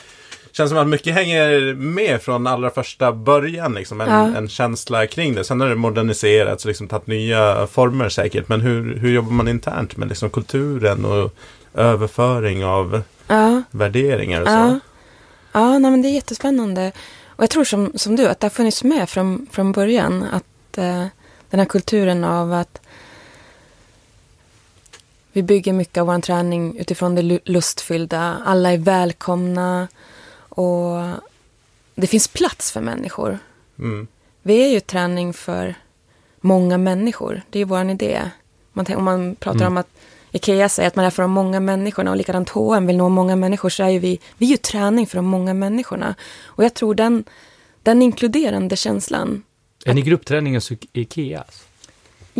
känns 0.52 0.70
som 0.70 0.78
att 0.78 0.88
mycket 0.88 1.14
hänger 1.14 1.74
med 1.74 2.22
från 2.22 2.46
allra 2.46 2.70
första 2.70 3.12
början. 3.12 3.74
Liksom, 3.74 4.00
en, 4.00 4.08
Ja. 4.08 4.36
en 4.36 4.48
känsla 4.48 5.06
kring 5.06 5.34
det. 5.34 5.44
Sen 5.44 5.60
har 5.60 5.68
det 5.68 5.74
moderniserats 5.74 6.64
och 6.64 6.68
liksom 6.68 6.88
tagit 6.88 7.06
nya 7.06 7.66
former 7.66 8.08
säkert. 8.08 8.48
Men 8.48 8.60
hur, 8.60 8.96
hur 8.96 9.10
jobbar 9.10 9.32
man 9.32 9.48
internt 9.48 9.96
med 9.96 10.08
liksom, 10.08 10.30
kulturen 10.30 11.04
och 11.04 11.34
överföring 11.74 12.64
av 12.64 13.02
Ja, 13.26 13.62
värderingar 13.70 14.40
och 14.40 14.46
så? 14.48 14.52
ja. 14.52 14.80
ja 15.52 15.78
nej, 15.78 15.90
men 15.90 16.02
det 16.02 16.08
är 16.08 16.12
jättespännande. 16.14 16.92
Och 17.26 17.42
jag 17.42 17.50
tror 17.50 17.64
som, 17.64 17.92
som 17.94 18.16
du, 18.16 18.26
att 18.28 18.40
det 18.40 18.44
har 18.44 18.50
funnits 18.50 18.84
med 18.84 19.08
från, 19.10 19.46
från 19.50 19.72
början. 19.72 20.22
Att 20.32 20.78
eh, 20.78 21.06
den 21.50 21.60
här 21.60 21.64
kulturen 21.64 22.24
av 22.24 22.52
att 22.52 22.80
vi 25.32 25.42
bygger 25.42 25.72
mycket 25.72 25.98
av 26.00 26.06
vår 26.06 26.20
träning 26.20 26.78
utifrån 26.78 27.14
det 27.14 27.22
lu- 27.22 27.40
lustfyllda. 27.44 28.36
Alla 28.46 28.72
är 28.72 28.78
välkomna. 28.78 29.88
Och 30.58 31.04
det 31.94 32.06
finns 32.06 32.28
plats 32.28 32.72
för 32.72 32.80
människor. 32.80 33.38
Mm. 33.78 34.06
Vi 34.42 34.62
är 34.64 34.68
ju 34.68 34.80
träning 34.80 35.32
för 35.32 35.74
många 36.40 36.78
människor. 36.78 37.42
Det 37.50 37.60
är 37.60 37.64
vår 37.64 37.90
idé. 37.90 38.22
Man, 38.72 38.86
om 38.96 39.04
man 39.04 39.36
pratar 39.36 39.60
Mm. 39.60 39.72
om 39.72 39.76
att 39.76 39.88
Ikea 40.32 40.68
säger 40.68 40.86
att 40.88 40.96
man 40.96 41.04
är 41.04 41.10
för 41.10 41.22
de 41.22 41.30
många 41.30 41.60
människorna 41.60 42.10
och 42.10 42.16
likadant 42.16 42.48
H&M 42.48 42.86
vill 42.86 42.96
nå 42.96 43.08
många 43.08 43.36
människor 43.36 43.68
så 43.68 43.82
är 43.82 43.88
ju 43.88 43.98
vi, 43.98 44.20
vi 44.38 44.46
är 44.46 44.50
ju 44.50 44.56
träning 44.56 45.06
för 45.06 45.16
de 45.16 45.26
många 45.26 45.54
människorna. 45.54 46.14
Och 46.44 46.64
jag 46.64 46.74
tror 46.74 46.94
den, 46.94 47.24
den 47.82 48.02
inkluderande 48.02 48.76
känslan. 48.76 49.42
Är 49.84 49.94
ni 49.94 50.02
gruppträningens 50.02 50.72
Ikea? 50.92 51.44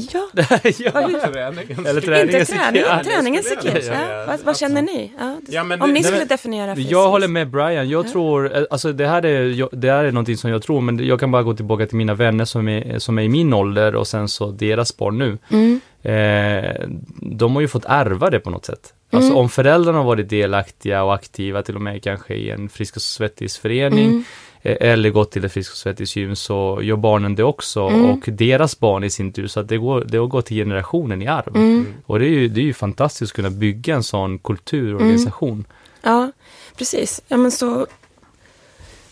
Ja, 0.32 0.40
ja. 0.78 1.28
Träningen. 1.28 1.86
Eller 1.86 1.94
inte 1.94 2.00
träningens 2.00 2.48
träning, 2.48 2.80
Ikea. 2.82 3.04
träningens 3.04 3.50
det 3.50 3.56
skulle 3.56 3.70
Ikea. 3.70 3.74
jag 3.74 3.84
säga. 3.84 4.18
Ja, 4.20 4.24
vad, 4.26 4.40
vad 4.40 4.58
känner 4.58 4.82
ni? 4.82 5.12
Ja, 5.18 5.36
det- 5.46 5.52
Ja, 5.52 5.64
men 5.64 5.80
om 5.82 5.88
det- 5.88 5.94
ni 5.94 6.02
skulle 6.02 6.18
men- 6.18 6.28
definiera 6.28 6.74
Friskis. 6.74 6.92
Jag 6.92 7.08
håller 7.08 7.28
med 7.28 7.50
Brian. 7.50 7.88
Jag 7.88 8.08
tror, 8.08 8.56
eh, 8.56 8.62
alltså 8.70 8.92
det 8.92 9.06
här 9.06 9.24
är, 9.26 9.68
det 9.76 9.90
här 9.90 10.04
är 10.04 10.12
någonting 10.12 10.36
som 10.36 10.50
jag 10.50 10.62
tror, 10.62 10.80
men 10.80 11.06
jag 11.06 11.20
kan 11.20 11.30
bara 11.30 11.42
gå 11.42 11.54
tillbaka 11.54 11.86
till 11.86 11.96
mina 11.96 12.14
vänner 12.14 12.44
som 12.44 12.68
är, 12.68 12.98
som 12.98 13.18
är 13.18 13.22
i 13.22 13.28
min 13.28 13.52
ålder 13.54 13.94
och 13.94 14.06
sen 14.06 14.28
så 14.28 14.50
deras 14.50 14.96
barn 14.96 15.18
nu. 15.18 15.38
Mm, 15.50 15.80
Eh, 16.02 16.74
de 17.22 17.54
har 17.54 17.60
ju 17.60 17.68
fått 17.68 17.84
ärva 17.88 18.30
det 18.30 18.40
på 18.40 18.50
något 18.50 18.64
sätt. 18.66 18.92
Alltså 19.12 19.28
Mm. 19.30 19.38
om 19.38 19.48
föräldrarna 19.48 19.98
har 19.98 20.04
varit 20.04 20.28
delaktiga 20.28 21.02
och 21.04 21.14
aktiva 21.14 21.62
till 21.62 21.74
och 21.74 21.80
med 21.80 22.02
kanske 22.02 22.34
i 22.34 22.50
en 22.50 22.68
Frisk 22.68 22.96
och 22.96 23.02
Svettis-förening 23.02 24.04
mm, 24.06 24.18
eh, 24.18 24.24
eller 24.62 25.10
gått 25.10 25.30
till 25.32 25.44
ett 25.44 25.52
Frisk 25.52 25.72
och 25.72 25.76
Svettis-gym 25.78 26.36
så 26.36 26.78
gör 26.82 26.96
barnen 26.96 27.34
det 27.34 27.42
också 27.44 27.80
Mm. 27.80 28.04
och 28.10 28.24
deras 28.26 28.78
barn 28.80 29.04
i 29.04 29.10
sin 29.10 29.32
tur 29.32 29.46
så 29.46 29.60
att 29.60 29.68
det, 29.68 29.76
går, 29.78 30.04
det 30.08 30.18
har 30.18 30.26
gått 30.26 30.46
till 30.46 30.56
generationen 30.56 31.22
i 31.22 31.26
arv. 31.26 31.56
mm. 31.56 31.86
Och 32.06 32.18
det 32.18 32.24
är, 32.24 32.30
ju, 32.30 32.48
det 32.48 32.60
är 32.60 32.64
ju 32.64 32.74
fantastiskt 32.74 33.32
att 33.32 33.36
kunna 33.36 33.50
bygga 33.50 33.94
en 33.94 34.02
sån 34.02 34.38
kulturorganisation. 34.38 35.64
Ja, 36.02 36.32
precis. 36.76 37.20
Ja, 37.28 37.36
men 37.36 37.50
så 37.50 37.86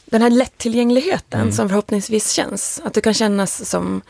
den 0.05 0.23
här 0.23 0.31
lättillgängligheten 0.31 1.41
Mm. 1.41 1.53
som 1.53 1.69
förhoppningsvis 1.69 2.31
känns. 2.33 2.81
Att 2.85 2.95
du 2.95 3.01
kan 3.01 3.15
kännas 3.15 3.69
som 3.71 4.03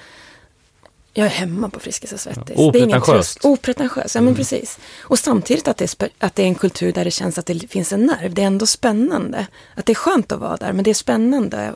jag 1.17 1.27
är 1.27 1.31
hemma 1.31 1.71
på 1.71 1.81
Friskis 1.81 2.13
och 2.13 2.21
Svettis. 2.21 2.57
Ja, 2.57 2.71
det 2.73 2.79
är 2.79 2.83
ingen 2.83 2.99
opretentiöst. 2.99 3.45
Opretentiöst, 3.45 4.15
ja 4.15 4.21
men 4.21 4.35
precis. 4.35 4.79
Och 5.01 5.19
samtidigt 5.19 5.69
att 5.69 5.77
det, 5.77 6.03
är 6.03 6.09
att 6.19 6.35
det 6.35 6.43
är 6.43 6.47
en 6.47 6.55
kultur 6.55 6.93
där 6.93 7.05
det 7.05 7.11
känns 7.11 7.39
att 7.39 7.47
det 7.47 7.71
finns 7.71 7.93
en 7.93 8.07
nerv. 8.07 8.35
Det 8.35 8.43
är 8.43 8.47
ändå 8.47 8.67
spännande. 8.67 9.47
Att 9.75 9.87
det 9.87 9.93
är 9.93 9.95
skönt 9.95 10.33
att 10.33 10.41
vara 10.41 10.57
där, 10.57 10.73
men 10.73 10.85
det 10.85 10.91
är 10.91 10.95
spännande. 10.95 11.75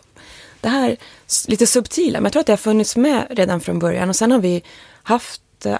Det 0.61 0.69
här 0.69 0.97
lite 1.49 1.67
subtila, 1.67 2.19
men 2.19 2.25
jag 2.25 2.33
tror 2.33 2.41
att 2.41 2.47
det 2.47 2.53
har 2.53 2.57
funnits 2.57 2.97
med 2.97 3.27
redan 3.31 3.61
från 3.61 3.79
början. 3.79 4.09
Och 4.09 4.17
sen 4.17 4.33
har 4.33 4.39
vi 4.39 4.63
haft 5.03 5.67
eh, 5.67 5.79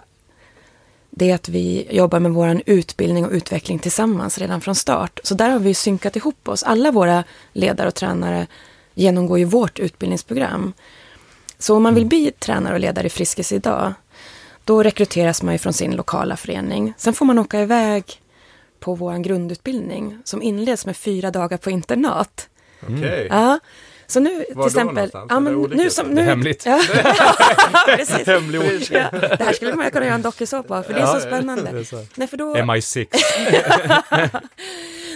det 1.11 1.33
att 1.33 1.49
vi 1.49 1.87
jobbar 1.91 2.21
med 2.21 2.33
vår 2.33 2.63
utbildning 2.67 3.25
och 3.27 3.33
utveckling 3.33 3.79
tillsammans 3.79 4.39
redan 4.39 4.61
från 4.61 4.75
start. 4.75 5.21
Så 5.25 5.35
där 5.35 5.51
har 5.51 5.59
vi 5.59 5.75
synkat 5.75 6.17
ihop 6.17 6.49
oss. 6.49 6.63
Alla 6.63 6.91
våra 6.91 7.25
ledare 7.53 7.89
och 7.89 7.95
tränare 7.95 8.47
genomgår 8.95 9.39
ju 9.39 9.45
vårt 9.45 9.79
utbildningsprogram. 9.79 10.73
Så 11.61 11.77
om 11.77 11.83
man 11.83 11.95
vill 11.95 12.07
bli 12.07 12.33
tränare 12.39 12.75
och 12.75 12.81
ledare 12.81 13.07
i 13.07 13.11
Friskis 13.11 13.53
idag, 13.53 13.93
då 14.65 14.83
rekryteras 14.83 15.43
man 15.43 15.55
ju 15.55 15.59
från 15.59 15.73
sin 15.73 15.97
lokala 15.97 16.37
förening. 16.37 16.95
Sen 16.97 17.15
får 17.15 17.27
man 17.27 17.39
åka 17.39 17.61
iväg 17.61 18.05
på 18.81 18.95
vår 18.95 19.19
grundutbildning 19.19 20.19
som 20.25 20.43
inleds 20.43 20.87
med 20.87 20.97
fyra 20.97 21.31
dagar 21.31 21.57
på 21.57 21.71
internat. 21.71 22.49
Okej. 22.83 23.27
Ja. 23.31 23.59
Så 24.07 24.21
nu 24.21 24.45
Var 24.55 24.69
till 24.69 24.79
exempel... 24.79 25.11
Ja, 25.13 25.27
Är 25.31 25.41
men 25.41 25.63
nu 25.63 25.91
som, 25.91 26.09
nu, 26.09 26.15
Det 26.15 26.21
är 26.21 26.25
hemligt. 26.25 26.67
Ja, 26.67 26.83
precis. 27.87 28.27
Hemlig. 28.27 28.89
Ja, 28.91 29.09
det 29.11 29.45
här 29.45 29.53
skulle 29.53 29.75
man 29.75 29.91
kunna 29.91 30.05
göra 30.05 30.15
en 30.15 30.23
dokusåpa 30.23 30.79
av, 30.79 30.83
för 30.83 30.95
det 30.95 31.01
är 31.01 31.07
så 31.07 31.21
spännande. 31.21 31.85
Nej, 32.15 32.29
för 32.29 32.37
då, 32.37 32.55
MI6. 32.55 33.07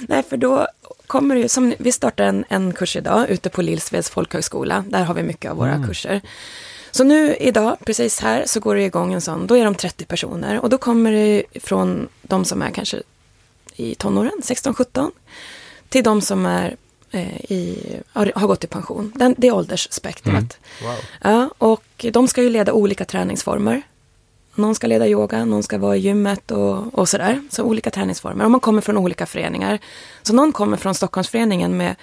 nej, 0.09 0.23
för 0.23 0.37
då 0.37 0.69
kommer 1.07 1.35
det 1.35 1.49
som 1.49 1.75
vi 1.79 1.93
startar 1.93 2.25
en, 2.25 2.45
en 2.49 2.73
kurs 2.73 2.97
idag 2.97 3.29
ute 3.31 3.49
på 3.51 3.63
Lillsveds 3.63 4.11
folkhögskola. 4.11 4.85
Där 4.89 5.05
har 5.05 5.15
vi 5.15 5.23
mycket 5.23 5.51
av 5.51 5.57
våra 5.57 5.73
Mm. 5.73 5.89
kurser. 5.89 6.21
Så 6.91 7.05
nu 7.05 7.35
idag, 7.35 7.77
precis 7.87 8.21
här, 8.21 8.43
så 8.47 8.61
går 8.61 8.75
det 8.75 8.83
igång 8.83 9.13
en 9.13 9.21
sån. 9.21 9.47
Då 9.47 9.57
är 9.57 9.65
de 9.65 9.75
30 9.75 10.05
personer 10.05 10.61
och 10.61 10.71
då 10.71 10.79
kommer 10.79 11.13
det 11.13 11.45
från 11.61 12.09
de 12.23 12.45
som 12.45 12.63
är 12.63 12.71
kanske 12.71 13.03
i 13.77 13.95
tonåren, 13.95 14.41
16-17, 14.43 15.11
till 15.89 16.05
de 16.05 16.21
som 16.21 16.47
är 16.47 16.77
eh, 17.11 17.37
i, 17.37 17.79
har, 18.13 18.33
har 18.35 18.47
gått 18.47 18.65
i 18.65 18.67
pension. 18.67 19.13
Den, 19.15 19.35
det 19.39 19.47
är 19.49 19.53
åldersspektrat. 19.55 20.35
Mm. 20.35 20.49
Wow. 20.83 20.97
Ja, 21.23 21.51
och 21.59 22.07
de 22.13 22.29
ska 22.29 22.43
ju 22.43 22.51
leda 22.51 22.73
olika 22.73 23.05
träningsformer. 23.05 23.83
Någon 24.55 24.75
ska 24.75 24.87
leda 24.87 25.09
yoga, 25.09 25.45
någon 25.45 25.63
ska 25.63 25.79
vara 25.79 25.97
i 25.97 26.01
gymmet 26.01 26.51
och, 26.51 26.99
och 26.99 27.09
sådär. 27.09 27.43
Så 27.51 27.63
olika 27.63 27.91
träningsformer. 27.91 28.45
Och 28.45 28.51
man 28.51 28.61
kommer 28.61 28.81
från 28.81 28.97
olika 28.97 29.27
föreningar. 29.27 29.79
Så 30.23 30.33
någon 30.33 30.53
kommer 30.53 30.77
från 30.77 30.95
Stockholmsföreningen 30.95 31.77
med 31.77 31.97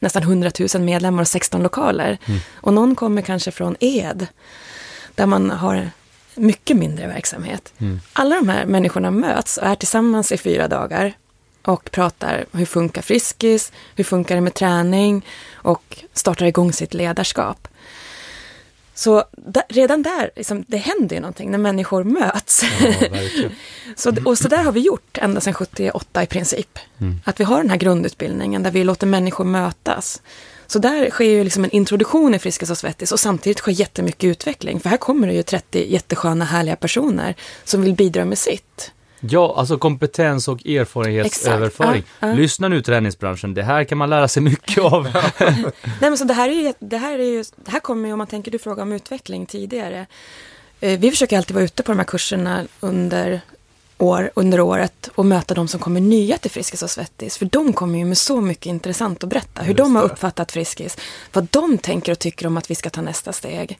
nästan 0.00 0.22
100 0.22 0.50
000 0.74 0.82
medlemmar 0.82 1.20
och 1.20 1.28
16 1.28 1.62
lokaler. 1.62 2.18
Och 2.54 2.72
någon 2.74 2.94
kommer 2.94 3.22
kanske 3.22 3.50
från 3.50 3.76
Ed, 3.80 4.26
där 5.14 5.26
man 5.26 5.50
har 5.50 5.90
mycket 6.34 6.76
mindre 6.76 7.06
verksamhet. 7.06 7.72
Mm. 7.78 8.00
Alla 8.12 8.34
de 8.34 8.48
här 8.48 8.66
människorna 8.66 9.10
möts 9.10 9.56
och 9.56 9.66
är 9.66 9.74
tillsammans 9.74 10.32
i 10.32 10.38
fyra 10.38 10.68
dagar 10.68 11.12
och 11.62 11.90
pratar 11.90 12.44
hur 12.52 12.66
funkar 12.66 13.02
Friskis, 13.02 13.72
hur 13.96 14.04
funkar 14.04 14.34
det 14.34 14.40
med 14.40 14.54
träning 14.54 15.26
och 15.52 16.04
startar 16.12 16.46
igång 16.46 16.72
sitt 16.72 16.94
ledarskap. 16.94 17.68
Så 18.98 19.24
da, 19.32 19.62
redan 19.68 20.02
där, 20.02 20.30
liksom, 20.36 20.64
det 20.68 20.76
händer 20.76 21.16
ju 21.16 21.20
någonting 21.20 21.50
när 21.50 21.58
människor 21.58 22.04
möts. 22.04 22.62
Ja, 22.80 23.48
så, 23.96 24.12
och 24.24 24.38
så 24.38 24.48
där 24.48 24.62
har 24.62 24.72
vi 24.72 24.80
gjort 24.80 25.18
ända 25.18 25.40
sedan 25.40 25.54
78 25.54 26.22
i 26.22 26.26
princip. 26.26 26.78
Mm. 27.00 27.20
Att 27.24 27.40
vi 27.40 27.44
har 27.44 27.56
den 27.56 27.70
här 27.70 27.76
grundutbildningen 27.76 28.62
där 28.62 28.70
vi 28.70 28.84
låter 28.84 29.06
människor 29.06 29.44
mötas. 29.44 30.22
Så 30.66 30.78
där 30.78 31.10
sker 31.10 31.24
ju 31.24 31.44
liksom 31.44 31.64
en 31.64 31.70
introduktion 31.70 32.34
i 32.34 32.38
Friskis 32.38 32.70
och 32.70 32.78
Svettis 32.78 33.12
och 33.12 33.20
samtidigt 33.20 33.58
sker 33.58 33.72
jättemycket 33.72 34.24
utveckling. 34.24 34.80
För 34.80 34.88
här 34.88 34.96
kommer 34.96 35.26
det 35.26 35.34
ju 35.34 35.42
30 35.42 35.92
jättesköna, 35.92 36.44
härliga 36.44 36.76
personer 36.76 37.34
som 37.64 37.82
vill 37.82 37.94
bidra 37.94 38.24
med 38.24 38.38
sitt. 38.38 38.92
Ja, 39.20 39.54
alltså 39.56 39.78
kompetens 39.78 40.48
och 40.48 40.66
erfarenhetsöverföring. 40.66 42.02
Ja, 42.20 42.28
ja. 42.28 42.34
Lyssna 42.34 42.68
nu 42.68 42.82
träningsbranschen, 42.82 43.54
det 43.54 43.62
här 43.62 43.84
kan 43.84 43.98
man 43.98 44.10
lära 44.10 44.28
sig 44.28 44.42
mycket 44.42 44.78
av. 44.84 45.02
Nej 45.40 45.64
men 46.00 46.18
så 46.18 46.24
det 46.24 46.34
här 46.34 46.48
är 46.48 46.52
ju, 46.52 46.72
det 46.78 46.96
här 46.98 47.18
är 47.18 47.24
ju, 47.24 47.44
det 47.64 47.70
här 47.70 47.80
kommer 47.80 48.08
ju 48.08 48.12
om 48.12 48.18
man 48.18 48.26
tänker, 48.26 48.50
du 48.50 48.58
frågade 48.58 48.82
om 48.82 48.92
utveckling 48.92 49.46
tidigare. 49.46 50.06
Eh, 50.80 50.98
vi 50.98 51.10
försöker 51.10 51.36
alltid 51.36 51.54
vara 51.54 51.64
ute 51.64 51.82
på 51.82 51.92
de 51.92 51.98
här 51.98 52.04
kurserna 52.06 52.64
under, 52.80 53.40
år, 53.98 54.30
under 54.34 54.60
året 54.60 55.10
och 55.14 55.26
möta 55.26 55.54
de 55.54 55.68
som 55.68 55.80
kommer 55.80 56.00
nya 56.00 56.38
till 56.38 56.50
Friskis 56.50 56.82
och 56.82 56.90
Svettis. 56.90 57.38
För 57.38 57.44
de 57.46 57.72
kommer 57.72 57.98
ju 57.98 58.04
med 58.04 58.18
så 58.18 58.40
mycket 58.40 58.66
intressant 58.66 59.24
att 59.24 59.30
berätta. 59.30 59.62
Hur 59.62 59.68
Just 59.68 59.78
de 59.78 59.96
har 59.96 60.02
det. 60.02 60.12
uppfattat 60.12 60.52
Friskis. 60.52 60.96
Vad 61.32 61.48
de 61.50 61.78
tänker 61.78 62.12
och 62.12 62.18
tycker 62.18 62.46
om 62.46 62.56
att 62.56 62.70
vi 62.70 62.74
ska 62.74 62.90
ta 62.90 63.00
nästa 63.00 63.32
steg. 63.32 63.78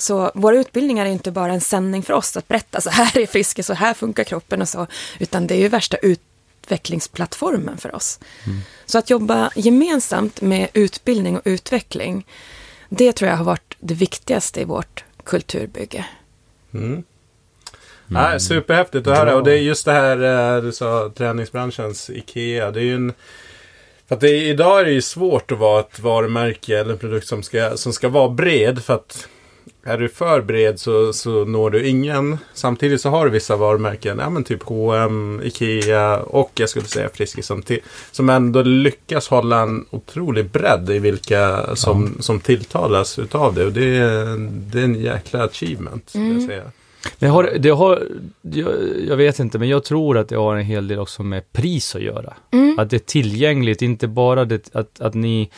Så 0.00 0.30
våra 0.34 0.56
utbildningar 0.56 1.06
är 1.06 1.10
inte 1.10 1.30
bara 1.30 1.52
en 1.52 1.60
sändning 1.60 2.02
för 2.02 2.12
oss 2.14 2.36
att 2.36 2.48
berätta 2.48 2.80
så 2.80 2.90
här 2.90 3.18
är 3.18 3.26
Friskis 3.26 3.70
och 3.70 3.76
här 3.76 3.94
funkar 3.94 4.24
kroppen 4.24 4.62
och 4.62 4.68
så. 4.68 4.86
Utan 5.18 5.46
det 5.46 5.54
är 5.54 5.58
ju 5.58 5.68
värsta 5.68 5.96
utvecklingsplattformen 5.96 7.78
för 7.78 7.94
oss. 7.94 8.18
Så 8.86 8.98
att 8.98 9.10
jobba 9.10 9.50
gemensamt 9.56 10.40
med 10.40 10.68
utbildning 10.72 11.36
och 11.36 11.42
utveckling, 11.44 12.26
det 12.88 13.12
tror 13.12 13.30
jag 13.30 13.36
har 13.36 13.44
varit 13.44 13.74
det 13.80 13.94
viktigaste 13.94 14.60
i 14.60 14.64
vårt 14.64 15.04
kulturbygge. 15.24 16.06
Mm. 16.74 17.02
Ja, 18.06 18.38
superhäftigt 18.38 19.06
att 19.06 19.16
höra. 19.18 19.36
Och 19.36 19.44
det 19.44 19.52
är 19.52 19.56
just 19.62 19.84
det 19.84 19.92
här 19.92 20.56
eh, 20.56 20.62
du 20.62 20.72
sa, 20.72 21.12
träningsbranschens 21.16 22.10
IKEA. 22.10 22.70
Det 22.70 22.80
är 22.80 22.84
ju 22.84 22.94
en... 22.94 23.12
För 24.08 24.14
att 24.14 24.20
det, 24.20 24.28
är- 24.30 24.42
idag 24.42 24.80
är 24.80 24.84
det 24.84 24.90
ju 24.92 25.02
svårt 25.02 25.52
att 25.52 25.58
vara 25.58 25.80
ett 25.80 25.98
varumärke 25.98 26.78
eller 26.78 26.92
en 26.92 26.98
produkt 26.98 27.26
som 27.26 27.42
ska, 27.42 27.76
som 27.76 27.92
ska 27.92 28.08
vara 28.08 28.28
bred. 28.28 28.84
För 28.84 28.94
att 28.94 29.28
är 29.84 29.98
du 29.98 30.08
för 30.08 30.40
bred 30.40 30.80
så, 30.80 31.12
så 31.12 31.44
når 31.44 31.70
du 31.70 31.88
ingen. 31.88 32.38
Samtidigt 32.54 33.00
så 33.00 33.08
har 33.08 33.24
du 33.24 33.30
vissa 33.30 33.56
varumärken, 33.56 34.18
ja 34.18 34.30
men 34.30 34.44
typ 34.44 34.62
H&M, 34.62 35.40
Ikea 35.44 36.20
och 36.20 36.50
jag 36.54 36.68
skulle 36.68 36.86
säga 36.86 37.08
Friskis 37.14 37.46
som, 37.46 37.62
till, 37.62 37.80
som 38.10 38.30
ändå 38.30 38.62
lyckas 38.62 39.28
hålla 39.28 39.60
en 39.60 39.86
otrolig 39.90 40.50
bredd 40.50 40.90
i 40.90 40.98
vilka 40.98 41.76
som, 41.76 42.14
ja. 42.16 42.22
som 42.22 42.40
tilltalas 42.40 43.18
utav 43.18 43.54
det. 43.54 43.64
Och 43.64 43.72
det 43.72 43.96
är, 43.96 44.36
det 44.72 44.80
är 44.80 44.84
en 44.84 45.00
jäkla 45.00 45.44
achievement, 45.44 46.08
skulle 46.08 46.24
mm. 46.24 46.38
jag 46.38 46.48
säga. 46.48 46.70
Det 47.18 47.26
har, 47.26 47.50
det 47.58 47.70
har, 47.70 48.02
jag, 48.42 48.72
jag, 49.08 49.16
vet 49.16 49.38
inte, 49.38 49.58
men 49.58 49.68
jag 49.68 49.84
tror 49.84 50.18
att 50.18 50.28
det 50.28 50.36
har 50.36 50.56
en 50.56 50.64
hel 50.64 50.88
del 50.88 50.98
också 50.98 51.22
med 51.22 51.52
pris 51.52 51.94
att 51.94 52.02
göra. 52.02 52.34
Mm. 52.50 52.78
Att 52.78 52.90
det 52.90 52.96
är 52.96 53.00
tillgängligt, 53.00 53.82
inte 53.82 54.08
bara 54.08 54.44
det, 54.44 54.74
att, 54.74 55.00
att 55.00 55.14
ni 55.14 55.50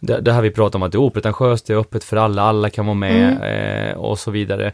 det, 0.00 0.20
det 0.20 0.32
här 0.32 0.42
vi 0.42 0.50
pratar 0.50 0.78
om 0.78 0.82
att 0.82 0.92
det 0.92 0.96
är 0.96 1.02
opretentiöst, 1.02 1.66
det 1.66 1.72
är 1.72 1.78
öppet 1.78 2.04
för 2.04 2.16
alla, 2.16 2.42
alla 2.42 2.70
kan 2.70 2.86
vara 2.86 2.94
med 2.94 3.32
mm. 3.32 3.88
eh, 3.88 3.96
och 3.96 4.18
så 4.18 4.30
vidare. 4.30 4.72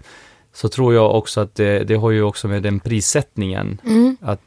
Så 0.53 0.69
tror 0.69 0.95
jag 0.95 1.15
också 1.15 1.41
att 1.41 1.55
det, 1.55 1.85
det 1.85 1.95
har 1.95 2.11
ju 2.11 2.23
också 2.23 2.49
med 2.49 2.63
den 2.63 2.81
prissättningen, 2.81 3.81
mm. 3.85 4.17
att 4.21 4.41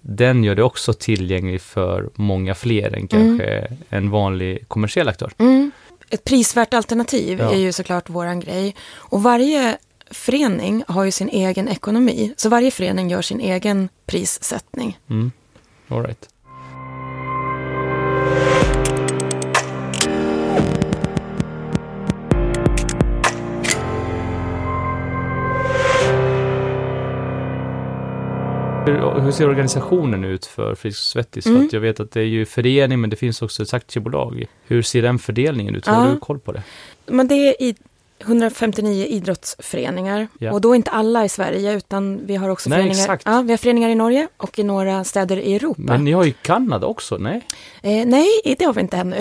den 0.00 0.44
gör 0.44 0.54
det 0.54 0.62
också 0.62 0.92
tillgängligt 0.92 1.62
för 1.62 2.10
många 2.14 2.54
fler 2.54 2.94
än 2.94 3.08
kanske 3.08 3.44
mm. 3.44 3.78
en 3.88 4.10
vanlig 4.10 4.68
kommersiell 4.68 5.08
aktör. 5.08 5.32
Mm. 5.38 5.70
Ett 6.10 6.24
prisvärt 6.24 6.74
alternativ 6.74 7.38
ja. 7.38 7.52
är 7.52 7.58
ju 7.58 7.72
såklart 7.72 8.10
våran 8.10 8.40
grej. 8.40 8.76
Och 8.94 9.22
varje 9.22 9.78
förening 10.10 10.84
har 10.88 11.04
ju 11.04 11.10
sin 11.10 11.28
egen 11.28 11.68
ekonomi, 11.68 12.34
så 12.36 12.48
varje 12.48 12.70
förening 12.70 13.10
gör 13.10 13.22
sin 13.22 13.40
egen 13.40 13.88
prissättning. 14.06 14.98
Mm. 15.10 15.32
All 15.88 16.02
right. 16.02 16.28
Hur, 28.86 29.20
hur, 29.20 29.30
ser 29.30 29.48
organisationen 29.48 30.24
ut 30.24 30.46
för 30.46 30.74
Frisk 30.74 30.98
Svettis? 30.98 31.46
Mm. 31.46 31.58
För 31.58 31.66
att 31.66 31.72
jag 31.72 31.80
vet 31.80 32.00
att 32.00 32.10
det 32.10 32.20
är 32.20 32.24
ju 32.24 32.44
förening 32.44 33.00
men 33.00 33.10
det 33.10 33.16
finns 33.16 33.42
också 33.42 33.62
ett 33.62 33.74
aktiebolag. 33.74 34.44
Hur 34.66 34.82
ser 34.82 35.02
den 35.02 35.18
fördelningen 35.18 35.74
ut? 35.74 35.86
Ja. 35.86 35.92
Har 35.92 36.10
du 36.10 36.18
koll 36.18 36.38
på 36.38 36.52
det? 36.52 36.62
Men 37.06 37.28
det 37.28 37.34
är 37.34 37.62
i 37.62 37.74
159 38.26 39.06
idrottsföreningar. 39.06 40.28
Ja. 40.38 40.52
Och 40.52 40.60
då 40.60 40.74
inte 40.74 40.90
alla 40.90 41.24
i 41.24 41.28
Sverige, 41.28 41.72
utan 41.72 42.26
vi 42.26 42.36
har 42.36 42.48
också 42.48 42.70
nej, 42.70 42.76
föreningar, 42.76 43.02
exakt. 43.02 43.22
ja, 43.26 43.42
vi 43.42 43.52
har 43.52 43.58
föreningar 43.58 43.88
i 43.88 43.94
Norge 43.94 44.28
och 44.36 44.58
i 44.58 44.62
några 44.62 45.04
städer 45.04 45.36
i 45.36 45.54
Europa. 45.54 45.82
Men 45.82 46.04
ni 46.04 46.12
har 46.12 46.24
ju 46.24 46.32
Kanada 46.32 46.86
också, 46.86 47.16
nej? 47.16 47.46
Eh, 47.82 48.06
nej, 48.06 48.28
det 48.58 48.64
har 48.64 48.74
vi 48.74 48.80
inte 48.80 48.96
ännu. 48.96 49.16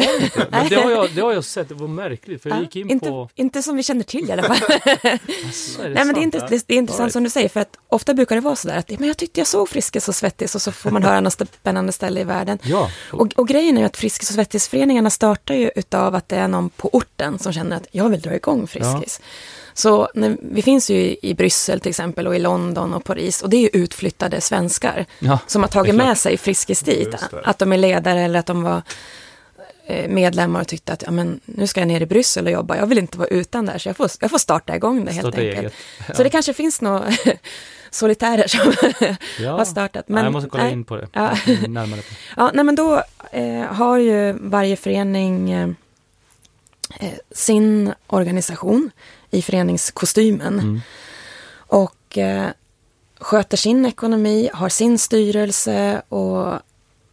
Men 0.50 0.70
det 0.70 0.76
har, 0.76 0.92
jag, 0.92 1.10
det 1.16 1.22
har 1.22 1.34
jag 1.34 1.44
sett, 1.44 1.70
det 1.70 1.76
var 1.76 1.88
märkligt, 1.88 2.44
för 2.44 2.50
jag 2.50 2.62
gick 2.62 2.76
in 2.76 2.90
inte, 2.90 3.10
på... 3.10 3.30
Inte 3.36 3.62
som 3.62 3.76
vi 3.76 3.84
känner 3.84 4.04
till 4.04 4.30
i 4.30 4.32
alla 4.32 4.44
fall. 4.44 4.58
alltså, 5.46 5.82
nej, 5.82 6.06
men 6.06 6.14
det 6.14 6.20
är, 6.20 6.24
inte, 6.24 6.48
det, 6.50 6.68
det 6.68 6.74
är 6.74 6.78
intressant 6.78 7.14
som 7.14 7.24
du 7.24 7.30
säger, 7.30 7.50
för 7.50 7.60
att 7.60 7.78
ofta 7.90 8.14
brukar 8.14 8.36
det 8.36 8.42
vara 8.42 8.56
sådär 8.56 8.78
att 8.78 9.00
men 9.00 9.08
jag 9.08 9.18
tyckte 9.18 9.40
jag 9.40 9.48
såg 9.48 9.70
Friskis 9.70 10.10
och 10.10 10.16
Svettis 10.16 10.56
och 10.56 10.62
så 10.62 10.72
får 10.72 10.92
man 10.92 11.04
höra 11.04 11.20
något 11.20 11.34
spännande 11.34 11.92
ställe 11.92 12.22
i 12.22 12.24
världen. 12.24 12.60
Ja. 12.64 12.90
Och, 13.12 13.34
och 13.36 13.48
grejen 13.48 13.78
är 13.78 13.82
ju 13.82 13.86
att 13.86 13.98
Friskis 13.98 14.30
och 14.30 14.36
Svettis-föreningarna 14.36 15.10
startar 15.10 15.56
ju 15.56 15.72
utav 15.76 16.16
att 16.16 16.30
det 16.30 16.36
är 16.36 16.48
någon 16.48 16.70
på 16.70 16.90
orten 16.94 17.40
som 17.40 17.54
känner 17.54 17.76
att 17.76 17.88
jag 17.92 18.10
vill 18.10 18.22
dra 18.22 18.36
igång 18.36 18.68
Friskis. 18.68 18.95
Ja. 19.06 19.24
Så 19.78 20.10
när, 20.14 20.38
vi 20.42 20.62
finns 20.62 20.90
ju 20.90 21.18
i 21.22 21.34
Bryssel 21.34 21.80
till 21.80 21.90
exempel 21.90 22.28
och 22.28 22.36
i 22.36 22.40
London 22.40 22.94
och 22.94 23.04
Paris 23.04 23.42
och 23.42 23.50
det 23.50 23.58
är 23.58 23.62
ju 23.62 23.70
utflyttade 23.74 24.42
svenskar 24.42 25.06
ja, 25.20 25.40
som 25.48 25.62
har 25.62 25.70
tagit 25.70 25.96
med 25.96 26.18
sig 26.18 26.38
Friskis 26.38 26.80
dit. 26.80 27.16
Att 27.44 27.60
de 27.60 27.72
är 27.72 27.78
ledare 27.78 28.22
eller 28.22 28.40
att 28.40 28.46
de 28.46 28.64
var 28.64 28.82
eh, 29.86 30.10
medlemmar 30.10 30.62
och 30.62 30.68
tyckte 30.68 30.94
att 30.94 31.02
ja, 31.02 31.12
men, 31.12 31.40
nu 31.46 31.68
ska 31.68 31.82
jag 31.82 31.88
ner 31.88 32.02
i 32.02 32.06
Bryssel 32.06 32.46
och 32.46 32.52
jobba, 32.52 32.78
jag 32.78 32.88
vill 32.88 32.98
inte 32.98 33.18
vara 33.18 33.28
utan 33.28 33.66
där, 33.66 33.78
så 33.78 33.90
jag 33.90 33.98
får, 33.98 34.10
jag 34.20 34.32
får 34.32 34.38
starta 34.38 34.76
igång 34.76 35.06
det 35.06 35.12
helt 35.12 35.28
starta 35.28 35.42
enkelt. 35.42 35.74
Ja. 36.08 36.14
Så 36.14 36.24
det 36.24 36.30
kanske 36.30 36.54
finns 36.54 36.82
några 36.82 37.04
solitärer 37.90 38.48
som 38.48 38.74
ja. 39.40 39.52
har 39.52 39.66
startat. 39.66 40.10
Men, 40.10 40.18
ja, 40.18 40.24
jag 40.24 40.34
måste 40.34 40.50
kolla 40.50 40.68
äh, 40.68 40.74
in 40.74 40.84
på 40.84 40.96
det. 40.96 41.08
Ja. 41.12 41.38
Närmare 41.68 42.02
på. 42.02 42.14
ja, 42.38 42.52
nej, 42.54 42.66
men 42.66 42.76
då 42.76 43.04
eh, 43.32 43.62
har 43.62 43.98
ju 43.98 44.34
varje 44.40 44.76
förening 44.76 45.52
eh 45.52 45.70
sin 47.32 47.94
organisation 48.08 48.92
i 49.32 49.42
föreningskostymen. 49.42 50.60
Mm. 50.60 50.82
Och 51.56 52.18
eh, 52.18 52.50
sköter 53.20 53.58
sin 53.58 53.86
ekonomi, 53.86 54.50
har 54.54 54.70
sin 54.70 55.00
styrelse 55.00 56.02
och 56.10 56.60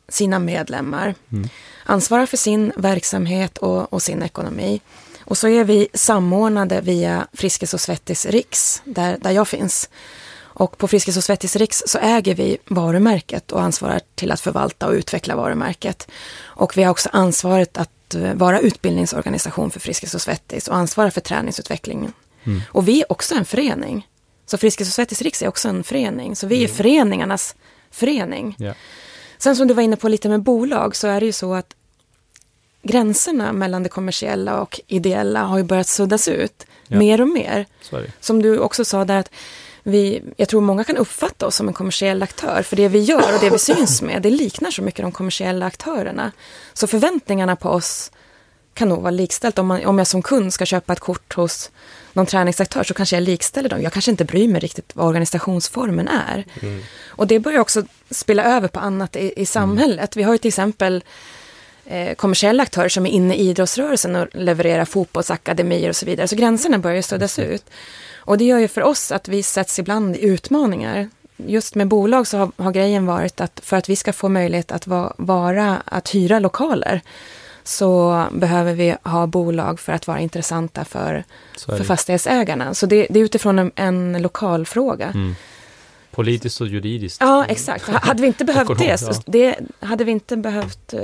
sina 0.09 0.39
medlemmar. 0.39 1.15
Mm. 1.33 1.49
Ansvarar 1.85 2.27
för 2.27 2.37
sin 2.37 2.73
verksamhet 2.77 3.59
och, 3.59 3.93
och, 3.93 4.03
sin 4.03 4.23
ekonomi. 4.23 4.81
Och 5.25 5.39
så 5.39 5.49
är 5.49 5.65
vi 5.65 5.89
samordnade 5.95 6.81
via 6.81 7.27
Friskis 7.33 7.75
och 7.75 7.81
Svettis 7.81 8.27
Riks, 8.27 8.83
där, 8.85 9.19
där 9.21 9.31
jag 9.31 9.49
finns. 9.49 9.89
Och 10.55 10.79
på 10.79 10.89
Friskis 10.89 11.17
och 11.17 11.25
Svettis 11.25 11.57
Riks 11.57 11.83
så 11.87 11.99
äger 11.99 12.35
vi 12.35 12.59
varumärket 12.67 13.53
och 13.53 13.63
ansvarar 13.63 14.01
till 14.15 14.33
att 14.33 14.41
förvalta 14.41 14.87
och 14.87 14.93
utveckla 14.93 15.37
varumärket. 15.37 16.09
Och 16.41 16.79
vi 16.79 16.83
har 16.83 16.91
också 16.91 17.09
ansvaret 17.13 17.77
att 17.77 17.91
Eh, 18.15 18.35
vara 18.35 18.61
utbildningsorganisation 18.61 19.71
för 19.71 19.81
Friskis 19.81 20.15
och 20.15 20.21
Svettis 20.21 20.69
och 20.69 20.77
ansvara 20.77 21.11
för 21.11 21.21
träningsutvecklingen. 21.21 22.13
Mm. 22.45 22.61
Och 22.69 22.89
vi 22.89 23.01
är 23.01 23.13
också 23.13 23.35
en 23.35 23.45
förening. 23.45 24.09
Så 24.47 24.59
Friskis 24.59 24.89
och 24.89 24.95
Svettis 24.95 25.23
Riks 25.23 25.43
är 25.43 25.49
också 25.49 25.69
en 25.69 25.85
förening. 25.85 26.37
Så 26.37 26.47
vi 26.47 26.55
är 26.57 26.65
mm. 26.65 26.77
föreningarnas 26.77 27.55
förening. 27.91 28.57
Yeah. 28.59 28.77
Sen 29.39 29.57
som 29.57 29.69
du 29.69 29.75
var 29.75 29.83
inne 29.83 29.97
på 29.97 30.09
lite 30.09 30.29
med 30.29 30.43
bolag 30.43 30.97
så 30.97 31.09
är 31.09 31.21
det 31.21 31.27
ju 31.27 31.33
så 31.33 31.55
att 31.55 31.75
gränserna 32.83 33.53
mellan 33.53 33.83
det 33.83 33.89
kommersiella 33.89 34.61
och 34.61 34.81
ideella 34.87 35.43
har 35.45 35.59
ju 35.59 35.65
börjat 35.65 35.89
suddas 35.89 36.29
ut 36.29 36.67
ja. 36.89 36.99
mer 36.99 37.21
och 37.21 37.29
mer. 37.29 37.67
Som 38.21 38.43
du 38.43 38.59
också 38.59 38.85
sa 38.85 39.05
där 39.05 39.17
att 39.17 39.31
vi, 39.83 40.23
jag 40.37 40.49
tror 40.49 40.61
många 40.61 40.85
kan 40.85 40.97
uppfatta 40.97 41.47
oss 41.47 41.57
som 41.57 41.69
en 41.69 41.75
kommersiell 41.75 42.23
aktör, 42.23 42.63
för 42.63 42.77
det 42.77 42.89
vi 42.89 42.99
gör 42.99 43.35
och 43.35 43.41
det 43.41 43.51
vi 43.51 43.59
syns 43.59 44.03
med, 44.03 44.23
det 44.23 44.31
liknar 44.31 44.71
så 44.71 44.83
mycket 44.83 45.03
de 45.03 45.13
kommersiella 45.13 45.67
aktörerna. 45.67 46.33
Så 46.73 46.87
förväntningarna 46.87 47.57
på 47.57 47.69
oss 47.69 48.11
kan 48.75 48.89
nog 48.89 49.01
vara 49.01 49.11
likställt. 49.11 49.59
Om, 49.59 49.67
man, 49.67 49.87
om 49.87 49.99
jag 49.99 50.07
som 50.07 50.23
kund 50.23 50.55
ska 50.55 50.67
köpa 50.67 50.93
ett 50.93 51.01
kort 51.01 51.35
hos 51.35 51.71
någon 52.13 52.27
träningsaktör 52.27 52.83
så 52.83 52.95
kanske 52.95 53.17
jag 53.17 53.23
likställer 53.23 53.69
dem. 53.69 53.83
Jag 53.83 53.93
kanske 53.93 54.11
inte 54.11 54.25
bryr 54.25 54.49
mig 54.49 54.61
riktigt 54.61 54.91
vad 54.95 55.07
organisationsformen 55.07 56.09
är. 56.09 56.45
Mm. 56.63 56.83
Och 57.07 57.27
det 57.27 57.39
börjar 57.39 57.61
också 57.61 57.85
spela 58.11 58.45
över 58.45 58.69
på 58.69 58.81
annat 58.81 59.17
i, 59.17 59.33
i 59.37 59.47
samhället. 59.47 60.17
Vi 60.17 60.23
har 60.23 60.33
ju 60.33 60.39
till 60.39 60.49
exempel 60.49 61.05
eh, 61.87 62.15
kommersiella 62.15 62.63
aktörer 62.63 62.89
som 62.89 63.07
är 63.07 63.11
inne 63.11 63.35
i 63.35 63.49
idrottsrörelsen 63.49 64.17
och 64.17 64.29
levererar 64.33 64.85
fotbollsakademier 64.85 65.89
och 65.89 65.97
så 65.97 66.07
vidare. 66.07 66.29
Så 66.29 66.37
gränserna 66.37 66.79
börjar 66.79 67.03
suddas 67.03 67.39
ut. 67.39 67.65
Och 68.25 68.39
det 68.39 68.45
gör 68.45 68.59
ju 68.59 68.69
för 68.69 68.83
oss 68.83 69.13
att 69.13 69.29
vi 69.29 69.43
sätts 69.43 69.79
ibland 69.79 70.17
i 70.17 70.25
utmaningar. 70.25 71.09
Just 71.37 71.75
med 71.75 71.89
bolag 71.89 72.27
så 72.27 72.39
har, 72.39 72.53
har 72.57 72.73
grejen 72.73 73.07
varit 73.07 73.41
att 73.41 73.61
för 73.65 73.77
att 73.77 73.89
vi 73.89 73.97
ska 73.97 74.13
få 74.13 74.29
möjlighet 74.29 74.73
att 74.73 74.87
va, 74.87 75.15
vara, 75.19 75.83
att 75.85 76.15
hyra 76.15 76.39
lokaler 76.39 77.01
så 77.65 78.25
behöver 78.33 78.75
vi 78.75 78.97
ha 79.03 79.27
bolag 79.27 79.81
för 79.81 79.93
att 79.93 80.07
vara 80.07 80.21
intressanta 80.21 80.85
för, 80.85 81.25
för 81.67 81.85
fastighetsägarna. 81.85 82.75
Så 82.75 82.87
det, 82.87 83.07
det 83.11 83.21
är 83.21 83.25
utifrån 83.25 83.59
en, 83.59 83.73
en 83.75 84.23
lokalfråga. 84.23 85.07
Mm. 85.07 85.35
Politiskt 86.11 86.61
och 86.61 86.67
juridiskt. 86.67 87.21
Ja, 87.21 87.45
exakt. 87.45 87.89
Hade 87.89 88.21
vi 88.21 88.27
inte 88.27 88.45
behövt 88.45 88.79
det, 88.79 88.99
så 88.99 89.13
det, 89.27 89.57
hade 89.81 90.05
vi 90.05 90.13
inte 90.13 90.37
behövt 90.37 90.95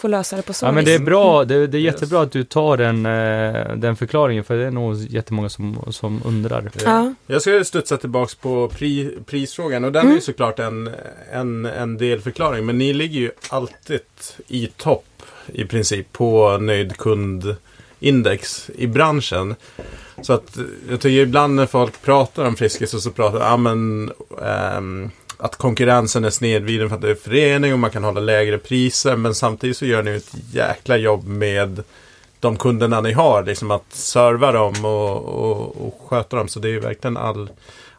eh, 0.00 0.02
få 0.02 0.08
lösa 0.08 0.36
det 0.36 0.42
på 0.42 0.52
så 0.52 0.66
Ja, 0.66 0.72
men 0.72 0.84
det 0.84 0.94
är 0.94 0.98
bra. 0.98 1.44
Det, 1.44 1.66
det 1.66 1.78
är 1.78 1.80
jättebra 1.80 2.22
att 2.22 2.32
du 2.32 2.44
tar 2.44 2.76
den, 2.76 3.06
eh, 3.06 3.76
den 3.76 3.96
förklaringen, 3.96 4.44
för 4.44 4.56
det 4.56 4.66
är 4.66 4.70
nog 4.70 4.96
jättemånga 4.96 5.48
som, 5.48 5.78
som 5.90 6.22
undrar. 6.24 6.70
Ja. 6.84 7.14
Jag 7.26 7.42
ska 7.42 7.64
studsa 7.64 7.96
tillbaks 7.96 8.34
på 8.34 8.68
pri, 8.68 9.18
prisfrågan 9.26 9.84
och 9.84 9.92
den 9.92 10.02
mm. 10.02 10.12
är 10.12 10.14
ju 10.14 10.20
såklart 10.20 10.58
en, 10.58 10.90
en, 11.32 11.66
en 11.66 11.96
delförklaring. 11.96 12.66
Men 12.66 12.78
ni 12.78 12.92
ligger 12.92 13.20
ju 13.20 13.30
alltid 13.48 14.00
i 14.48 14.66
topp 14.66 15.04
i 15.46 15.64
princip 15.64 16.12
på 16.12 16.58
nöjd 16.58 16.96
kundindex 16.96 18.70
i 18.74 18.86
branschen. 18.86 19.54
Så 20.22 20.32
att 20.32 20.58
jag 20.90 21.00
tycker 21.00 21.22
ibland 21.22 21.54
när 21.54 21.66
folk 21.66 22.02
pratar 22.02 22.44
om 22.44 22.56
Friskis 22.56 22.90
så, 22.90 23.00
så 23.00 23.10
pratar 23.10 23.38
de, 23.38 23.44
ja 23.44 23.56
men 23.56 24.12
ähm, 24.42 25.10
att 25.40 25.56
konkurrensen 25.56 26.24
är 26.24 26.30
snedvriden 26.30 26.88
för 26.88 26.96
att 26.96 27.02
det 27.02 27.10
är 27.10 27.14
förening 27.14 27.72
och 27.72 27.78
man 27.78 27.90
kan 27.90 28.04
hålla 28.04 28.20
lägre 28.20 28.58
priser. 28.58 29.16
Men 29.16 29.34
samtidigt 29.34 29.76
så 29.76 29.86
gör 29.86 30.02
ni 30.02 30.10
ett 30.10 30.34
jäkla 30.52 30.96
jobb 30.96 31.26
med 31.26 31.82
de 32.40 32.56
kunderna 32.56 33.00
ni 33.00 33.12
har. 33.12 33.42
Liksom 33.42 33.70
att 33.70 33.92
serva 33.92 34.52
dem 34.52 34.84
och, 34.84 35.24
och, 35.24 35.86
och 35.86 36.00
sköta 36.08 36.36
dem. 36.36 36.48
Så 36.48 36.60
det 36.60 36.68
är 36.68 36.72
ju 36.72 36.80
verkligen 36.80 37.16
all, 37.16 37.50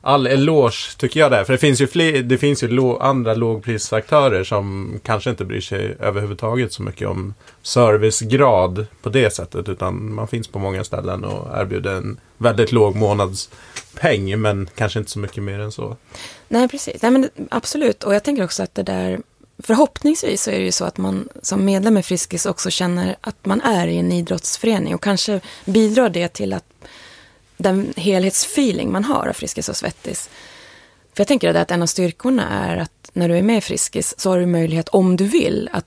all 0.01 0.27
eloge 0.27 0.97
tycker 0.97 1.19
jag 1.19 1.31
där. 1.31 1.43
För 1.43 1.53
det 1.53 1.59
finns 1.59 1.81
ju, 1.81 1.87
fler, 1.87 2.23
det 2.23 2.37
finns 2.37 2.63
ju 2.63 2.67
lo, 2.67 2.97
andra 2.97 3.33
lågprisaktörer 3.33 4.43
som 4.43 4.99
kanske 5.03 5.29
inte 5.29 5.45
bryr 5.45 5.61
sig 5.61 5.97
överhuvudtaget 5.99 6.73
så 6.73 6.83
mycket 6.83 7.07
om 7.07 7.33
servicegrad 7.61 8.85
på 9.01 9.09
det 9.09 9.33
sättet. 9.33 9.69
Utan 9.69 10.13
man 10.13 10.27
finns 10.27 10.47
på 10.47 10.59
många 10.59 10.83
ställen 10.83 11.23
och 11.23 11.57
erbjuder 11.61 11.91
en 11.91 12.19
väldigt 12.37 12.71
låg 12.71 12.95
månadspeng. 12.95 14.41
Men 14.41 14.69
kanske 14.75 14.99
inte 14.99 15.11
så 15.11 15.19
mycket 15.19 15.43
mer 15.43 15.59
än 15.59 15.71
så. 15.71 15.97
Nej, 16.47 16.67
precis. 16.67 17.01
Nej, 17.01 17.11
men 17.11 17.29
absolut. 17.49 18.03
Och 18.03 18.15
jag 18.15 18.23
tänker 18.23 18.43
också 18.43 18.63
att 18.63 18.75
det 18.75 18.83
där 18.83 19.19
Förhoppningsvis 19.63 20.43
så 20.43 20.51
är 20.51 20.59
det 20.59 20.65
ju 20.65 20.71
så 20.71 20.85
att 20.85 20.97
man 20.97 21.29
som 21.41 21.65
medlem 21.65 21.97
i 21.97 22.03
Friskis 22.03 22.45
också 22.45 22.69
känner 22.69 23.15
att 23.21 23.45
man 23.45 23.61
är 23.61 23.87
i 23.87 23.97
en 23.97 24.11
idrottsförening 24.11 24.95
och 24.95 25.03
kanske 25.03 25.39
bidrar 25.65 26.09
det 26.09 26.27
till 26.27 26.53
att 26.53 26.65
den 27.61 27.93
helhetsfeeling 27.97 28.91
man 28.91 29.03
har 29.03 29.27
av 29.27 29.33
Friskis 29.33 29.69
och 29.69 29.75
Svettis. 29.77 30.29
För 31.13 31.21
jag 31.21 31.27
tänker 31.27 31.55
att 31.55 31.71
en 31.71 31.81
av 31.81 31.87
styrkorna 31.87 32.49
är 32.49 32.77
att 32.77 33.11
när 33.13 33.29
du 33.29 33.37
är 33.37 33.41
med 33.41 33.57
i 33.57 33.61
Friskis 33.61 34.19
så 34.19 34.29
har 34.29 34.39
du 34.39 34.45
möjlighet, 34.45 34.89
om 34.89 35.15
du 35.15 35.25
vill, 35.25 35.69
att 35.71 35.85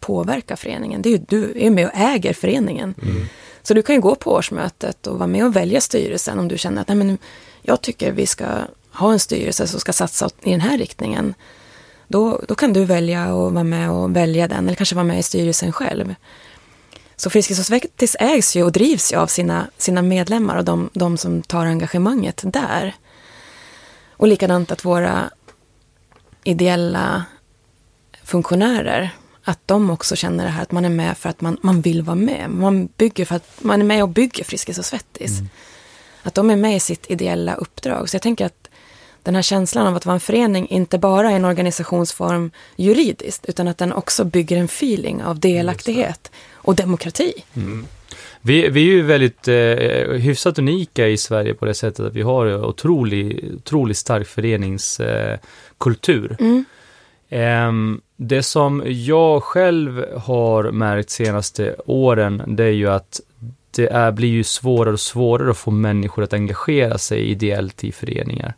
påverka 0.00 0.56
föreningen. 0.56 1.02
Det 1.02 1.08
är 1.08 1.10
ju, 1.10 1.24
du 1.28 1.52
är 1.56 1.70
med 1.70 1.86
och 1.86 1.92
äger 1.94 2.32
föreningen. 2.32 2.94
Mm. 3.02 3.26
Så 3.62 3.74
du 3.74 3.82
kan 3.82 3.94
ju 3.94 4.00
gå 4.00 4.14
på 4.14 4.32
årsmötet 4.32 5.06
och 5.06 5.18
vara 5.18 5.26
med 5.26 5.44
och 5.44 5.56
välja 5.56 5.80
styrelsen 5.80 6.38
om 6.38 6.48
du 6.48 6.58
känner 6.58 6.82
att 6.82 6.88
Nej, 6.88 6.96
men 6.96 7.18
jag 7.62 7.80
tycker 7.80 8.12
vi 8.12 8.26
ska 8.26 8.46
ha 8.92 9.12
en 9.12 9.18
styrelse 9.18 9.66
som 9.66 9.80
ska 9.80 9.92
satsa 9.92 10.30
i 10.42 10.50
den 10.50 10.60
här 10.60 10.78
riktningen. 10.78 11.34
Då, 12.08 12.40
då 12.48 12.54
kan 12.54 12.72
du 12.72 12.84
välja 12.84 13.22
att 13.22 13.52
vara 13.52 13.64
med 13.64 13.90
och 13.90 14.16
välja 14.16 14.48
den, 14.48 14.66
eller 14.66 14.76
kanske 14.76 14.94
vara 14.94 15.04
med 15.04 15.18
i 15.18 15.22
styrelsen 15.22 15.72
själv. 15.72 16.14
Så 17.16 17.30
Friskis 17.30 17.58
och 17.58 17.66
Svettis 17.66 18.16
ägs 18.20 18.56
ju 18.56 18.62
och 18.62 18.72
drivs 18.72 19.12
ju 19.12 19.16
av 19.16 19.26
sina, 19.26 19.66
sina 19.78 20.02
medlemmar 20.02 20.56
och 20.56 20.64
de, 20.64 20.90
de 20.92 21.16
som 21.18 21.42
tar 21.42 21.66
engagemanget 21.66 22.40
där. 22.44 22.94
Och 24.10 24.28
likadant 24.28 24.72
att 24.72 24.84
våra 24.84 25.30
ideella 26.44 27.24
funktionärer, 28.22 29.10
att 29.44 29.60
de 29.66 29.90
också 29.90 30.16
känner 30.16 30.44
det 30.44 30.50
här 30.50 30.62
att 30.62 30.72
man 30.72 30.84
är 30.84 30.88
med 30.88 31.18
för 31.18 31.28
att 31.28 31.40
man, 31.40 31.56
man 31.62 31.80
vill 31.80 32.02
vara 32.02 32.16
med. 32.16 32.50
Man, 32.50 32.88
bygger 32.96 33.24
för 33.24 33.36
att, 33.36 33.50
man 33.58 33.80
är 33.80 33.84
med 33.84 34.02
och 34.02 34.08
bygger 34.08 34.44
Friskis 34.44 34.78
och 34.78 34.84
Svettis. 34.84 35.38
Mm. 35.38 35.48
Att 36.22 36.34
de 36.34 36.50
är 36.50 36.56
med 36.56 36.76
i 36.76 36.80
sitt 36.80 37.10
ideella 37.10 37.54
uppdrag. 37.54 38.10
Så 38.10 38.14
jag 38.14 38.22
tänker 38.22 38.46
att 38.46 38.68
den 39.22 39.34
här 39.34 39.42
känslan 39.42 39.86
av 39.86 39.96
att 39.96 40.06
vara 40.06 40.14
en 40.14 40.20
förening 40.20 40.68
inte 40.68 40.98
bara 40.98 41.30
är 41.30 41.36
en 41.36 41.44
organisationsform 41.44 42.50
juridiskt, 42.76 43.44
utan 43.46 43.68
att 43.68 43.78
den 43.78 43.92
också 43.92 44.24
bygger 44.24 44.56
en 44.56 44.64
feeling 44.64 45.22
av 45.22 45.40
delaktighet 45.40 46.30
och 46.64 46.74
demokrati. 46.74 47.32
Mm. 47.56 47.86
Vi, 48.40 48.68
vi 48.68 48.80
är 48.80 48.92
ju 48.92 49.02
väldigt 49.02 49.48
eh, 49.48 49.54
hyfsat 50.20 50.58
unika 50.58 51.08
i 51.08 51.16
Sverige 51.16 51.54
på 51.54 51.64
det 51.64 51.74
sättet 51.74 52.06
att 52.06 52.14
vi 52.14 52.22
har 52.22 52.64
otroligt 52.64 53.54
otrolig 53.54 53.96
stark 53.96 54.26
föreningskultur. 54.26 56.36
Eh, 56.38 56.46
mm. 56.46 56.64
eh, 57.28 57.72
det 58.16 58.42
som 58.42 58.82
jag 58.86 59.42
själv 59.42 60.04
har 60.18 60.70
märkt 60.70 61.10
senaste 61.10 61.76
åren, 61.86 62.42
det 62.46 62.64
är 62.64 62.70
ju 62.70 62.88
att 62.88 63.20
det 63.70 63.86
är, 63.86 64.12
blir 64.12 64.28
ju 64.28 64.44
svårare 64.44 64.92
och 64.92 65.00
svårare 65.00 65.50
att 65.50 65.56
få 65.56 65.70
människor 65.70 66.22
att 66.22 66.32
engagera 66.32 66.98
sig 66.98 67.20
ideellt 67.20 67.84
i 67.84 67.92
föreningar. 67.92 68.54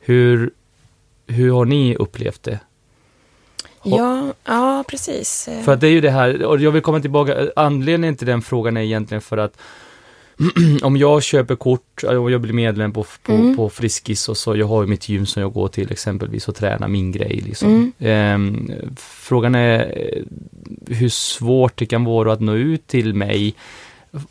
Hur, 0.00 0.50
hur 1.26 1.52
har 1.52 1.64
ni 1.64 1.96
upplevt 1.96 2.42
det? 2.42 2.60
Ja, 3.90 4.34
ja, 4.44 4.84
precis. 4.88 5.48
För 5.64 5.72
att 5.72 5.80
det 5.80 5.88
är 5.88 5.90
ju 5.90 6.00
det 6.00 6.10
här, 6.10 6.44
och 6.44 6.60
jag 6.60 6.70
vill 6.70 6.82
komma 6.82 7.00
tillbaka, 7.00 7.50
anledningen 7.56 8.16
till 8.16 8.26
den 8.26 8.42
frågan 8.42 8.76
är 8.76 8.80
egentligen 8.80 9.20
för 9.20 9.36
att 9.36 9.58
om 10.82 10.96
jag 10.96 11.22
köper 11.22 11.56
kort 11.56 12.04
och 12.04 12.30
jag 12.30 12.40
blir 12.40 12.52
medlem 12.52 12.92
på, 12.92 13.06
på, 13.22 13.32
mm. 13.32 13.56
på 13.56 13.70
Friskis 13.70 14.28
och 14.28 14.36
så, 14.36 14.56
jag 14.56 14.66
har 14.66 14.82
ju 14.82 14.88
mitt 14.88 15.08
gym 15.08 15.26
som 15.26 15.42
jag 15.42 15.52
går 15.52 15.68
till 15.68 15.92
exempelvis 15.92 16.48
och 16.48 16.54
tränar 16.54 16.88
min 16.88 17.12
grej 17.12 17.42
liksom. 17.46 17.92
Mm. 17.98 18.70
Eh, 18.70 18.96
frågan 18.96 19.54
är 19.54 19.92
hur 20.86 21.08
svårt 21.08 21.76
det 21.78 21.86
kan 21.86 22.04
vara 22.04 22.32
att 22.32 22.40
nå 22.40 22.54
ut 22.54 22.86
till 22.86 23.14
mig 23.14 23.54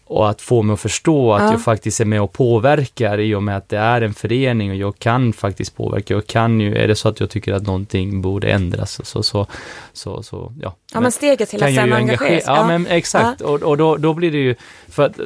och 0.06 0.30
att 0.30 0.42
få 0.42 0.62
mig 0.62 0.74
att 0.74 0.80
förstå 0.80 1.34
att 1.34 1.42
ja. 1.42 1.52
jag 1.52 1.62
faktiskt 1.62 2.02
är 2.02 2.06
med 2.06 2.22
och 2.22 2.34
påverkar 2.34 3.20
i 3.20 3.36
och 3.36 3.44
med 3.44 3.58
att 3.58 3.70
det 3.70 3.78
är 3.78 4.02
en 4.02 4.14
förening 4.14 4.70
och 4.70 4.76
jag 4.76 5.00
kan 5.00 5.34
faktiskt 5.34 5.76
påverka. 5.76 6.14
Jag 6.14 6.28
kan 6.28 6.60
ju, 6.60 6.76
är 6.76 6.88
det 6.88 6.96
så 6.96 7.10
att 7.10 7.20
jag 7.20 7.30
tycker 7.30 7.54
att 7.54 7.64
någonting 7.64 8.22
borde 8.22 8.52
ändras 8.52 9.08
så, 9.08 9.24
så, 9.24 9.48
så, 9.94 10.24
så 10.24 10.54
ja. 10.62 10.76
Ja, 10.94 11.02
men 11.02 11.12
steget 11.12 11.50
till 11.50 11.64
att 11.64 11.76
sen 11.76 11.94
engagera 11.94 12.34
Ja, 12.34 12.42
ja, 12.46 12.68
men 12.68 12.88
exakt. 12.88 13.42
Ja. 13.42 13.48
Och, 13.48 13.64
och 13.64 13.78
då, 13.78 13.98
då 13.98 14.14
blir 14.14 14.32
det 14.32 14.38
ju, 14.38 14.56
för 14.90 15.04
att 15.06 15.20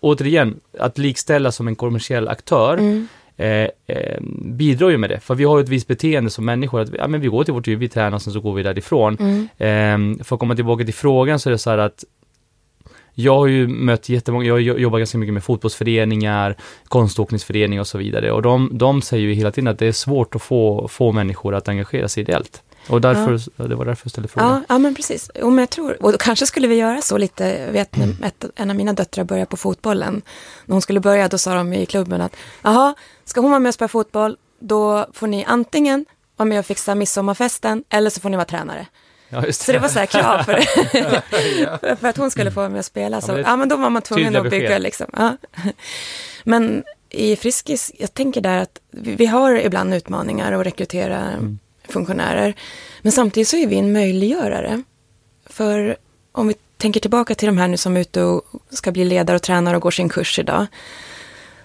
återigen, 0.00 0.60
att 0.78 0.98
likställa 0.98 1.52
som 1.52 1.68
en 1.68 1.76
kommersiell 1.76 2.28
aktör 2.28 2.78
mm. 2.78 3.08
Eh, 3.40 3.68
eh, 3.86 4.20
bidrar 4.42 4.90
ju 4.90 4.98
med 4.98 5.10
det. 5.10 5.20
För 5.20 5.34
vi 5.34 5.44
har 5.44 5.58
ju 5.58 5.62
ett 5.64 5.68
visst 5.68 5.86
beteende 5.86 6.30
som 6.30 6.44
människor, 6.44 6.80
att 6.80 6.94
ja, 6.94 7.08
men 7.08 7.20
vi 7.20 7.28
går 7.28 7.44
till 7.44 7.54
vårt 7.54 7.66
gym, 7.66 7.78
vi 7.78 7.88
tränar, 7.88 8.18
sen 8.18 8.32
så 8.32 8.40
går 8.40 8.54
vi 8.54 8.62
därifrån. 8.62 9.16
Mm. 9.20 10.18
Eh, 10.18 10.24
för 10.24 10.36
att 10.36 10.40
komma 10.40 10.54
tillbaka 10.54 10.84
till 10.84 10.94
frågan 10.94 11.38
så 11.38 11.48
är 11.48 11.50
det 11.50 11.58
så 11.58 11.70
här 11.70 11.78
att 11.78 12.04
jag 13.22 13.36
har 13.36 13.46
ju 13.46 13.68
mött 13.68 14.08
jättemånga, 14.08 14.44
jag 14.44 14.60
jobbar 14.60 14.98
ganska 14.98 15.18
mycket 15.18 15.34
med 15.34 15.44
fotbollsföreningar, 15.44 16.56
konståkningsföreningar 16.88 17.80
och 17.80 17.86
så 17.86 17.98
vidare 17.98 18.32
och 18.32 18.42
de, 18.42 18.70
de 18.72 19.02
säger 19.02 19.26
ju 19.26 19.34
hela 19.34 19.50
tiden 19.50 19.68
att 19.68 19.78
det 19.78 19.86
är 19.86 19.92
svårt 19.92 20.34
att 20.34 20.42
få, 20.42 20.88
få 20.88 21.12
människor 21.12 21.54
att 21.54 21.68
engagera 21.68 22.08
sig 22.08 22.20
ideellt. 22.20 22.62
Och 22.88 23.00
därför, 23.00 23.40
ja. 23.56 23.64
det 23.64 23.74
var 23.74 23.84
därför 23.84 24.06
jag 24.06 24.10
ställde 24.10 24.28
frågan. 24.28 24.50
Ja, 24.50 24.62
ja 24.68 24.78
men 24.78 24.94
precis. 24.94 25.28
Och 25.28 25.52
men 25.52 25.58
jag 25.58 25.70
tror, 25.70 26.04
och 26.04 26.20
kanske 26.20 26.46
skulle 26.46 26.68
vi 26.68 26.74
göra 26.74 27.02
så 27.02 27.18
lite, 27.18 27.44
jag 27.44 27.72
vet 27.72 27.96
mm. 27.96 28.16
ett, 28.22 28.44
en 28.56 28.70
av 28.70 28.76
mina 28.76 28.92
döttrar 28.92 29.24
började 29.24 29.46
på 29.46 29.56
fotbollen. 29.56 30.22
När 30.66 30.72
hon 30.72 30.82
skulle 30.82 31.00
börja, 31.00 31.28
då 31.28 31.38
sa 31.38 31.54
de 31.54 31.72
i 31.72 31.86
klubben 31.86 32.20
att, 32.20 32.36
jaha, 32.62 32.94
ska 33.24 33.40
hon 33.40 33.50
vara 33.50 33.60
med 33.60 33.68
och 33.68 33.74
spela 33.74 33.88
fotboll, 33.88 34.36
då 34.60 35.06
får 35.12 35.26
ni 35.26 35.44
antingen 35.44 36.06
vara 36.36 36.48
med 36.48 36.58
och 36.58 36.66
fixa 36.66 36.94
midsommarfesten, 36.94 37.84
eller 37.88 38.10
så 38.10 38.20
får 38.20 38.28
ni 38.28 38.36
vara 38.36 38.46
tränare. 38.46 38.86
Ja, 39.30 39.40
det. 39.40 39.52
Så 39.52 39.72
det 39.72 39.78
var 39.78 39.88
så 39.88 39.98
här 39.98 40.06
krav 40.06 40.42
för, 40.42 40.52
ja. 41.62 41.96
för 41.96 42.08
att 42.08 42.16
hon 42.16 42.30
skulle 42.30 42.50
få 42.50 42.60
vara 42.60 42.68
med 42.68 42.78
och 42.78 42.84
spela. 42.84 43.20
Så, 43.20 43.32
ja, 43.32 43.34
men, 43.34 43.44
ja, 43.44 43.56
men 43.56 43.68
då 43.68 43.76
var 43.76 43.90
man 43.90 44.02
tvungen 44.02 44.36
att 44.36 44.50
bygga 44.50 44.78
liksom. 44.78 45.06
Ja. 45.16 45.36
Men 46.44 46.84
i 47.10 47.36
Friskis, 47.36 47.92
jag 47.98 48.14
tänker 48.14 48.40
där 48.40 48.58
att 48.58 48.80
vi, 48.90 49.14
vi 49.14 49.26
har 49.26 49.54
ibland 49.54 49.94
utmaningar 49.94 50.52
att 50.52 50.66
rekrytera 50.66 51.18
mm. 51.18 51.58
funktionärer. 51.88 52.54
Men 53.02 53.12
samtidigt 53.12 53.48
så 53.48 53.56
är 53.56 53.66
vi 53.66 53.78
en 53.78 53.92
möjliggörare. 53.92 54.82
För 55.46 55.96
om 56.32 56.48
vi 56.48 56.54
tänker 56.76 57.00
tillbaka 57.00 57.34
till 57.34 57.46
de 57.46 57.58
här 57.58 57.68
nu 57.68 57.76
som 57.76 57.96
är 57.96 58.00
ute 58.00 58.22
och 58.22 58.42
ska 58.70 58.92
bli 58.92 59.04
ledare 59.04 59.36
och 59.36 59.42
tränare 59.42 59.76
och 59.76 59.82
går 59.82 59.90
sin 59.90 60.08
kurs 60.08 60.38
idag. 60.38 60.66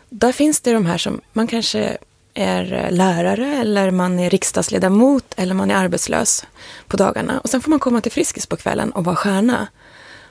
Där 0.09 0.31
finns 0.31 0.61
det 0.61 0.73
de 0.73 0.85
här 0.85 0.97
som 0.97 1.21
man 1.33 1.47
kanske 1.47 1.97
är 2.35 2.73
eh, 2.73 2.91
lärare 2.91 3.57
eller 3.57 3.91
man 3.91 4.19
är 4.19 4.29
riksdagsledamot 4.29 5.33
eller 5.37 5.53
man 5.53 5.71
är 5.71 5.75
arbetslös 5.75 6.45
på 6.87 6.97
dagarna. 6.97 7.39
Och 7.39 7.49
sen 7.49 7.61
får 7.61 7.69
man 7.69 7.79
komma 7.79 8.01
till 8.01 8.11
Friskis 8.11 8.45
på 8.45 8.57
kvällen 8.57 8.91
och 8.91 9.03
vara 9.03 9.15
stjärna. 9.15 9.67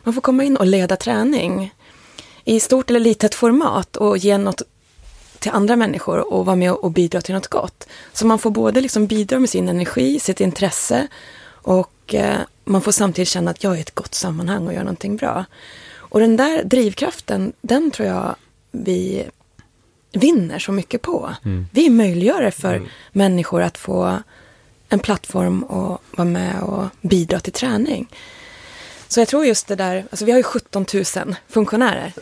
Man 0.03 0.15
får 0.15 0.21
komma 0.21 0.45
in 0.45 0.57
och 0.57 0.67
leda 0.67 0.97
träning 0.97 1.75
i 2.45 2.61
stort 2.61 2.91
eller 2.91 3.01
litet 3.01 3.35
format 3.35 3.97
och 3.97 4.19
ge 4.19 4.39
något 4.39 4.63
till 5.39 5.51
andra 5.51 5.77
människor 5.77 6.33
och 6.33 6.47
vara 6.47 6.57
med 6.57 6.73
och 6.73 6.91
bidra 6.91 7.21
till 7.21 7.35
något 7.35 7.49
gott. 7.49 7.89
Så 8.13 8.27
man 8.27 8.39
får 8.39 8.51
både 8.51 8.81
liksom 8.81 9.07
bidra 9.07 9.39
med 9.39 9.51
sin 9.51 9.69
energi, 9.69 10.21
sitt 10.21 10.41
intresse 10.41 11.09
och 11.47 12.15
eh, 12.15 12.39
man 12.65 12.81
får 12.81 12.93
samtidigt 12.93 13.29
känna 13.29 13.51
att 13.51 13.65
jag 13.65 13.73
är 13.73 13.79
i 13.79 13.81
ett 13.81 13.95
gott 13.95 14.15
sammanhang 14.15 14.67
och 14.67 14.73
gör 14.73 14.81
någonting 14.81 15.17
bra. 15.17 15.45
Och 15.97 16.21
den 16.21 16.37
där 16.37 16.65
drivkraften, 16.65 17.53
den 17.61 17.91
tror 17.91 18.09
jag 18.09 18.37
vi 18.71 19.25
vinner 20.15 20.59
så 20.59 20.73
mycket 20.73 21.03
på. 21.03 21.35
Mm. 21.45 21.67
Vi 21.73 21.91
möjliggör 21.91 22.51
för 22.51 22.75
mm. 22.75 22.89
människor 23.13 23.63
att 23.63 23.79
få 23.79 24.19
en 24.89 24.99
plattform 24.99 25.63
och 25.63 26.03
vara 26.11 26.29
med 26.29 26.63
och 26.63 26.87
bidra 27.01 27.41
till 27.41 27.53
träning. 27.53 28.09
Så 29.09 29.21
jag 29.21 29.29
tror 29.29 29.47
just 29.47 29.67
det 29.67 29.77
där, 29.77 30.07
alltså 30.11 30.25
vi 30.25 30.33
har 30.33 30.39
ju 30.39 30.43
17 30.43 30.87
000 30.95 31.05
funktionärer. 31.49 32.13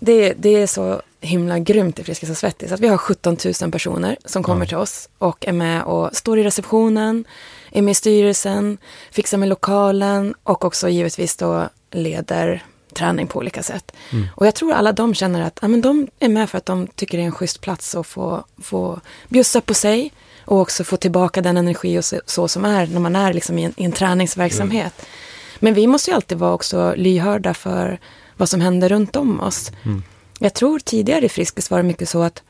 Det, 0.00 0.34
det 0.38 0.48
är 0.48 0.66
så 0.66 1.02
himla 1.20 1.58
grymt 1.58 1.98
i 1.98 2.04
Friskis 2.04 2.30
och 2.30 2.36
Svettis 2.36 2.72
att 2.72 2.80
vi 2.80 2.88
har 2.88 2.96
17 2.96 3.36
000 3.62 3.70
personer 3.70 4.16
som 4.24 4.42
kommer 4.42 4.64
ja. 4.64 4.68
till 4.68 4.76
oss 4.76 5.08
och 5.18 5.48
är 5.48 5.52
med 5.52 5.82
och 5.82 6.16
står 6.16 6.38
i 6.38 6.44
receptionen, 6.44 7.24
är 7.70 7.82
med 7.82 7.92
i 7.92 7.94
styrelsen, 7.94 8.78
fixar 9.10 9.38
med 9.38 9.48
lokalen 9.48 10.34
och 10.42 10.64
också 10.64 10.88
givetvis 10.88 11.36
då 11.36 11.68
leder 11.90 12.64
träning 12.94 13.26
på 13.26 13.38
olika 13.38 13.62
sätt. 13.62 13.92
Mm. 14.10 14.26
Och 14.34 14.46
jag 14.46 14.54
tror 14.54 14.72
alla 14.72 14.92
de 14.92 15.14
känner 15.14 15.40
att 15.42 15.58
ja, 15.62 15.68
men 15.68 15.80
de 15.80 16.08
är 16.18 16.28
med 16.28 16.50
för 16.50 16.58
att 16.58 16.66
de 16.66 16.86
tycker 16.86 17.18
det 17.18 17.24
är 17.24 17.26
en 17.26 17.32
schysst 17.32 17.60
plats 17.60 17.94
att 17.94 18.06
få, 18.06 18.44
få 18.62 19.00
bjussa 19.28 19.60
på 19.60 19.74
sig 19.74 20.12
och 20.44 20.60
också 20.60 20.84
få 20.84 20.96
tillbaka 20.96 21.42
den 21.42 21.56
energi 21.56 21.98
och 21.98 22.04
så, 22.04 22.20
så 22.26 22.48
som 22.48 22.64
är 22.64 22.86
när 22.86 23.00
man 23.00 23.16
är 23.16 23.32
liksom 23.32 23.58
i, 23.58 23.64
en, 23.64 23.72
i 23.76 23.84
en 23.84 23.92
träningsverksamhet. 23.92 24.94
Mm. 24.98 25.10
Men 25.58 25.74
vi 25.74 25.86
måste 25.86 26.10
ju 26.10 26.14
alltid 26.14 26.38
vara 26.38 26.52
också 26.52 26.94
lyhörda 26.96 27.54
för 27.54 27.98
vad 28.36 28.48
som 28.48 28.60
händer 28.60 28.88
runt 28.88 29.16
om 29.16 29.40
oss. 29.40 29.72
Mm. 29.84 30.02
Jag 30.38 30.54
tror 30.54 30.78
tidigare 30.78 31.24
i 31.24 31.28
Friskis 31.28 31.70
var 31.70 31.78
det 31.78 31.84
mycket 31.84 32.08
så 32.08 32.22
att 32.22 32.42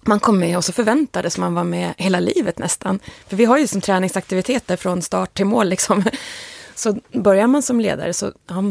man 0.00 0.20
kom 0.20 0.38
med 0.38 0.56
och 0.56 0.64
så 0.64 0.72
förväntades 0.72 1.38
man 1.38 1.54
vara 1.54 1.64
med 1.64 1.94
hela 1.96 2.20
livet 2.20 2.58
nästan. 2.58 2.98
För 3.26 3.36
vi 3.36 3.44
har 3.44 3.58
ju 3.58 3.66
som 3.66 3.80
träningsaktiviteter 3.80 4.76
från 4.76 5.02
start 5.02 5.34
till 5.34 5.44
mål 5.44 5.68
liksom. 5.68 6.04
Så 6.74 6.96
börjar 7.12 7.46
man 7.46 7.62
som 7.62 7.80
ledare 7.80 8.12
så, 8.12 8.32
ja, 8.46 8.62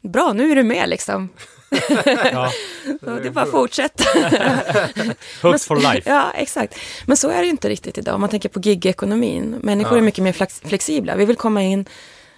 bra, 0.00 0.32
nu 0.32 0.50
är 0.50 0.56
du 0.56 0.62
med 0.62 0.88
liksom. 0.88 1.28
ja, 1.70 2.52
det 3.00 3.26
är 3.26 3.30
bara 3.30 3.44
att 3.44 3.50
fortsätta. 3.50 4.04
Hooks 5.42 5.66
for 5.66 5.76
life. 5.76 6.10
Ja, 6.10 6.30
exakt. 6.34 6.74
Men 7.06 7.16
så 7.16 7.28
är 7.28 7.38
det 7.38 7.44
ju 7.44 7.50
inte 7.50 7.68
riktigt 7.68 7.98
idag. 7.98 8.14
Om 8.14 8.20
man 8.20 8.30
tänker 8.30 8.48
på 8.48 8.60
gigekonomin. 8.60 9.56
Människor 9.62 9.92
ja. 9.92 9.98
är 9.98 10.02
mycket 10.02 10.24
mer 10.24 10.66
flexibla. 10.68 11.16
Vi 11.16 11.24
vill 11.24 11.36
komma 11.36 11.62
in, 11.62 11.84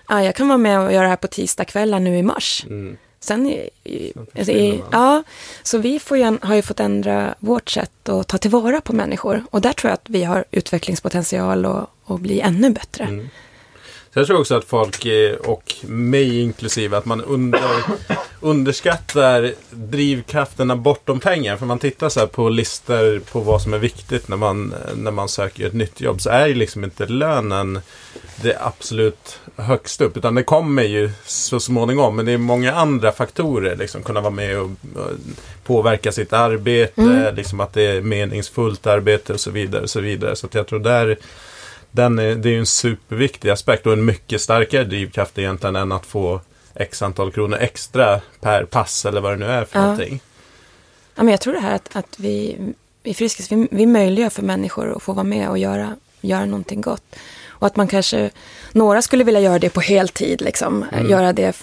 ja, 0.08 0.22
jag 0.22 0.34
kan 0.34 0.48
vara 0.48 0.58
med 0.58 0.80
och 0.80 0.92
göra 0.92 1.02
det 1.02 1.08
här 1.08 1.16
på 1.16 1.26
tisdagskvällar 1.26 2.00
nu 2.00 2.18
i 2.18 2.22
mars. 2.22 2.64
Mm. 2.68 2.96
Sen 3.20 3.46
i, 3.46 3.70
i, 3.84 4.12
i, 4.52 4.82
ja, 4.92 5.22
så 5.62 5.78
vi 5.78 5.98
får 5.98 6.18
ju, 6.18 6.38
har 6.42 6.54
ju 6.54 6.62
fått 6.62 6.80
ändra 6.80 7.34
vårt 7.38 7.70
sätt 7.70 8.08
att 8.08 8.28
ta 8.28 8.38
tillvara 8.38 8.80
på 8.80 8.92
människor. 8.92 9.44
Och 9.50 9.60
där 9.60 9.72
tror 9.72 9.88
jag 9.90 9.94
att 9.94 10.08
vi 10.10 10.24
har 10.24 10.44
utvecklingspotential 10.50 11.66
och, 11.66 11.90
och 12.04 12.20
bli 12.20 12.40
ännu 12.40 12.70
bättre. 12.70 13.04
Mm. 13.04 13.28
Så 14.12 14.20
jag 14.20 14.26
tror 14.26 14.40
också 14.40 14.54
att 14.54 14.64
folk, 14.64 15.06
och 15.44 15.74
mig 15.82 16.40
inklusive, 16.40 16.96
att 16.96 17.04
man 17.04 17.20
under, 17.20 17.62
underskattar 18.40 19.52
drivkrafterna 19.70 20.76
bortom 20.76 21.20
pengar. 21.20 21.56
För 21.56 21.66
man 21.66 21.78
tittar 21.78 22.08
så 22.08 22.26
på 22.26 22.48
listor 22.48 23.18
på 23.18 23.40
vad 23.40 23.62
som 23.62 23.74
är 23.74 23.78
viktigt 23.78 24.28
när 24.28 24.36
man, 24.36 24.74
när 24.96 25.10
man 25.10 25.28
söker 25.28 25.66
ett 25.66 25.72
nytt 25.72 26.00
jobb. 26.00 26.20
Så 26.20 26.30
är 26.30 26.46
ju 26.46 26.54
liksom 26.54 26.84
inte 26.84 27.06
lönen 27.06 27.80
det 28.42 28.56
absolut 28.60 29.40
högst 29.56 30.00
upp. 30.00 30.16
Utan 30.16 30.34
det 30.34 30.42
kommer 30.42 30.82
ju 30.82 31.10
så 31.24 31.60
småningom. 31.60 32.16
Men 32.16 32.26
det 32.26 32.32
är 32.32 32.38
många 32.38 32.72
andra 32.72 33.12
faktorer. 33.12 33.76
Liksom 33.76 34.02
kunna 34.02 34.20
vara 34.20 34.30
med 34.30 34.58
och, 34.58 34.70
påverka 35.64 36.12
sitt 36.12 36.32
arbete. 36.32 37.02
Mm. 37.02 37.34
Liksom 37.34 37.60
att 37.60 37.72
det 37.72 37.82
är 37.82 38.00
meningsfullt 38.00 38.86
arbete 38.86 39.32
och 39.32 39.40
så 39.40 39.50
vidare. 39.50 39.82
Och 39.82 39.90
så 39.90 40.00
vidare. 40.00 40.36
Så 40.36 40.48
jag 40.52 40.66
tror 40.66 40.78
där 40.78 41.18
den 41.93 42.18
är, 42.18 42.34
det 42.34 42.49
är 42.49 42.53
ju 42.53 42.59
en 42.59 42.66
superviktig 42.66 43.51
aspekt 43.51 43.86
och 43.86 43.93
en 43.93 44.05
mycket 44.05 44.40
starkare 44.40 44.84
drivkraft 44.84 45.38
egentligen 45.38 45.76
än 45.76 45.93
att 45.93 46.07
få 46.07 46.40
x 46.74 47.03
antal 47.03 47.32
kronor 47.32 47.59
extra 47.61 48.20
per 48.40 48.64
pass 48.64 49.05
eller 49.07 49.20
vad 49.20 49.32
det 49.32 49.36
nu 49.36 49.47
är 49.47 49.64
för 49.64 49.78
Ja. 49.78 49.82
någonting. 49.82 50.20
Ja, 51.14 51.22
men 51.22 51.28
jag 51.30 51.40
tror 51.40 51.55
det 51.55 51.61
här 51.61 51.74
att, 51.74 51.97
att 51.97 52.18
vi 52.18 52.57
i 53.03 53.14
Friskis, 53.14 53.53
vi, 53.53 53.68
vi 53.70 53.86
möjliggör 53.86 54.30
för 54.30 54.43
människor 54.43 54.97
att 54.97 55.03
få 55.03 55.12
vara 55.12 55.24
med 55.24 55.49
och 55.49 55.59
göra, 55.59 55.97
göra 56.20 56.45
någonting 56.45 56.80
gott. 56.80 57.16
Och 57.47 57.66
att 57.66 57.76
man 57.76 57.88
kanske, 57.88 58.30
några 58.72 59.03
skulle 59.03 59.24
vilja 59.24 59.40
göra 59.40 59.59
det 59.59 59.70
på 59.70 59.80
heltid, 59.80 60.40
liksom. 60.40 60.84
Mm. 60.93 61.11
Göra 61.11 61.32
det 61.32 61.62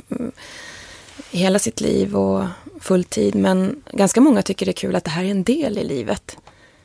hela 1.32 1.60
sitt 1.60 1.82
liv 1.82 2.16
och 2.18 2.46
fulltid. 2.80 3.36
Men 3.36 3.84
ganska 3.92 4.22
många 4.22 4.42
tycker 4.42 4.66
det 4.66 4.72
är 4.72 4.74
kul 4.74 4.96
att 4.96 5.04
det 5.04 5.10
här 5.12 5.24
är 5.24 5.32
en 5.32 5.44
del 5.44 5.78
i 5.78 5.84
livet. 5.84 6.38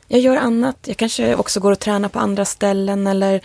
Jag 0.07 0.19
gör 0.19 0.35
annat, 0.35 0.77
jag 0.85 0.97
kanske 0.97 1.35
också 1.35 1.59
går 1.59 1.71
och 1.71 1.79
tränar 1.79 2.09
på 2.09 2.19
andra 2.19 2.45
ställen 2.45 3.07
eller 3.07 3.41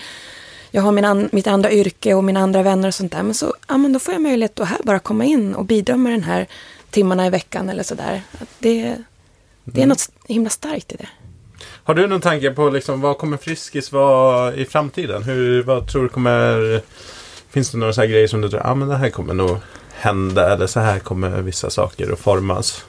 jag 0.70 0.82
har 0.82 0.92
min 0.92 1.04
an, 1.04 1.28
mitt 1.32 1.46
andra 1.46 1.72
yrke 1.72 2.14
och 2.14 2.24
mina 2.24 2.40
andra 2.40 2.62
vänner 2.62 2.88
och 2.88 2.94
sånt 2.94 3.12
där. 3.12 3.22
Men 3.22 3.34
så, 3.34 3.54
ja 3.68 3.76
men 3.76 3.92
då 3.92 3.98
får 3.98 4.14
jag 4.14 4.22
möjlighet 4.22 4.61
att 4.61 4.68
här 4.68 4.78
bara 4.84 4.98
komma 4.98 5.24
in 5.24 5.54
och 5.54 5.64
bidra 5.64 5.96
med 5.96 6.12
den 6.12 6.22
här 6.22 6.46
timmarna 6.90 7.26
i 7.26 7.30
veckan 7.30 7.68
eller 7.68 7.82
sådär. 7.82 8.22
Det, 8.58 8.96
det 9.64 9.82
är 9.82 9.86
något 9.86 10.11
himla 10.28 10.50
starkt 10.50 10.92
i 10.92 10.96
det. 10.96 11.08
Har 11.84 11.94
du 11.94 12.06
någon 12.06 12.20
tanke 12.20 12.50
på 12.50 12.70
liksom, 12.70 13.00
vad 13.00 13.18
kommer 13.18 13.36
Friskis 13.36 13.92
vara 13.92 14.54
i 14.54 14.64
framtiden? 14.64 15.22
Hur, 15.22 15.62
vad 15.62 15.88
tror 15.88 16.02
du 16.02 16.08
kommer... 16.08 16.80
Finns 17.50 17.70
det 17.70 17.78
några 17.78 17.92
så 17.92 18.02
grejer 18.02 18.28
som 18.28 18.40
du 18.40 18.48
tror, 18.48 18.62
ja 18.64 18.70
ah, 18.70 18.74
men 18.74 18.88
det 18.88 18.96
här 18.96 19.11
kommer 19.11 19.34
nog 19.34 19.56
hända 19.94 20.54
eller 20.54 20.66
så 20.66 20.80
här 20.80 20.98
kommer 20.98 21.42
vissa 21.42 21.70
saker 21.70 22.12
att 22.12 22.18
formas? 22.18 22.84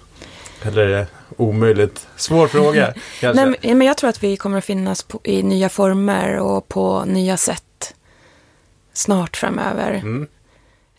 Eller 0.61 0.81
är 0.81 0.87
det 0.87 1.07
omöjligt? 1.37 2.07
Svår 2.15 2.47
fråga 2.47 2.93
kanske. 3.19 3.45
Nej, 3.45 3.57
men- 3.61 3.77
men 3.77 3.87
jag 3.87 3.97
tror 3.97 4.09
att 4.09 4.23
vi 4.23 4.37
kommer 4.37 4.57
att 4.57 4.65
finnas 4.65 5.03
på, 5.03 5.19
i 5.23 5.43
nya 5.43 5.69
former 5.69 6.37
och 6.39 6.67
på 6.67 7.03
nya 7.05 7.37
sätt 7.37 7.93
snart 8.93 9.37
framöver. 9.37 9.91
Mm. 9.91 10.27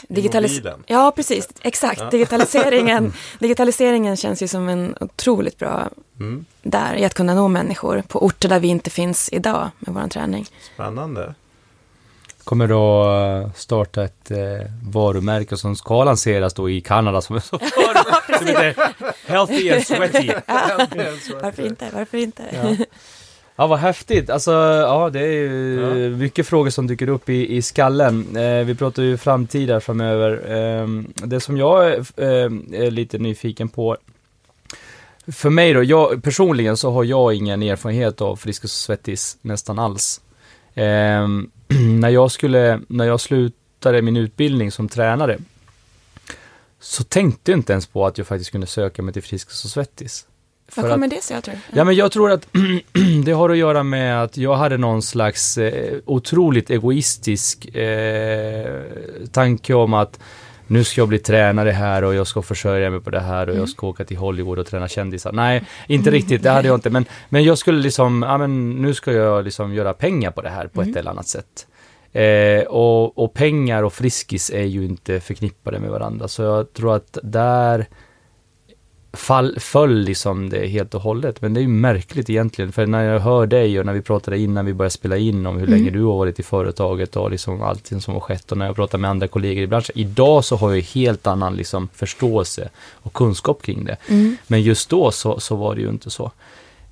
Digitalis- 0.09 0.49
mobilen. 0.57 0.85
ja, 0.87 1.13
precis. 1.17 1.49
Exakt. 1.63 2.01
Ja. 2.01 2.11
Digitaliseringen, 2.11 3.13
digitaliseringen 3.39 4.17
känns 4.17 4.43
ju 4.43 4.49
som 4.49 4.69
en 4.69 4.97
otroligt 5.01 5.59
bra 5.59 5.89
Mm. 6.21 6.45
där 6.63 6.95
i 6.97 7.05
att 7.05 7.15
kunna 7.15 7.35
nå 7.35 7.49
människor 7.49 8.03
på 8.09 8.25
orter 8.25 8.49
där 8.49 8.61
vi 8.61 8.69
inte 8.69 8.91
finns 8.91 9.29
idag 9.33 9.71
med 9.79 9.95
vår 9.95 10.09
träning. 10.09 10.47
Spännande. 10.75 11.35
Kommer 12.45 12.67
då 12.69 13.05
eh, 13.45 13.53
starta 13.55 14.05
ett 14.05 14.31
eh, 14.31 14.39
varumärke 14.83 15.57
som 15.57 15.77
ska 15.77 16.05
lanseras 16.05 16.55
då 16.55 16.71
i 16.71 16.81
Kanada 16.81 17.21
som 17.21 17.37
är 17.37 17.41
så 17.41 17.57
varumärke 17.59 18.39
som 18.39 18.47
heter 18.47 18.75
Healthy 19.27 19.71
and 19.71 19.83
Sweaty. 19.85 20.33
Varför 21.43 21.67
inte? 21.67 21.87
Varför 21.95 22.19
inte? 22.19 22.43
Ja. 22.53 22.85
Ja, 23.57 23.67
vad 23.67 23.79
häftigt. 23.79 24.31
Alltså, 24.31 24.53
ja, 24.53 25.11
det 25.13 25.21
är 25.21 25.33
ju 25.33 25.81
Ja. 25.81 26.17
mycket 26.17 26.47
frågor 26.47 26.71
som 26.71 26.87
dyker 26.87 27.09
upp 27.09 27.29
i, 27.29 27.57
i 27.57 27.63
skallen. 27.63 28.37
Eh, 28.37 28.65
vi 28.65 28.75
pratar 28.75 29.03
ju 29.03 29.17
framtida 29.17 29.81
framöver. 29.81 30.51
Eh, 30.57 30.87
det 31.15 31.41
som 31.41 31.57
jag 31.57 31.93
eh, 31.95 31.99
är 32.73 32.91
lite 32.91 33.19
nyfiken 33.19 33.69
på, 33.69 33.97
för 35.33 35.51
mig 35.51 35.73
då, 35.73 35.83
jag, 35.83 36.23
personligen 36.23 36.77
så 36.77 36.91
har 36.93 37.05
jag 37.05 37.35
ingen 37.35 37.63
erfarenhet 37.63 38.21
av 38.21 38.37
Friskis 38.37 38.65
och 38.65 38.71
Svettis 38.71 39.37
nästan 39.43 39.79
alls. 39.79 40.21
Eh, 40.75 41.29
när, 42.01 42.09
jag 42.09 42.31
skulle, 42.31 42.81
när 42.89 43.05
jag 43.07 43.21
slutade 43.21 44.03
min 44.03 44.17
utbildning 44.17 44.73
som 44.73 44.89
tränare, 44.89 45.39
så 46.81 47.05
tänkte 47.05 47.51
jag 47.51 47.59
inte 47.59 47.73
ens 47.73 47.87
på 47.87 48.07
att 48.07 48.19
jag 48.19 48.27
faktiskt 48.27 48.51
kunde 48.51 48.67
söka 48.67 49.03
mig 49.03 49.13
till 49.13 49.23
Friskis 49.23 49.65
och 49.65 49.71
Svettis. 49.71 50.27
Vad 50.75 50.85
att- 50.85 50.91
kommer 50.91 51.09
det 51.09 51.23
sig, 51.23 51.35
jag 51.35 51.45
tror? 51.45 51.59
Ja, 51.73 51.85
men 51.85 51.95
jag 51.95 52.13
tror 52.13 52.31
att 52.31 52.49
det 53.25 53.33
har 53.33 53.51
att 53.51 53.57
göra 53.57 53.83
med 53.83 54.23
att 54.23 54.37
jag 54.37 54.57
hade 54.57 54.79
någon 54.79 55.03
slags 55.03 55.59
eh, 55.59 55.99
otroligt 56.05 56.71
egoistisk 56.71 57.75
eh, 57.75 58.83
tanke 59.33 59.75
om 59.75 59.95
att 59.95 60.19
nu 60.67 60.85
ska 60.85 61.01
jag 61.01 61.09
bli 61.09 61.19
tränare 61.19 61.71
här 61.71 62.05
och 62.05 62.15
jag 62.15 62.27
ska 62.27 62.43
försörja 62.43 62.91
mig 62.91 63.01
på 63.01 63.11
det 63.11 63.21
här 63.21 63.49
och 63.49 63.57
jag 63.57 63.69
ska 63.69 63.87
åka 63.87 64.05
till 64.05 64.17
Hollywood 64.17 64.59
och 64.59 64.67
träna 64.67 64.89
kändisar. 64.89 65.33
Nej, 65.33 65.65
inte 65.87 66.11
riktigt, 66.11 66.43
det 66.43 66.51
hade 66.51 66.69
jag 66.69 66.77
inte. 66.77 66.91
Men, 66.91 67.05
men 67.29 67.45
jag 67.45 67.59
skulle 67.59 67.83
liksom, 67.83 68.25
ja 68.29 68.39
men 68.39 68.71
nu 68.71 68.95
ska 68.95 69.13
jag 69.13 69.45
liksom 69.45 69.75
göra 69.75 69.93
pengar 69.93 70.31
på 70.31 70.43
det 70.43 70.49
här 70.49 70.67
på 70.67 70.83
ett 70.83 70.97
eller 70.97 71.11
annat 71.11 71.29
sätt. 71.29 71.67
Eh, 72.13 72.63
och, 72.67 73.19
och 73.19 73.35
pengar 73.35 73.83
och 73.83 73.93
friskis 73.93 74.51
är 74.51 74.65
ju 74.65 74.85
inte 74.85 75.21
förknippade 75.21 75.79
med 75.79 75.91
varandra. 75.91 76.29
Så 76.29 76.43
jag 76.43 76.73
tror 76.73 76.97
att 76.97 77.19
där 77.23 77.87
fall, 79.13 79.57
föll 79.61 79.95
liksom 80.01 80.49
det 80.51 80.67
helt 80.67 80.95
och 80.95 81.01
hållet. 81.03 81.43
Men 81.43 81.55
det 81.55 81.61
är 81.61 81.63
ju 81.63 81.69
märkligt 81.69 82.31
egentligen, 82.31 82.73
för 82.73 82.87
när 82.87 83.05
jag 83.05 83.21
hör 83.21 83.47
dig 83.47 83.81
och 83.81 83.87
när 83.87 83.93
vi 83.93 84.03
pratade 84.03 84.39
innan 84.39 84.67
vi 84.67 84.75
började 84.75 84.91
spela 84.91 85.17
in 85.17 85.47
om 85.47 85.57
hur 85.59 85.67
Mm. 85.67 85.79
länge 85.79 85.91
du 85.91 86.03
har 86.05 86.19
varit 86.19 86.41
i 86.41 86.43
företaget 86.43 87.17
och 87.17 87.31
liksom 87.31 87.63
allting 87.63 88.01
som 88.01 88.15
har 88.15 88.21
skett 88.21 88.53
och 88.53 88.59
när 88.59 88.67
jag 88.67 88.77
pratar 88.77 88.99
med 88.99 89.11
andra 89.11 89.29
kollegor 89.29 89.65
i 89.65 89.67
branschen. 89.67 89.99
Idag 89.99 90.45
så 90.45 90.57
har 90.57 90.73
jag 90.73 90.83
helt 90.83 91.27
annan 91.27 91.57
liksom 91.57 91.89
förståelse 91.95 92.69
och 92.93 93.13
kunskap 93.13 93.63
kring 93.63 93.85
det. 93.85 93.97
Mm. 94.09 94.37
Men 94.47 94.63
just 94.63 94.91
då 94.91 95.11
så, 95.11 95.41
så 95.41 95.57
var 95.57 95.75
det 95.75 95.81
ju 95.81 95.89
inte 95.89 96.11
så. 96.11 96.31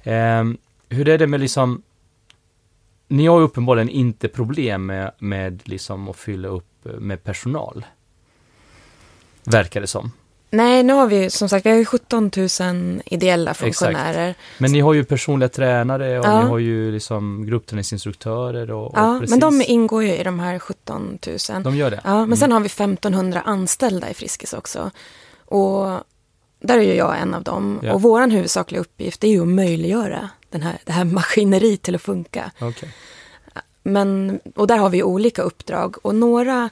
Ehm, 0.02 0.58
hur 0.88 1.08
är 1.08 1.18
det 1.18 1.26
med 1.26 1.40
liksom, 1.40 1.82
ni 3.08 3.26
har 3.26 3.38
ju 3.38 3.44
uppenbarligen 3.44 3.88
inte 3.88 4.28
problem 4.28 4.86
med, 4.86 5.10
med 5.18 5.60
liksom 5.64 6.08
att 6.08 6.16
fylla 6.16 6.48
upp 6.48 6.64
med 6.98 7.24
personal. 7.24 7.84
Verkar 9.44 9.80
det 9.80 9.86
som. 9.86 10.12
Nej, 10.52 10.82
nu 10.82 10.92
har 10.92 11.06
vi 11.06 11.30
som 11.30 11.48
sagt 11.48 11.66
vi 11.66 11.70
har 11.70 11.76
ju 11.78 11.84
17 11.84 12.30
000 12.60 13.02
ideella 13.06 13.54
funktionärer. 13.54 14.34
Men 14.58 14.72
ni 14.72 14.80
har 14.80 14.94
ju 14.94 15.04
personliga 15.04 15.48
tränare 15.48 16.18
och 16.18 16.24
Ja. 16.26 16.42
ni 16.42 16.48
har 16.48 16.58
ju 16.58 16.92
liksom 16.92 17.46
gruppträningsinstruktörer 17.46 18.70
och, 18.70 18.86
och 18.86 18.98
Ja, 18.98 19.16
precis. 19.20 19.30
men 19.30 19.40
de 19.40 19.62
ingår 19.66 20.02
ju 20.04 20.16
i 20.16 20.22
de 20.22 20.38
här 20.40 20.58
17 20.58 21.18
000. 21.50 21.62
De 21.62 21.76
gör 21.76 21.90
det? 21.90 22.00
Ja, 22.04 22.26
men 22.26 22.38
sen 22.38 22.52
har 22.52 22.60
vi 22.60 22.66
1500 22.66 23.40
anställda 23.44 24.10
i 24.10 24.14
Friskis 24.14 24.52
också. 24.52 24.90
Och 25.44 25.86
där 26.60 26.78
är 26.78 26.82
ju 26.82 26.94
jag 26.94 27.18
en 27.20 27.34
av 27.34 27.42
dem. 27.42 27.80
Ja. 27.82 27.92
Och 27.92 28.02
vår 28.02 28.28
huvudsakliga 28.30 28.80
uppgift 28.80 29.24
är 29.24 29.28
ju 29.28 29.40
att 29.42 29.48
möjliggöra 29.48 30.30
den 30.50 30.62
här, 30.62 30.78
det 30.84 30.92
här 30.92 31.04
maskineriet 31.04 31.82
till 31.82 31.94
att 31.94 32.02
funka. 32.02 32.50
Okej. 32.60 32.94
Men, 33.82 34.40
och 34.54 34.66
där 34.66 34.76
har 34.76 34.88
vi 34.90 35.02
olika 35.02 35.42
uppdrag. 35.42 35.96
Och 36.02 36.14
några, 36.14 36.70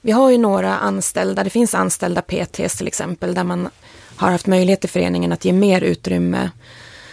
vi 0.00 0.12
har 0.12 0.30
ju 0.30 0.38
några 0.38 0.78
anställda, 0.78 1.44
det 1.44 1.50
finns 1.50 1.74
anställda 1.74 2.22
PTs 2.22 2.76
till 2.76 2.86
exempel, 2.86 3.34
där 3.34 3.44
man 3.44 3.68
har 4.16 4.30
haft 4.30 4.46
möjlighet 4.46 4.84
i 4.84 4.88
föreningen 4.88 5.32
att 5.32 5.44
ge 5.44 5.52
mer 5.52 5.80
utrymme 5.80 6.50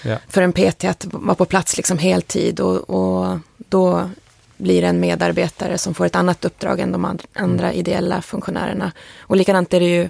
Ja. 0.08 0.18
för 0.30 0.42
en 0.42 0.54
PT 0.54 0.84
att 0.84 1.06
vara 1.12 1.36
på 1.36 1.46
plats 1.46 1.78
liksom 1.78 1.98
heltid. 1.98 2.60
Och, 2.60 2.90
och 2.90 3.40
då 3.58 4.10
blir 4.58 4.82
det 4.82 4.88
en 4.88 5.00
medarbetare 5.00 5.78
som 5.78 5.94
får 5.94 6.06
ett 6.06 6.16
annat 6.16 6.46
uppdrag 6.46 6.80
än 6.80 6.92
de 6.92 7.06
and- 7.06 7.24
andra 7.34 7.74
ideella 7.74 8.22
funktionärerna. 8.22 8.92
Och 9.20 9.36
likadant 9.36 9.74
är 9.74 9.80
det 9.80 9.86
ju 9.86 10.10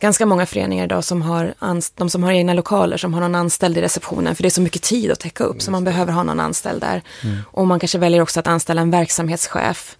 ganska 0.00 0.26
många 0.26 0.46
föreningar 0.46 0.84
idag 0.84 1.04
som 1.04 1.22
har, 1.22 1.54
de 1.96 2.10
som 2.10 2.22
har 2.22 2.32
egna 2.32 2.54
lokaler, 2.54 2.96
som 2.96 3.14
har 3.14 3.20
någon 3.20 3.34
anställd 3.34 3.78
i 3.78 3.80
receptionen, 3.80 4.34
för 4.36 4.42
det 4.42 4.48
är 4.48 4.50
så 4.50 4.60
mycket 4.62 4.82
tid 4.82 5.10
att 5.10 5.20
täcka 5.20 5.44
upp, 5.44 5.62
så 5.62 5.70
man 5.70 5.84
behöver 5.84 6.12
ha 6.12 6.22
någon 6.22 6.40
anställd 6.40 6.80
där. 6.80 7.02
Och 7.44 7.66
man 7.66 7.80
kanske 7.80 7.98
väljer 7.98 8.20
också 8.22 8.40
att 8.40 8.46
anställa 8.46 8.80
en 8.80 8.90
verksamhetschef 8.90 9.96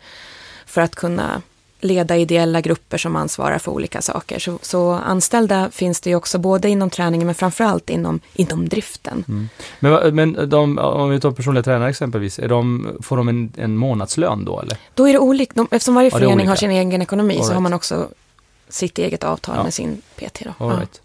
för 0.67 0.81
att 0.81 0.95
kunna 0.95 1.43
leda 1.81 2.17
ideella 2.17 2.61
grupper 2.61 2.99
som 2.99 3.17
ansvarar 3.17 3.59
för 3.59 3.73
olika 3.73 4.03
saker. 4.03 4.39
Så, 4.39 4.59
så 4.63 4.93
anställda 4.93 5.69
finns 5.73 6.01
det 6.01 6.11
ju 6.11 6.17
också 6.17 6.39
både 6.39 6.69
inom 6.69 6.91
träningen 6.91 7.27
men 7.27 7.35
framförallt 7.35 7.91
inom, 7.91 8.21
inom 8.35 8.69
driften. 8.69 9.49
Men, 9.81 9.93
va- 9.93 10.11
men 10.13 10.49
de, 10.49 10.79
om 10.79 11.11
vi 11.11 11.21
tar 11.21 11.31
personliga 11.31 11.63
tränare 11.63 11.91
exempelvis, 11.91 12.37
de, 12.49 12.89
får 13.03 13.17
de 13.17 13.29
en, 13.29 13.53
en 13.57 13.77
månadslön 13.77 14.45
då 14.45 14.61
eller? 14.61 14.77
Då 14.95 15.09
är 15.09 15.13
det 15.13 15.19
olika, 15.19 15.53
de, 15.55 15.69
eftersom 15.71 15.95
varje 15.95 16.11
Ja, 16.13 16.19
förening 16.19 16.49
har 16.49 16.57
sin 16.57 16.71
egen 16.71 17.03
ekonomi 17.03 17.35
All 17.37 17.41
så 17.45 17.49
har 17.49 17.53
right. 17.53 17.63
man 17.63 17.73
också 17.73 18.09
sitt 18.69 18.99
eget 18.99 19.25
avtal 19.25 19.55
Ja. 19.57 19.63
med 19.65 19.75
sin 19.75 20.03
PT. 20.17 20.43
Då. 20.45 20.65
All 20.67 20.73
Ja. 20.73 20.77
right. 20.79 21.01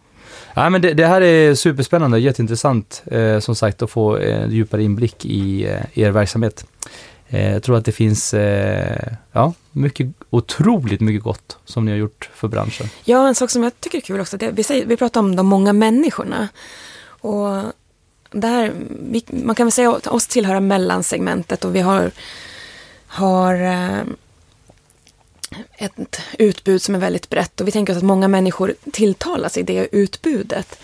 Ja, 0.55 0.69
men 0.69 0.81
det, 0.81 0.93
det 0.93 1.05
här 1.07 1.21
är 1.21 1.55
superspännande, 1.55 2.19
jätteintressant 2.19 3.03
eh, 3.05 3.39
som 3.39 3.55
sagt 3.55 3.81
att 3.81 3.89
få 3.91 4.17
eh, 4.17 4.49
djupare 4.49 4.83
inblick 4.83 5.25
i 5.25 5.63
eh, 5.65 5.99
er 6.03 6.11
verksamhet. 6.11 6.65
Eh, 7.33 7.53
jag 7.53 7.63
tror 7.63 7.77
att 7.77 7.85
det 7.85 7.91
finns 7.91 8.33
eh, 8.33 9.13
ja, 9.31 9.53
mycket, 9.71 10.07
otroligt 10.29 11.01
mycket 11.01 11.23
gott 11.23 11.57
som 11.65 11.85
ni 11.85 11.91
har 11.91 11.97
gjort 11.97 12.29
för 12.33 12.47
branschen. 12.47 12.87
Ja, 13.03 13.27
en 13.27 13.35
sak 13.35 13.49
som 13.49 13.63
jag 13.63 13.79
tycker 13.79 13.97
är 13.97 14.01
kul 14.01 14.19
också, 14.21 14.37
det, 14.37 14.51
vi, 14.51 14.63
säger, 14.63 14.85
vi 14.85 14.97
pratar 14.97 15.19
om 15.19 15.35
de 15.35 15.47
många 15.47 15.73
människorna. 15.73 16.47
Och 17.05 17.63
där, 18.31 18.71
vi, 18.89 19.23
man 19.27 19.55
kan 19.55 19.65
väl 19.65 19.71
säga 19.71 19.91
att 19.91 20.07
oss 20.07 20.27
tillhöra 20.27 20.59
mellansegmentet 20.59 21.65
och 21.65 21.75
vi 21.75 21.79
har, 21.79 22.11
har 23.07 23.53
eh, 23.55 24.01
ett 25.77 26.21
utbud 26.39 26.81
som 26.81 26.95
är 26.95 26.99
väldigt 26.99 27.29
brett 27.29 27.61
och 27.61 27.67
vi 27.67 27.71
tänker 27.71 27.93
oss 27.93 27.97
att 27.97 28.03
många 28.03 28.27
människor 28.27 28.73
tilltalas 28.91 29.57
i 29.57 29.63
det 29.63 29.87
utbudet. 29.91 30.79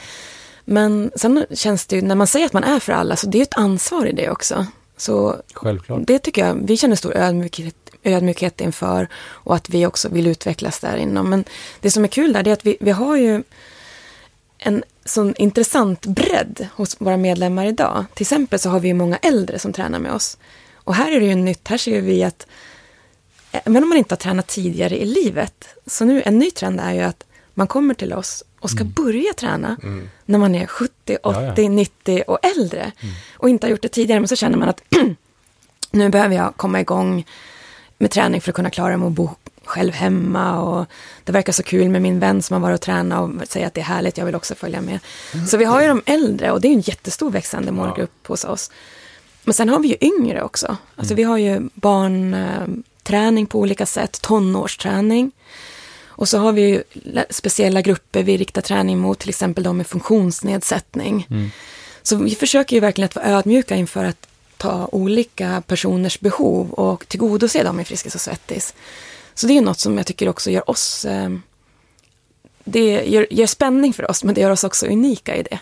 Men 0.66 1.12
sen 1.16 1.45
känns 1.52 1.86
det 1.86 1.95
ju, 1.95 2.02
när 2.02 2.16
man 2.16 2.28
säger 2.28 2.45
att 2.45 2.54
man 2.54 2.64
är 2.64 2.80
för 2.80 2.93
alla, 2.93 3.16
så 3.16 3.28
det 3.28 3.38
är 3.38 3.43
ett 3.43 3.58
ansvar 3.58 4.06
i 4.06 4.12
det 4.12 4.30
också. 4.30 4.66
Så 5.00 5.41
Självklart. 5.54 6.02
det 6.08 6.20
tycker 6.20 6.47
jag, 6.47 6.68
vi 6.68 6.78
känner 6.78 6.95
stor 6.95 7.18
ödmjukhet, 7.18 7.76
ödmjukhet 8.04 8.62
inför 8.62 9.08
och 9.16 9.56
att 9.56 9.70
vi 9.70 9.86
också 9.86 10.10
vill 10.10 10.28
utvecklas 10.28 10.80
där 10.80 10.97
inom. 10.97 11.30
Men 11.30 11.43
det 11.80 11.91
som 11.91 12.04
är 12.04 12.08
kul 12.08 12.34
där, 12.34 12.43
det 12.43 12.50
är 12.50 12.54
att 12.54 12.66
vi, 12.66 12.78
vi 12.80 12.91
har 12.91 13.18
ju 13.18 13.43
en 14.58 14.84
sån 15.06 15.36
intressant 15.36 16.06
bredd 16.06 16.68
hos 16.76 17.02
våra 17.02 17.18
medlemmar 17.18 17.66
idag. 17.66 18.06
Till 18.14 18.24
exempel 18.24 18.60
så 18.60 18.70
har 18.70 18.80
vi 18.80 18.88
ju 18.88 18.93
många 18.93 19.18
äldre 19.18 19.60
som 19.60 19.74
tränar 19.74 20.00
med 20.00 20.12
oss. 20.12 20.38
Och 20.74 20.95
här 20.95 21.12
är 21.12 21.20
det 21.20 21.26
ju 21.26 21.36
nytt, 21.36 21.68
här 21.68 21.78
ser 21.78 22.02
vi 22.02 22.24
att 22.24 22.47
även 23.52 23.84
om 23.84 23.89
man 23.89 23.97
inte 23.97 24.14
har 24.14 24.18
tränat 24.18 24.47
tidigare 24.47 25.02
i 25.02 25.06
livet, 25.06 25.68
så 25.88 26.06
nu 26.06 26.22
en 26.26 26.39
ny 26.39 26.52
trend 26.52 26.80
är 26.80 26.93
ju 26.93 27.02
att 27.02 27.26
man 27.54 27.68
kommer 27.68 27.93
till 27.93 28.14
oss 28.14 28.43
och 28.60 28.70
ska 28.70 28.84
börja 28.84 29.34
träna 29.34 29.78
när 30.26 30.39
man 30.39 30.55
är 30.55 30.68
70, 30.68 31.18
80, 31.24 31.39
Ja, 31.39 31.53
ja. 31.57 31.70
90 31.70 32.24
och 32.28 32.39
äldre. 32.45 32.91
Och 33.34 33.49
inte 33.49 33.68
har 33.68 33.72
gjort 33.72 33.82
det 33.82 33.88
tidigare, 33.88 34.20
men 34.20 34.28
så 34.28 34.36
känner 34.36 34.57
man 34.57 34.70
att 34.70 34.82
nu 35.91 36.10
behöver 36.10 36.36
jag 36.36 36.57
komma 36.57 36.80
igång 36.80 37.26
med 37.97 38.12
träning 38.12 38.41
för 38.41 38.51
att 38.51 38.55
kunna 38.55 38.70
klara 38.70 38.97
mig 38.97 39.07
att 39.07 39.14
bo 39.14 39.30
själv 39.66 39.93
hemma 39.93 40.62
och 40.62 40.86
det 41.24 41.32
verkar 41.32 41.53
så 41.53 41.64
kul 41.64 41.89
med 41.89 42.01
min 42.01 42.20
vän 42.20 42.41
som 42.41 42.53
har 42.53 42.62
varit 42.62 42.76
och 42.76 42.82
tränat 42.82 43.20
och 43.20 43.47
säger 43.47 43.68
att 43.68 43.74
det 43.74 43.82
är 43.82 43.86
härligt, 43.86 44.18
jag 44.18 44.26
vill 44.26 44.36
också 44.36 44.55
följa 44.55 44.82
med. 44.82 44.99
Så 45.47 45.57
vi 45.57 45.66
har 45.66 45.82
ju 45.82 45.88
de 45.88 46.01
äldre 46.05 46.51
och 46.51 46.62
det 46.62 46.68
är 46.68 46.74
en 46.74 46.82
jättestor 46.82 47.32
växande 47.32 47.72
målgrupp 47.72 48.28
hos 48.28 48.43
oss. 48.43 48.72
Men 49.43 49.53
sen 49.53 49.70
har 49.70 49.80
vi 49.80 49.88
ju 49.88 49.95
yngre 50.01 50.43
också. 50.43 50.78
Alltså 50.95 51.14
vi 51.14 51.24
har 51.24 51.38
ju 51.38 51.70
barnträning 51.74 53.45
på 53.45 53.60
olika 53.60 53.86
sätt, 53.86 54.22
tonårsträning. 54.22 55.32
Och 56.20 56.30
så 56.30 56.38
har 56.38 56.51
vi 56.51 56.61
ju 56.61 56.84
la- 56.93 57.26
speciella 57.30 57.82
grupper 57.82 58.24
vi 58.24 58.38
riktar 58.38 58.61
träning 58.61 58.99
mot, 58.99 59.20
till 59.20 59.30
exempel 59.30 59.63
de 59.63 59.78
med 59.78 59.88
funktionsnedsättning. 59.88 61.28
Så 62.01 62.15
vi 62.15 62.36
försöker 62.36 62.76
ju 62.76 62.80
verkligen 62.80 63.05
att 63.05 63.15
vara 63.15 63.26
ödmjuka 63.26 63.76
inför 63.76 64.03
att 64.03 64.28
ta 64.57 64.89
olika 64.91 65.63
personers 65.67 66.20
behov 66.20 66.72
och 66.72 67.07
tillgodose 67.07 67.63
dem 67.63 67.80
i 67.80 67.86
Friskis 67.86 68.15
och 68.15 68.22
Svettis. 68.22 68.74
Så 69.34 69.47
det 69.47 69.57
är 69.57 69.61
något 69.61 69.80
som 69.80 69.97
jag 69.97 70.07
tycker 70.07 70.30
också 70.30 70.51
gör 70.51 70.70
oss... 70.70 71.05
Eh, 71.05 71.30
det 72.63 73.05
ger, 73.05 73.28
ger 73.32 73.47
spänning 73.47 73.93
för 73.93 74.11
oss, 74.11 74.24
men 74.24 74.36
det 74.36 74.41
gör 74.41 74.51
oss 74.51 74.63
också 74.63 74.86
unika 74.88 75.36
i 75.36 75.43
det. 75.43 75.59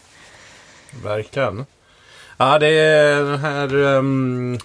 Verkligen. 1.04 1.66
Ja, 2.38 2.60
det 2.60 2.68
är 2.68 3.24
den 3.24 3.40
här 3.40 3.76
um, 3.76 4.60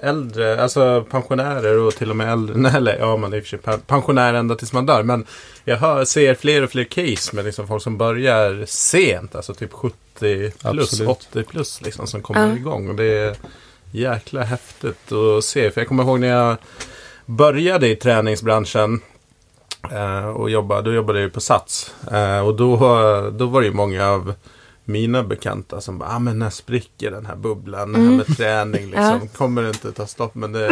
äldre, 0.00 0.62
alltså 0.62 1.04
pensionärer 1.10 1.78
och 1.78 1.94
till 1.94 2.10
och 2.10 2.16
med 2.16 2.32
äldre. 2.32 2.56
Nej, 2.58 2.72
eller 2.76 2.98
ja, 2.98 3.16
man 3.16 3.32
är 3.32 3.36
i 3.36 3.40
och 3.40 3.44
för 3.44 3.48
sig 3.50 3.58
pen- 3.58 3.80
pensionär 3.86 4.34
ända 4.34 4.54
tills 4.54 4.72
man 4.72 4.86
dör. 4.86 5.02
Men 5.02 5.26
jag 5.64 5.76
hör, 5.76 6.04
ser 6.04 6.34
fler 6.34 6.62
och 6.62 6.70
fler 6.70 6.84
case 6.84 7.36
med 7.36 7.44
liksom 7.44 7.68
folk 7.68 7.82
som 7.82 7.98
börjar 7.98 8.64
sent, 8.66 9.34
alltså 9.34 9.54
typ 9.54 9.72
70 9.72 9.94
plus, 10.18 10.54
Absolut. 10.64 11.08
80 11.10 11.42
plus 11.42 11.80
liksom 11.82 12.06
som 12.06 12.22
kommer 12.22 12.48
Ja. 12.48 12.56
igång. 12.56 12.88
Och 12.88 12.94
det 12.94 13.04
är 13.04 13.36
jäkla 13.90 14.42
häftigt 14.42 15.12
att 15.12 15.44
se. 15.44 15.70
För 15.70 15.80
jag 15.80 15.88
kommer 15.88 16.02
ihåg 16.04 16.20
när 16.20 16.28
jag 16.28 16.56
började 17.26 17.88
i 17.88 17.96
träningsbranschen 17.96 19.00
eh, 19.92 20.28
och 20.28 20.50
jobbade, 20.50 20.82
då 20.82 20.92
jobbade 20.94 21.20
jag 21.20 21.32
på 21.32 21.40
Sats. 21.40 21.94
Eh, 22.12 22.46
och 22.46 22.54
då, 22.56 22.76
då 23.32 23.46
var 23.46 23.60
det 23.60 23.66
ju 23.66 23.72
många 23.74 24.08
av 24.10 24.34
mina 24.84 25.22
bekanta 25.22 25.80
som 25.80 25.98
bara, 25.98 26.08
ah, 26.10 26.18
men 26.18 26.38
när 26.38 26.50
spricker 26.50 27.10
den 27.10 27.26
här 27.26 27.36
bubblan, 27.36 27.92
det 27.92 27.98
här 27.98 28.10
med 28.16 28.36
träning 28.36 28.86
liksom, 28.90 29.02
Mm. 29.04 29.20
Ja. 29.22 29.28
kommer 29.38 29.62
det 29.62 29.68
inte 29.68 29.92
ta 29.92 30.06
stopp. 30.06 30.34
Men 30.34 30.52
det, 30.52 30.70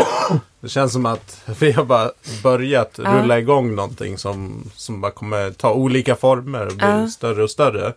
det 0.60 0.68
känns 0.68 0.92
som 0.92 1.06
att 1.06 1.42
vi 1.60 1.72
har 1.72 1.84
bara 1.84 2.10
börjat 2.42 3.00
Ja. 3.04 3.18
rulla 3.22 3.38
igång 3.38 3.74
någonting 3.74 4.18
som, 4.18 4.70
som 4.76 5.00
bara 5.00 5.12
kommer 5.12 5.50
ta 5.50 5.72
olika 5.72 6.16
former 6.16 6.66
och 6.66 6.72
bli 6.76 6.86
Ja. 6.86 7.06
större 7.08 7.42
och 7.42 7.50
större. 7.50 7.92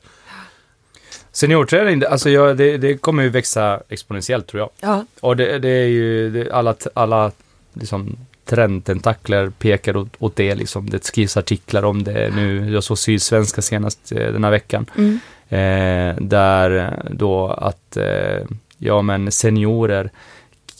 Seniorträning, 1.32 2.04
alltså 2.10 2.30
jag, 2.30 2.58
det, 2.58 2.78
det 2.78 2.98
kommer 2.98 3.24
ju 3.24 3.30
växa 3.30 3.82
exponentiellt 3.90 4.48
tror 4.48 4.60
jag. 4.62 4.70
Ja, 4.90 5.06
Och 5.20 5.38
det, 5.38 5.60
det 5.60 5.70
är 5.70 5.88
ju, 5.88 6.30
det, 6.30 6.52
alla, 6.52 6.76
alla 6.94 7.32
liksom, 7.74 8.18
trendtentakler 8.46 9.50
pekar 9.50 9.98
åt, 9.98 10.10
åt 10.20 10.36
det 10.36 10.56
liksom. 10.56 10.90
Det 10.90 11.04
skrivs 11.04 11.38
artiklar 11.38 11.84
om 11.86 12.04
det 12.04 12.36
nu. 12.36 12.72
Jag 12.72 12.84
såg 12.84 12.98
Sydsvenska 12.98 13.62
senast 13.62 14.12
eh, 14.12 14.18
den 14.32 14.44
här 14.44 14.52
veckan. 14.52 14.86
mm. 14.98 15.20
Eh, 15.58 16.16
där 16.22 17.00
då 17.12 17.48
att, 17.48 17.98
eh, 17.98 18.46
ja 18.78 19.02
men 19.02 19.32
seniorer 19.32 20.12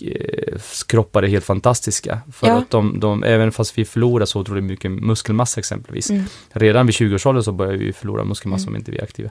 eh, 0.02 0.60
kroppar 0.88 1.24
är 1.24 1.28
helt 1.28 1.46
fantastiska. 1.46 2.20
För 2.34 2.48
Ja. 2.48 2.58
att 2.58 2.70
de, 2.70 3.00
de, 3.00 3.24
även 3.24 3.52
fast 3.52 3.78
vi 3.78 3.86
förlorar 3.86 4.26
så 4.26 4.40
otroligt 4.40 4.64
mycket 4.64 4.92
muskelmassa 4.92 5.60
exempelvis. 5.60 6.10
Mm. 6.10 6.24
Redan 6.52 6.86
vid 6.86 6.96
20-årsåldern 6.96 7.44
så 7.44 7.52
börjar 7.52 7.74
vi 7.74 7.94
förlora 7.94 8.24
muskelmassa 8.24 8.68
om 8.70 8.76
inte 8.76 8.92
vi 8.92 8.98
är 8.98 9.04
aktiva. 9.04 9.30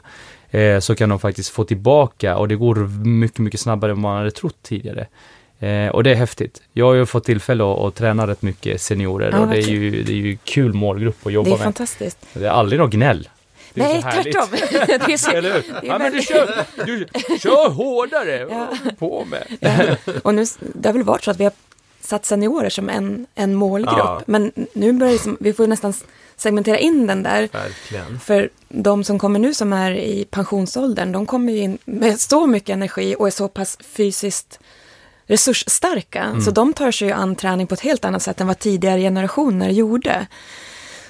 Eh, 0.50 0.78
så 0.80 0.94
kan 0.94 1.08
de 1.08 1.18
faktiskt 1.18 1.48
få 1.50 1.64
tillbaka 1.64 2.36
och 2.36 2.48
det 2.48 2.56
går 2.56 2.76
mycket, 3.06 3.38
mycket 3.38 3.60
snabbare 3.60 3.92
än 3.92 4.00
man 4.00 4.16
hade 4.18 4.30
trott 4.30 4.56
tidigare. 4.62 5.06
Eh, 5.58 5.88
och 5.88 6.04
det 6.04 6.10
är 6.10 6.14
häftigt. 6.14 6.62
Jag 6.72 6.86
har 6.86 6.94
ju 6.94 7.06
fått 7.06 7.24
tillfälle 7.24 7.64
att, 7.72 7.78
att 7.78 7.94
träna 7.94 8.26
rätt 8.26 8.42
mycket 8.42 8.80
seniorer 8.80 9.30
Ja, 9.32 9.38
och 9.38 9.48
det 9.48 9.58
är, 9.58 9.68
ju, 9.68 10.02
det 10.02 10.12
är 10.12 10.16
ju 10.16 10.36
kul 10.44 10.72
målgrupp 10.74 11.26
att 11.26 11.32
jobba 11.32 11.44
det 11.48 11.54
är 11.54 11.58
med. 11.58 11.64
fantastiskt. 11.64 12.18
Det 12.34 12.46
är 12.46 12.50
aldrig 12.50 12.80
något 12.80 12.90
gnäll. 12.90 13.28
Det 13.74 13.80
är 13.80 13.88
Nej, 13.88 14.02
så 14.02 14.08
härligt. 14.08 14.32
tvärtom. 14.32 14.48
det 15.06 15.12
är 15.12 15.16
så, 15.16 15.30
Eller 15.30 15.52
hur? 15.52 15.62
det 15.80 15.86
är 15.86 15.92
Ja, 15.92 15.98
men 15.98 16.12
du 16.12 16.22
kör, 16.22 16.64
du 16.86 17.06
kör 17.38 17.70
hårdare! 17.70 18.46
Ja. 18.50 18.68
På 18.98 19.24
med! 19.24 19.46
Ja. 19.60 19.96
Och 20.22 20.34
nu, 20.34 20.44
det 20.60 20.88
har 20.88 20.92
väl 20.92 21.02
varit 21.02 21.24
så 21.24 21.30
att 21.30 21.40
vi 21.40 21.44
har 21.44 21.52
satt 22.00 22.24
seniorer 22.24 22.70
som 22.70 22.88
en, 22.88 23.26
en 23.34 23.54
målgrupp. 23.54 23.98
Ja. 23.98 24.22
Men 24.26 24.52
nu 24.72 24.92
börjar 24.92 25.12
det 25.12 25.18
som, 25.18 25.36
vi 25.40 25.52
får 25.52 25.66
nästan 25.66 25.94
segmentera 26.36 26.78
in 26.78 27.06
den 27.06 27.22
där. 27.22 27.48
Verkligen. 27.52 28.20
För 28.20 28.50
de 28.68 29.04
som 29.04 29.18
kommer 29.18 29.38
nu 29.38 29.54
som 29.54 29.72
är 29.72 29.90
i 29.94 30.24
pensionsåldern, 30.30 31.12
de 31.12 31.26
kommer 31.26 31.52
ju 31.52 31.58
in 31.58 31.78
med 31.84 32.20
så 32.20 32.46
mycket 32.46 32.74
energi 32.74 33.16
och 33.18 33.26
är 33.26 33.30
så 33.30 33.48
pass 33.48 33.78
fysiskt 33.80 34.58
resursstarka. 35.26 36.40
Så 36.44 36.50
de 36.50 36.72
tar 36.72 36.90
sig 36.90 37.08
ju 37.08 37.14
an 37.14 37.36
träning 37.36 37.66
på 37.66 37.74
ett 37.74 37.80
helt 37.80 38.04
annat 38.04 38.22
sätt 38.22 38.40
än 38.40 38.46
vad 38.46 38.58
tidigare 38.58 39.00
generationer 39.00 39.70
gjorde. 39.70 40.26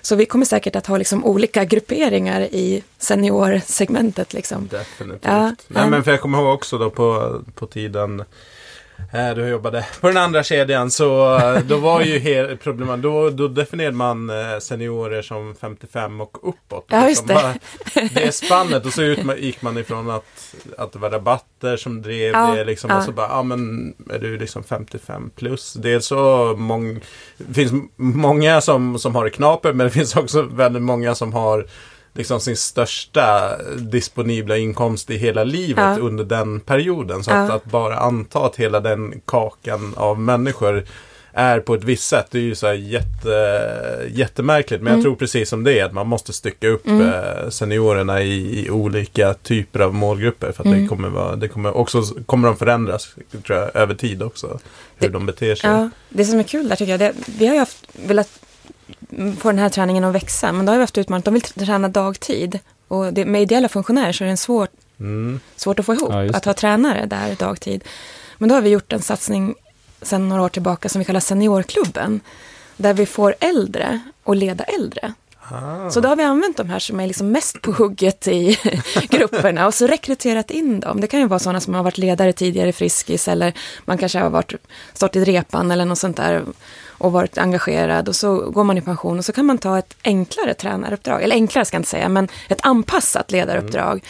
Så 0.02 0.16
vi 0.16 0.26
kommer 0.26 0.44
säkert 0.44 0.76
att 0.76 0.86
ha 0.86 0.96
liksom 0.96 1.24
olika 1.24 1.64
grupperingar 1.64 2.40
i 2.40 2.82
seniorsegmentet. 2.98 4.32
Liksom. 4.32 4.68
Definitivt. 4.68 5.24
Ja, 5.24 5.54
Nej, 5.68 5.90
men 5.90 6.04
för 6.04 6.10
jag 6.10 6.20
kommer 6.20 6.38
ihåg 6.38 6.54
också 6.54 6.78
då 6.78 6.90
på, 6.90 7.40
på 7.54 7.66
tiden 7.66 8.24
eh, 9.12 9.20
jag 9.20 9.48
jobbade 9.48 9.86
på 10.00 10.06
den 10.06 10.16
andra 10.16 10.42
kedjan 10.42 10.90
så 10.90 11.36
eh, 11.36 11.58
då 11.58 11.76
var 11.76 12.02
ju 12.02 12.56
problemet, 12.56 13.02
då, 13.02 13.30
då 13.30 13.48
definierade 13.48 13.96
man 13.96 14.30
eh, 14.30 14.58
seniorer 14.58 15.22
som 15.22 15.54
55 15.60 16.20
och 16.20 16.48
uppåt. 16.48 16.86
Ja, 16.88 17.08
just 17.08 17.26
det. 17.26 17.34
Bara, 17.34 17.54
det 18.14 18.24
är 18.24 18.30
spannet 18.30 18.86
och 18.86 18.92
så 18.92 19.02
ut, 19.02 19.18
gick 19.38 19.62
man 19.62 19.78
ifrån 19.78 20.10
att, 20.10 20.54
att 20.78 20.92
det 20.92 20.98
var 20.98 21.10
rabatter 21.10 21.76
som 21.76 22.02
drev 22.02 22.32
Ja, 22.32 22.54
det 22.54 22.64
liksom 22.64 22.90
ja. 22.90 22.98
och 22.98 23.04
så 23.04 23.12
bara, 23.12 23.28
ja 23.28 23.42
men 23.42 23.94
är 24.10 24.18
du 24.18 24.38
liksom 24.38 24.64
55 24.64 25.30
plus? 25.36 25.72
Det 25.72 25.92
är 25.92 26.00
så 26.00 26.54
många, 26.58 27.00
det 27.36 27.54
finns 27.54 27.72
många 27.96 28.60
som, 28.60 28.98
som 28.98 29.14
har 29.14 29.24
det 29.24 29.30
knapert 29.30 29.74
men 29.74 29.86
det 29.86 29.90
finns 29.90 30.16
också 30.16 30.42
väldigt 30.42 30.82
många 30.82 31.14
som 31.14 31.32
har 31.32 31.66
liksom 32.14 32.40
sin 32.40 32.56
största 32.56 33.56
disponibla 33.76 34.56
inkomst 34.56 35.10
i 35.10 35.16
hela 35.16 35.44
livet 35.44 35.84
Ja. 35.98 35.98
under 36.00 36.24
den 36.24 36.60
perioden. 36.60 37.24
Så 37.24 37.30
Ja. 37.30 37.36
att, 37.36 37.50
att 37.50 37.64
bara 37.64 37.96
anta 37.96 38.46
att 38.46 38.56
hela 38.56 38.80
den 38.80 39.20
kakan 39.24 39.94
av 39.96 40.20
människor 40.20 40.84
är 41.34 41.60
på 41.60 41.74
ett 41.74 41.84
visst 41.84 42.08
sätt. 42.08 42.26
Det 42.30 42.38
är 42.38 42.42
ju 42.42 42.54
så 42.54 42.66
här 42.66 42.74
jätte, 42.74 44.08
jättemärkligt. 44.10 44.82
Men 44.82 44.92
jag 44.94 45.02
tror 45.02 45.14
precis 45.16 45.48
som 45.48 45.64
det 45.64 45.78
är 45.80 45.84
att 45.84 45.92
man 45.92 46.06
måste 46.06 46.32
stycka 46.32 46.68
upp 46.68 46.86
eh, 46.86 47.48
seniorerna 47.50 48.22
i, 48.22 48.64
i 48.66 48.70
olika 48.70 49.34
typer 49.34 49.80
av 49.80 49.94
målgrupper. 49.94 50.52
För 50.52 50.64
att 50.68 50.74
det 50.74 50.86
kommer 50.86 51.08
vara, 51.08 51.36
det 51.36 51.48
kommer 51.48 51.76
också, 51.76 52.02
kommer 52.26 52.48
de 52.48 52.56
förändras 52.56 53.14
tror 53.46 53.58
jag, 53.58 53.76
över 53.76 53.94
tid 53.94 54.22
också. 54.22 54.46
Hur 54.96 55.06
Det- 55.06 55.12
de 55.12 55.26
beter 55.26 55.54
sig. 55.54 55.70
Ja, 55.70 55.90
det 56.08 56.24
som 56.24 56.38
är 56.38 56.42
kul 56.42 56.68
där 56.68 56.76
tycker 56.76 56.90
jag, 56.92 57.00
det, 57.00 57.12
vi 57.38 57.46
har 57.46 57.54
ju 57.54 57.58
haft, 57.60 57.86
velat 57.92 58.28
få 59.38 59.48
den 59.48 59.58
här 59.58 59.68
träningen 59.68 60.04
att 60.04 60.14
växa, 60.14 60.52
men 60.52 60.66
då 60.66 60.72
har 60.72 60.76
vi 60.78 60.82
haft 60.82 60.98
utmaningen, 60.98 61.22
de 61.24 61.34
vill 61.34 61.42
träna 61.42 61.88
dagtid. 61.88 62.58
Och 62.88 63.12
det, 63.12 63.24
med 63.24 63.42
ideella 63.42 63.68
funktionärer 63.68 64.12
så 64.12 64.24
är 64.24 64.26
det 64.26 64.30
en 64.30 64.36
svår, 64.36 64.68
Mm. 65.00 65.40
svårt 65.56 65.78
att 65.80 65.86
få 65.86 65.94
ihop, 65.94 66.10
Ja, 66.10 66.36
att 66.36 66.44
ha 66.44 66.54
tränare 66.54 67.06
där 67.06 67.36
dagtid. 67.38 67.84
Men 68.38 68.48
då 68.48 68.54
har 68.54 68.62
vi 68.62 68.70
gjort 68.70 68.92
en 68.92 69.02
satsning 69.02 69.54
sedan 70.02 70.28
några 70.28 70.42
år 70.42 70.48
tillbaka 70.48 70.88
som 70.88 70.98
vi 70.98 71.04
kallar 71.04 71.20
Seniorklubben, 71.20 72.20
där 72.76 72.94
vi 72.94 73.06
får 73.06 73.34
äldre 73.40 74.00
och 74.24 74.36
leda 74.36 74.64
äldre. 74.64 75.12
Ah. 75.50 75.90
Så 75.90 76.00
då 76.00 76.08
har 76.08 76.16
vi 76.16 76.22
använt 76.22 76.56
de 76.56 76.70
här 76.70 76.78
som 76.78 77.00
är 77.00 77.06
liksom 77.06 77.32
mest 77.32 77.62
på 77.62 77.72
hugget 77.72 78.28
i 78.28 78.58
grupperna 79.10 79.66
och 79.66 79.74
så 79.74 79.86
rekryterat 79.86 80.50
in 80.50 80.80
dem. 80.80 81.00
Det 81.00 81.06
kan 81.06 81.20
ju 81.20 81.26
vara 81.26 81.38
sådana 81.38 81.60
som 81.60 81.74
har 81.74 81.82
varit 81.82 81.98
ledare 81.98 82.32
tidigare 82.32 82.68
i 82.68 82.72
Friskis 82.72 83.28
eller 83.28 83.52
man 83.84 83.98
kanske 83.98 84.18
har 84.18 84.30
varit, 84.30 84.52
stått 84.92 85.16
i 85.16 85.24
repan 85.24 85.70
eller 85.70 85.84
något 85.84 85.98
sånt 85.98 86.16
där 86.16 86.44
och 87.02 87.12
varit 87.12 87.38
engagerad 87.38 88.08
och 88.08 88.16
så 88.16 88.50
går 88.50 88.64
man 88.64 88.78
i 88.78 88.80
pension 88.80 89.18
och 89.18 89.24
så 89.24 89.32
kan 89.32 89.46
man 89.46 89.58
ta 89.58 89.78
ett 89.78 89.96
enklare 90.04 90.54
tränaruppdrag, 90.54 91.22
eller 91.22 91.34
enklare 91.34 91.64
ska 91.64 91.74
jag 91.74 91.80
inte 91.80 91.90
säga, 91.90 92.08
men 92.08 92.28
ett 92.48 92.58
anpassat 92.62 93.30
ledaruppdrag 93.30 94.04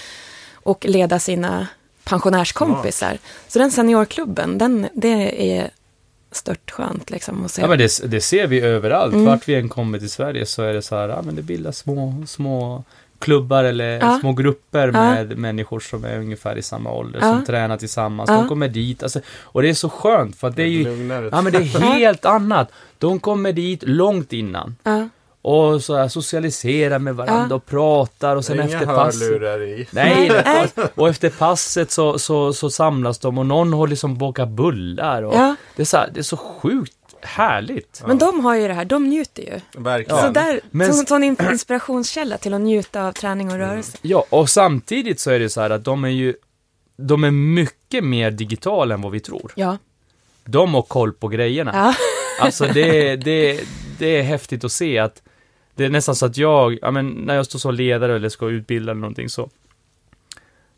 och 0.53 0.85
leda 0.89 1.19
sina 1.19 1.67
pensionärskompisar. 2.05 3.19
Så 3.49 3.59
den 3.59 3.71
seniorklubben, 3.71 4.59
den, 4.59 4.89
det 4.93 5.53
är 5.53 5.71
störtskönt 6.33 7.11
liksom. 7.11 7.45
att 7.45 7.51
se. 7.51 7.63
Ja 7.63 7.69
men 7.69 7.79
det, 7.79 8.11
det 8.11 8.21
ser 8.21 8.47
vi 8.47 8.61
överallt. 8.61 9.15
Mm. 9.15 9.27
Vart 9.27 9.49
vi 9.49 9.55
än 9.55 9.69
kommer 9.69 9.99
till 9.99 10.11
Sverige 10.11 10.47
så 10.47 10.63
är 10.63 10.73
det 10.73 10.83
så 10.83 10.97
här, 10.97 11.09
ja 11.09 11.23
men 11.23 11.35
det 11.35 11.43
bildas 11.43 11.79
små, 11.79 12.25
små 12.27 12.85
klubbar 13.23 13.65
eller 13.65 13.99
Ja. 14.01 14.19
små 14.21 14.33
grupper 14.33 14.87
Ja. 14.87 14.93
med 14.93 15.39
människor 15.39 15.81
som 15.81 16.05
är 16.05 16.19
ungefär 16.19 16.57
i 16.59 16.63
samma 16.63 16.93
ålder, 16.93 17.21
Ja. 17.23 17.33
som 17.33 17.45
tränar 17.45 17.77
tillsammans. 17.77 18.31
Ja. 18.31 18.37
De 18.37 18.49
kommer 18.49 18.69
dit, 18.69 19.03
alltså, 19.03 19.21
och 19.43 19.63
det 19.63 19.69
är 19.69 19.75
så 19.75 19.89
skönt 19.89 20.37
för 20.37 20.49
att 20.49 20.57
det 20.57 20.63
är 20.63 20.67
ju, 20.67 20.83
ja 21.33 21.43
men 21.43 21.53
det 21.53 21.59
är 21.59 21.81
helt 21.93 22.25
annat. 22.25 22.69
De 22.99 23.21
kommer 23.21 23.53
dit 23.53 23.83
långt 23.83 24.33
innan. 24.33 24.77
Ja. 24.83 25.09
Och 25.45 25.83
så 25.83 25.97
här 25.97 26.09
socialiserar 26.09 26.99
med 26.99 27.15
varandra 27.17 27.47
Ja. 27.51 27.55
och 27.57 27.67
pratar 27.67 28.37
och 28.37 28.45
sen 28.45 28.57
Inga 28.61 28.65
efter 28.65 28.87
passet. 28.87 29.23
hörlurar 29.23 29.63
i. 29.63 29.87
Nej, 29.91 30.43
Nej, 30.45 30.69
och 30.95 31.09
efter 31.09 31.31
passet 31.31 31.91
så, 31.91 32.19
så, 32.19 32.53
så 32.53 32.71
samlas 32.71 33.19
de 33.19 33.39
och 33.39 33.47
någon 33.47 33.73
har 33.73 33.87
liksom 33.87 34.19
bakat 34.19 34.49
bullar. 34.49 35.23
Och 35.23 35.35
Ja. 35.35 35.57
det, 35.77 35.83
är 35.83 35.87
så 35.87 35.97
här, 35.97 36.11
det 36.15 36.21
är 36.21 36.23
så 36.25 36.37
sjukt 36.37 36.93
härligt. 37.25 38.03
Men 38.07 38.19
de 38.19 38.45
har 38.45 38.55
ju 38.57 38.69
det 38.69 38.75
här, 38.75 38.85
de 38.85 39.09
njuter 39.09 39.43
ju. 39.43 39.61
Verkligen. 39.83 40.23
Så 40.23 40.29
där, 40.31 40.61
Men- 40.71 40.95
sån, 40.95 41.07
sån 41.07 41.25
in- 41.25 41.37
inspirationskälla 41.51 42.39
till 42.39 42.55
att 42.55 42.61
njuta 42.61 43.03
av 43.07 43.13
träning 43.13 43.51
och 43.53 43.57
rörelse. 43.59 43.99
Ja, 44.03 44.25
och 44.31 44.51
samtidigt 44.51 45.21
så 45.21 45.31
är 45.31 45.39
det 45.39 45.49
så 45.49 45.61
här 45.61 45.71
att 45.71 45.85
de 45.85 46.05
är 46.05 46.09
ju 46.09 46.35
de 46.97 47.25
är 47.25 47.31
mycket 47.31 48.05
mer 48.05 48.31
digitala 48.31 48.95
än 48.95 49.03
vad 49.03 49.13
vi 49.13 49.21
tror. 49.21 49.53
Ja. 49.57 49.79
De 50.45 50.75
har 50.75 50.83
koll 50.83 51.13
på 51.13 51.29
grejerna. 51.29 51.71
Ja. 51.75 51.95
Alltså 52.45 52.65
det, 52.75 53.17
det, 53.17 53.61
det 53.99 54.19
är 54.19 54.23
häftigt 54.23 54.65
att 54.65 54.73
se 54.73 54.99
att 54.99 55.23
det 55.75 55.85
är 55.85 55.91
nästan 55.91 56.15
så 56.17 56.27
att 56.27 56.37
jag, 56.37 56.79
ja 56.83 56.91
men 56.91 57.09
när 57.11 57.35
jag 57.35 57.47
står 57.47 57.59
som 57.59 57.75
ledare 57.75 58.17
eller 58.17 58.29
ska 58.29 58.49
utbilda 58.49 58.93
eller 58.93 59.01
någonting 59.01 59.29
så 59.29 59.51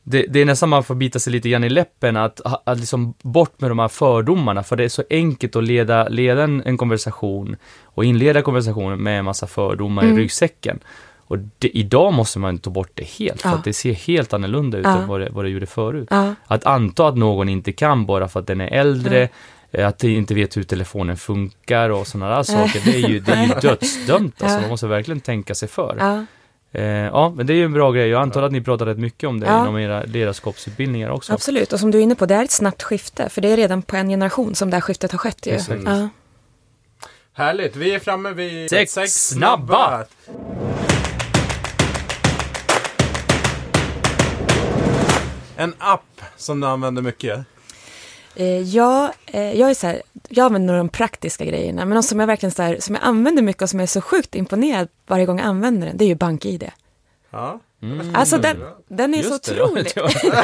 det, 0.05 0.26
det 0.28 0.40
är 0.40 0.44
nästan 0.44 0.68
man 0.68 0.84
får 0.84 0.94
bita 0.94 1.18
sig 1.18 1.32
lite 1.32 1.48
grann 1.48 1.64
i 1.64 1.68
läppen 1.68 2.16
att, 2.16 2.40
att 2.66 2.78
liksom 2.78 3.14
bort 3.22 3.61
med 3.61 3.70
de 3.70 3.78
här 3.78 3.88
fördomarna 3.88 4.62
för 4.62 4.76
det 4.76 4.84
är 4.84 4.88
så 4.88 5.02
enkelt 5.11 5.57
att 5.57 5.64
leda, 5.64 6.09
leda 6.09 6.42
en, 6.42 6.62
en 6.66 6.76
konversation 6.76 7.57
och 7.84 8.05
inleda 8.05 8.42
konversationen 8.42 9.02
med 9.02 9.18
en 9.18 9.24
massa 9.24 9.46
fördomar 9.46 10.02
Mm. 10.02 10.18
i 10.18 10.20
ryggsäcken. 10.22 10.78
Och 11.26 11.38
det, 11.59 11.68
idag 11.78 12.12
måste 12.12 12.38
man 12.38 12.59
ta 12.59 12.70
bort 12.70 12.90
det 12.94 13.05
helt 13.09 13.42
för 13.42 13.48
Ja. 13.48 13.55
att 13.55 13.64
det 13.64 13.72
ser 13.72 13.92
helt 13.92 14.32
annorlunda 14.32 14.78
ut 14.78 14.84
Ja. 14.84 14.96
än 14.98 15.09
vad 15.09 15.20
det, 15.20 15.28
vad 15.32 15.44
det 15.44 15.48
gjorde 15.48 15.66
förut. 15.66 16.09
Ja. 16.11 16.34
Att 16.46 16.66
anta 16.66 17.09
att 17.09 17.16
någon 17.16 17.48
inte 17.48 17.72
kan 17.72 18.07
bara 18.07 18.28
för 18.28 18.40
att 18.40 18.46
den 18.46 18.61
är 18.61 18.68
äldre, 18.68 19.18
Nej. 19.18 19.30
eh, 19.72 19.88
att 19.88 19.98
de 19.98 20.09
inte 20.09 20.34
vet 20.34 20.57
hur 20.57 20.62
telefonen 20.62 21.16
funkar 21.16 21.90
och 21.90 22.07
sådana 22.07 22.36
där 22.36 22.42
saker, 22.42 22.80
det 22.84 22.94
är 23.05 23.09
ju, 23.09 23.20
det 23.20 23.32
är 23.32 23.46
ju 23.46 23.52
dödsdömt 23.68 24.42
alltså. 24.42 24.61
Man 24.61 24.70
måste 24.70 24.86
verkligen 24.86 25.20
tänka 25.20 25.55
sig 25.55 25.68
för. 25.68 25.96
Ja. 26.75 26.81
Eh, 26.81 26.87
ja, 26.87 27.33
men 27.37 27.47
det 27.47 27.53
är 27.53 27.57
ju 27.57 27.64
en 27.64 27.72
bra 27.72 27.93
grej. 27.93 28.09
Jag 28.09 28.22
antar 28.22 28.43
att 28.43 28.53
ni 28.53 28.61
pratar 28.61 28.87
rätt 28.87 28.99
mycket 28.99 29.29
om 29.29 29.41
det 29.41 29.47
Ja. 29.47 29.62
inom 29.62 29.79
era 29.79 30.03
ledarskapsutbildningar 30.03 31.11
också. 31.11 31.33
Absolut, 31.33 31.72
och 31.72 31.81
som 31.81 31.91
du 31.91 31.99
är 31.99 32.03
inne 32.03 32.14
på, 32.14 32.27
det 32.27 32.35
är 32.35 32.45
ett 32.45 32.51
snabbt 32.51 32.83
skifte. 32.83 33.29
För 33.29 33.41
det 33.41 33.49
är 33.49 33.57
redan 33.57 33.83
på 33.83 33.97
en 33.97 34.09
generation 34.09 34.55
som 34.55 34.70
det 34.70 34.77
här 34.77 34.81
skiftet 34.81 35.12
har 35.12 35.18
skett 35.18 35.47
ju. 35.47 35.59
Ja. 35.85 36.09
Härligt, 37.33 37.77
vi 37.77 37.95
är 37.95 37.99
framme 37.99 38.31
vid 38.33 38.70
Sex 38.70 38.93
snabba. 39.29 40.05
En 45.57 45.75
app 45.79 46.20
som 46.37 46.61
du 46.61 46.66
använder 46.66 47.03
mycket. 47.03 47.41
Eh, 48.37 48.47
ja, 48.61 49.12
eh, 49.26 49.53
jag 49.61 49.70
är 49.70 49.74
så 49.74 49.87
här, 49.87 50.03
jag 50.28 50.45
använder 50.47 50.74
nog 50.74 50.80
de 50.85 50.89
praktiska 50.89 51.45
grejerna, 51.45 51.85
men 51.85 51.95
något 51.97 52.05
som 52.05 52.20
jag 52.20 52.26
verkligen 52.26 52.51
så 52.53 52.62
här, 52.62 52.76
som 52.80 52.95
jag 52.95 53.05
använder 53.05 53.43
mycket 53.43 53.62
och 53.62 53.70
som 53.70 53.78
jag 53.80 53.82
är 53.85 53.89
så 53.89 54.01
sjukt 54.01 54.35
imponerad 54.35 54.89
varje 55.07 55.26
gång 55.26 55.39
jag 55.39 55.47
använder 55.47 55.87
den, 55.87 55.97
det 55.97 56.05
är 56.05 56.09
ju 56.09 56.14
BankID. 56.14 56.70
Ja. 57.30 57.61
Alltså 58.14 58.39
den, 58.39 58.57
den 58.89 59.14
är 59.14 59.22
så 59.22 59.28
Mm. 59.28 59.32
Just 59.32 59.45
det, 59.45 59.55
då. 59.55 59.64
otrolig. 59.64 59.93
Jag 59.97 60.11
det 60.22 60.39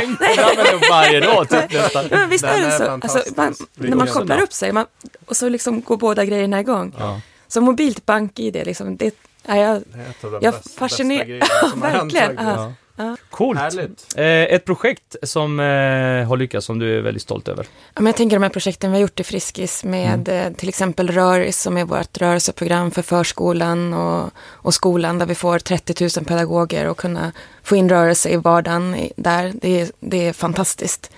använder 0.45 0.73
jag 0.73 0.91
varje 0.91 1.21
dag 1.21 1.49
typ 1.49 1.73
nästan. 1.73 2.05
Ja, 2.11 2.17
men 2.17 2.29
visst 2.29 2.45
Den 2.45 2.55
är 2.55 2.67
det 2.67 2.73
är 2.75 2.79
så? 2.79 2.91
Alltså, 2.91 3.23
man, 3.37 3.55
när 3.75 3.97
man 3.97 4.07
kopplar 4.07 4.43
upp 4.43 4.53
sig 4.53 4.73
man, 4.73 4.87
och 5.27 5.37
så 5.37 5.49
liksom 5.49 5.81
går 5.83 5.97
båda 5.97 6.25
grejerna 6.25 6.61
igång. 6.61 6.95
Ja. 6.99 7.21
Så 7.49 7.61
mobilt 7.61 8.07
BankID, 8.07 8.55
liksom, 8.55 8.97
det 8.97 9.15
är 9.45 9.57
jag, 9.57 9.83
Det 9.93 9.99
är 9.99 10.11
ett 10.11 10.25
av 10.25 10.31
de 10.33 10.39
Jag 10.43 10.55
bästa, 10.55 10.71
fasciner- 10.87 11.09
bästa 11.19 11.25
grejerna 11.25 11.47
som 11.71 11.83
har 11.83 11.89
hänt 11.99 12.15
Verkligen. 12.15 12.73
Ja. 13.07 13.17
Coolt. 13.31 13.59
Härligt. 13.61 14.15
Eh, 14.17 14.25
ett 14.27 14.65
projekt 14.65 15.17
som 15.23 15.61
eh, 15.61 15.65
har 16.29 16.37
lyckats, 16.37 16.67
som 16.67 16.79
du 16.79 16.99
är 16.99 17.03
väldigt 17.03 17.23
stolt 17.23 17.49
över. 17.49 17.67
Ja, 17.95 18.01
men 18.01 18.07
jag 18.07 18.17
tänker 18.17 18.37
de 18.37 18.43
här 18.43 18.51
projekten 18.51 18.91
vi 18.91 18.97
har 18.97 19.03
gjort 19.03 19.21
i 19.21 19.25
Friskis 19.25 19.85
med 19.85 20.29
Mm. 20.29 20.47
eh, 20.47 20.53
till 20.53 20.69
exempel 20.69 21.09
Röris 21.11 21.61
som 21.63 21.77
är 21.77 21.85
vårt 21.85 22.19
rörelseprogram 22.19 22.91
för 22.91 23.03
förskolan 23.03 23.95
och, 23.95 24.31
och 24.39 24.75
skolan 24.75 25.19
där 25.19 25.27
vi 25.27 25.35
får 25.35 25.59
30 25.59 26.09
000 26.19 26.25
pedagoger 26.25 26.87
och 26.87 26.97
kunna 26.99 27.33
få 27.63 27.77
in 27.77 27.89
rörelse 27.89 28.29
i 28.31 28.37
vardagen 28.37 28.95
i, 28.95 29.13
där. 29.17 29.53
Det 29.55 29.81
är, 29.81 29.89
det 30.01 30.29
är 30.29 30.33
fantastiskt. 30.33 31.11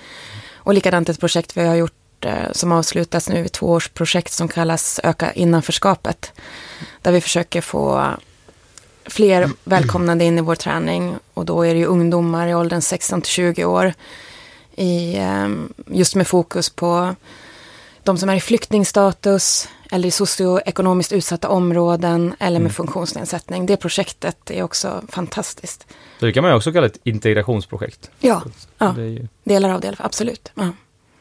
Och 0.54 0.74
likadant 0.74 1.08
ett 1.08 1.20
projekt 1.20 1.56
vi 1.56 1.66
har 1.66 1.74
gjort 1.74 1.92
som 2.52 2.72
avslutas 2.72 3.28
nu, 3.28 3.44
ett 3.46 3.52
tvåårsprojekt 3.52 4.32
som 4.32 4.48
kallas 4.48 5.00
Öka 5.04 5.32
innanförskapet. 5.32 6.32
Där 7.02 7.12
vi 7.12 7.20
försöker 7.20 7.60
få 7.60 8.06
fler 9.06 9.50
välkomnande 9.64 10.24
in 10.24 10.38
i 10.38 10.40
vår 10.40 10.54
träning 10.54 11.16
och 11.34 11.44
då 11.44 11.62
är 11.62 11.74
det 11.74 11.80
ju 11.80 11.86
ungdomar 11.86 12.48
i 12.48 12.54
åldern 12.54 12.80
16 12.80 13.22
till 13.22 13.32
20 13.32 13.64
år 13.64 13.94
i, 14.76 15.16
ehm, 15.16 15.72
just 15.86 16.14
med 16.14 16.26
fokus 16.26 16.70
på 16.70 17.14
de 18.02 18.18
som 18.18 18.28
är 18.28 18.34
i 18.34 18.40
flyktingstatus 18.40 19.68
eller 19.90 20.08
i 20.08 20.10
socioekonomiskt 20.10 21.12
utsatta 21.12 21.48
områden 21.48 22.34
eller 22.38 22.60
med 22.60 22.72
funktionsnedsättning. 22.72 23.66
Det 23.66 23.76
projektet 23.76 24.50
är 24.50 24.62
också 24.62 25.02
fantastiskt. 25.08 25.86
Så 26.20 26.26
det 26.26 26.32
kan 26.32 26.42
man 26.42 26.50
ju 26.50 26.56
också 26.56 26.72
kalla 26.72 26.86
ett 26.86 26.98
integrationsprojekt. 27.04 28.10
Ja, 28.20 28.42
ja 28.78 28.96
ju, 28.96 29.28
delar 29.44 29.70
av 29.70 29.80
det 29.80 29.94
absolut. 29.98 30.52
Ja. 30.54 30.68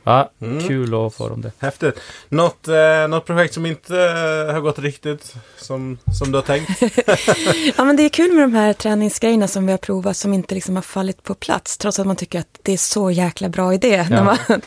Ja, 0.04 0.32
Mm. 0.42 0.68
kul 0.68 1.06
att 1.06 1.14
få 1.16 1.30
om 1.30 1.42
det. 1.42 1.52
Häftigt. 1.60 2.00
Något, 2.30 2.68
eh, 2.68 3.08
något 3.10 3.26
projekt 3.26 3.54
som 3.54 3.66
inte 3.66 3.96
eh, 3.98 4.54
har 4.54 4.62
gått 4.62 4.80
riktigt 4.80 5.34
som, 5.58 5.98
som 6.20 6.32
du 6.32 6.38
har 6.38 6.44
tänkt? 6.44 6.82
ja, 7.78 7.84
men 7.84 7.96
det 7.96 8.04
är 8.04 8.10
kul 8.10 8.34
med 8.34 8.44
de 8.44 8.54
här 8.54 8.74
träningsgrejerna 8.74 9.48
som 9.48 9.66
vi 9.66 9.72
har 9.72 9.78
provat 9.78 10.18
som 10.18 10.34
inte 10.34 10.56
liksom 10.56 10.76
har 10.76 10.84
fallit 10.84 11.24
på 11.24 11.34
plats, 11.34 11.78
trots 11.78 12.00
att 12.00 12.08
man 12.08 12.16
tycker 12.16 12.40
att 12.40 12.60
det 12.62 12.74
är 12.74 12.78
så 12.78 13.12
jäkla 13.12 13.50
bra 13.50 13.74
idé. 13.74 14.08
När 14.10 14.24
man, 14.24 14.38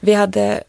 vi 0.00 0.14
hade 0.14 0.62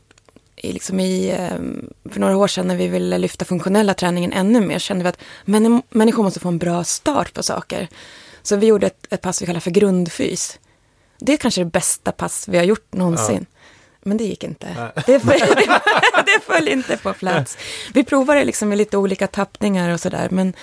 i, 0.55 0.73
liksom 0.73 0.99
i, 0.99 1.31
ehm, 1.31 1.89
för 2.11 2.19
några 2.19 2.37
år 2.37 2.47
sedan 2.47 2.67
när 2.67 2.75
vi 2.75 2.87
ville 2.87 3.17
lyfta 3.17 3.45
funktionella 3.45 3.93
träningen 3.93 4.33
ännu 4.33 4.61
mer, 4.61 4.79
kände 4.79 5.03
vi 5.03 5.09
att 5.09 5.19
män, 5.45 5.81
människor 5.89 6.23
måste 6.23 6.39
få 6.39 6.47
en 6.47 6.57
bra 6.57 6.83
start 6.83 7.33
på 7.33 7.43
saker. 7.43 7.87
Så 8.41 8.55
vi 8.55 8.67
gjorde 8.67 8.87
ett, 8.87 9.07
ett 9.09 9.21
pass 9.21 9.41
vi 9.41 9.45
kallar 9.45 9.59
för 9.59 9.71
grundfys. 9.71 10.59
Det 11.19 11.33
är 11.33 11.37
kanske 11.37 11.61
det 11.61 11.65
bästa 11.71 12.11
pass 12.11 12.47
vi 12.47 12.57
har 12.57 12.65
gjort 12.65 12.93
någonsin. 12.93 13.45
Men 14.01 14.17
det 14.17 14.23
gick 14.23 14.43
inte. 14.43 14.91
Det 15.05 15.19
föll, 15.19 15.39
det, 15.39 15.81
det 16.25 16.39
föll 16.45 16.67
inte 16.67 16.97
på 16.97 17.13
plats. 17.13 17.57
Vi 17.93 18.03
provade 18.03 18.43
liksom 18.45 18.69
med 18.69 18.77
lite 18.77 18.97
olika 18.97 19.27
tappningar 19.27 19.93
och 19.93 19.99
sådär, 19.99 20.27
men 20.31 20.53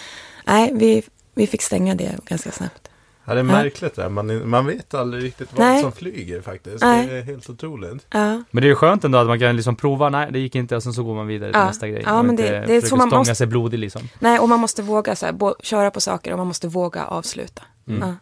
nej, 0.46 0.70
vi, 0.74 1.02
vi 1.34 1.46
fick 1.46 1.62
stänga 1.62 1.94
det 1.94 2.18
ganska 2.26 2.50
snabbt. 2.50 2.88
Ja, 3.28 3.34
det 3.34 3.40
är 3.40 3.44
märkligt 3.44 3.94
det 3.96 4.02
här. 4.02 4.08
Man, 4.08 4.48
man 4.48 4.66
vet 4.66 4.94
aldrig 4.94 5.24
riktigt 5.24 5.48
vad 5.52 5.66
Nej. 5.66 5.82
som 5.82 5.92
flyger 5.92 6.40
faktiskt. 6.40 6.80
Nej. 6.84 7.06
Det 7.06 7.18
är 7.18 7.22
helt 7.22 7.50
otroligt. 7.50 8.06
Ja, 8.10 8.26
Men 8.50 8.62
det 8.62 8.66
är 8.66 8.68
ju 8.68 8.74
skönt 8.74 9.04
ändå 9.04 9.18
att 9.18 9.26
man 9.26 9.40
kan 9.40 9.56
liksom 9.56 9.76
prova, 9.76 10.08
nej 10.08 10.28
det 10.32 10.38
gick 10.38 10.54
inte 10.54 10.76
och 10.76 10.82
sen 10.82 10.92
så 10.92 11.02
går 11.02 11.14
man 11.14 11.26
vidare 11.26 11.52
till 11.52 11.60
Ja. 11.60 11.66
nästa 11.66 11.88
grej. 11.88 12.02
Ja, 12.06 12.18
Och 12.18 12.24
men 12.24 12.30
inte 12.38 12.60
det- 12.60 12.66
det 12.66 12.76
är 12.76 12.80
så 12.80 12.96
man 12.96 13.08
stånga 13.08 13.18
måste- 13.20 13.34
sig 13.34 13.46
blodig 13.46 13.78
liksom. 13.78 14.08
nej, 14.18 14.38
och 14.38 14.48
man 14.48 14.60
måste 14.60 14.82
våga 14.82 15.16
så 15.16 15.26
här, 15.26 15.32
bo, 15.32 15.54
köra 15.62 15.90
på 15.90 16.00
saker 16.00 16.32
och 16.32 16.38
man 16.38 16.46
måste 16.46 16.68
våga 16.68 17.04
avsluta. 17.04 17.62
Ja. 17.84 18.14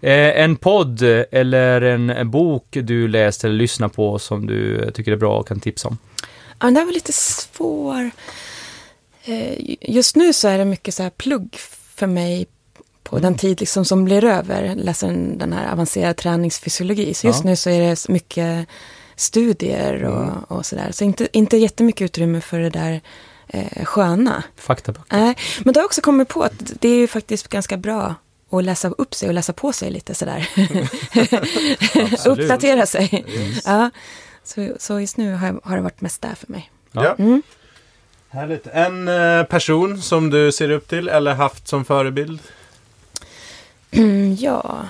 Eh, 0.00 0.40
en 0.42 0.56
podd 0.56 1.02
eller 1.30 1.80
en, 1.82 2.30
bok 2.30 2.66
du 2.70 3.08
läst 3.08 3.44
eller 3.44 3.54
lyssnar 3.54 3.88
på 3.88 4.18
som 4.18 4.46
du 4.46 4.90
tycker 4.94 5.12
är 5.12 5.16
bra 5.16 5.38
och 5.38 5.48
kan 5.48 5.60
tipsa 5.60 5.88
om? 5.88 5.98
Ja, 6.58 6.66
den 6.66 6.74
där 6.74 6.84
var 6.84 6.92
lite 6.92 7.12
svår. 7.12 8.10
Eh, 9.24 9.76
Just 9.80 10.16
nu 10.16 10.32
så 10.32 10.48
är 10.48 10.58
det 10.58 10.64
mycket 10.64 10.94
så 10.94 11.02
här 11.02 11.10
plugg 11.10 11.56
för 11.94 12.06
mig 12.06 12.46
på 13.02 13.18
den 13.18 13.34
tid 13.34 13.60
liksom 13.60 13.84
som 13.84 14.04
blir 14.04 14.24
över. 14.24 14.74
Läser 14.74 15.08
den, 15.36 15.52
här 15.52 15.72
avancerad 15.72 16.16
träningsfysiologi. 16.16 17.14
Så 17.14 17.26
just 17.26 17.44
Ja. 17.44 17.50
nu 17.50 17.56
så 17.56 17.70
är 17.70 17.80
det 17.80 18.08
mycket 18.08 18.68
studier 19.16 20.04
och, 20.04 20.56
och 20.56 20.66
sådär. 20.66 20.88
Så 20.92 21.04
inte, 21.04 21.28
inte 21.32 21.56
jättemycket 21.56 22.04
utrymme 22.04 22.40
för 22.40 22.58
det 22.60 22.70
där 22.70 23.00
eh, 23.48 23.84
sköna. 23.84 24.42
Faktaböcker. 24.56 25.16
Nej, 25.16 25.36
men 25.64 25.74
då 25.74 25.78
har 25.78 25.82
jag 25.82 25.86
också 25.86 26.00
kommit 26.00 26.28
på 26.28 26.42
att 26.42 26.72
det 26.80 26.88
är 26.88 26.96
ju 26.96 27.06
faktiskt 27.06 27.48
ganska 27.48 27.76
bra 27.76 28.14
att 28.58 28.64
läsa 28.64 28.88
upp 28.88 29.14
sig 29.14 29.28
och 29.28 29.34
läsa 29.34 29.52
på 29.52 29.72
sig 29.72 29.90
lite 29.90 30.14
sådär. 30.14 30.48
Uppdatera 32.26 32.86
sig. 32.86 33.24
Yes. 33.28 33.62
Ja, 33.66 33.90
så, 34.44 34.72
så 34.78 35.00
just 35.00 35.16
nu 35.16 35.34
har, 35.34 35.60
har 35.64 35.76
det 35.76 35.82
varit 35.82 36.00
mest 36.00 36.22
där 36.22 36.34
för 36.34 36.52
mig. 36.52 36.70
Ja. 36.92 37.14
Mm. 37.18 37.42
Härligt. 38.28 38.66
En 38.66 39.08
eh, 39.08 39.44
person 39.44 40.02
som 40.02 40.30
du 40.30 40.52
ser 40.52 40.70
upp 40.70 40.88
till 40.88 41.08
eller 41.08 41.34
haft 41.34 41.68
som 41.68 41.84
förebild? 41.84 42.40
Mm, 43.90 44.34
ja, 44.34 44.88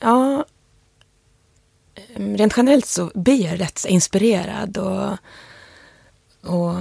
ja. 0.00 0.44
Mm, 2.16 2.36
Rent 2.36 2.54
generellt 2.56 2.86
så 2.86 3.10
blir 3.14 3.44
jag 3.44 3.60
rätt 3.60 3.84
inspirerad 3.88 4.78
och, 4.78 5.18
och 6.46 6.74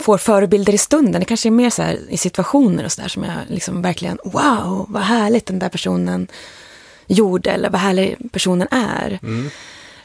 får 0.00 0.18
förebilder 0.18 0.74
i 0.74 0.78
stunden. 0.78 1.20
Det 1.20 1.24
kanske 1.24 1.48
är 1.48 1.50
mer 1.50 1.70
så 1.70 1.82
här 1.82 1.98
i 2.08 2.16
situationer 2.16 2.84
och 2.84 2.92
så 2.92 3.02
där 3.02 3.08
som 3.08 3.24
jag 3.24 3.34
liksom 3.48 3.82
verkligen, 3.82 4.18
wow, 4.24 4.86
vad 4.88 5.02
härligt 5.02 5.46
den 5.46 5.58
där 5.58 5.68
personen 5.68 6.26
gjorde 7.06 7.50
eller 7.50 7.70
vad 7.70 7.80
härlig 7.80 8.16
personen 8.32 8.68
är. 8.70 9.18
Mm. 9.22 9.50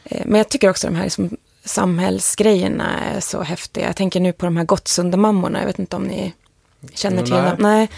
Eh, 0.03 0.21
Men 0.25 0.37
jag 0.37 0.49
tycker 0.49 0.69
också 0.69 0.87
de 0.87 0.95
här 0.95 1.03
liksom 1.03 1.37
samhällsgrejerna 1.63 2.99
är 3.15 3.19
så 3.19 3.41
häftiga. 3.43 3.85
Jag 3.85 3.95
tänker 3.95 4.19
nu 4.19 4.33
på 4.33 4.45
de 4.45 4.57
här 4.57 4.63
Gottsundamammorna, 4.63 5.59
jag 5.59 5.65
vet 5.65 5.79
inte 5.79 5.95
om 5.95 6.03
ni 6.03 6.33
känner 6.93 7.23
till 7.23 7.33
dem. 7.33 7.55
Nej. 7.59 7.89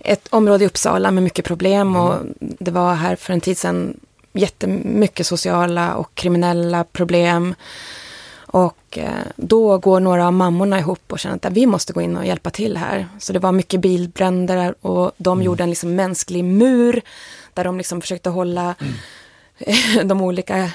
Ett 0.00 0.28
område 0.30 0.64
i 0.64 0.66
Uppsala 0.66 1.10
med 1.10 1.22
mycket 1.22 1.44
problem 1.44 1.96
och 1.96 2.14
det 2.40 2.70
var 2.70 2.94
här 2.94 3.16
för 3.16 3.32
en 3.32 3.40
tid 3.40 3.58
sedan 3.58 4.00
jättemycket 4.32 5.26
sociala 5.26 5.94
och 5.94 6.14
kriminella 6.14 6.84
problem. 6.84 7.54
Och 8.50 8.98
eh, 8.98 9.26
då 9.36 9.78
går 9.78 10.00
några 10.00 10.26
av 10.26 10.32
mammorna 10.32 10.78
ihop 10.78 11.12
och 11.12 11.18
känner 11.18 11.36
att 11.36 11.52
vi 11.52 11.66
måste 11.66 11.92
gå 11.92 12.00
in 12.00 12.16
och 12.16 12.26
hjälpa 12.26 12.50
till 12.50 12.76
här. 12.76 13.08
Så 13.18 13.32
det 13.32 13.38
var 13.38 13.52
mycket 13.52 13.80
bilbränder 13.80 14.74
och 14.80 15.12
de 15.16 15.42
gjorde 15.42 15.62
en 15.62 15.70
liksom 15.70 15.94
mänsklig 15.94 16.44
mur 16.44 17.00
där 17.54 17.64
de 17.64 17.78
liksom 17.78 18.00
försökte 18.00 18.30
hålla 18.30 18.74
de 20.04 20.20
olika 20.22 20.70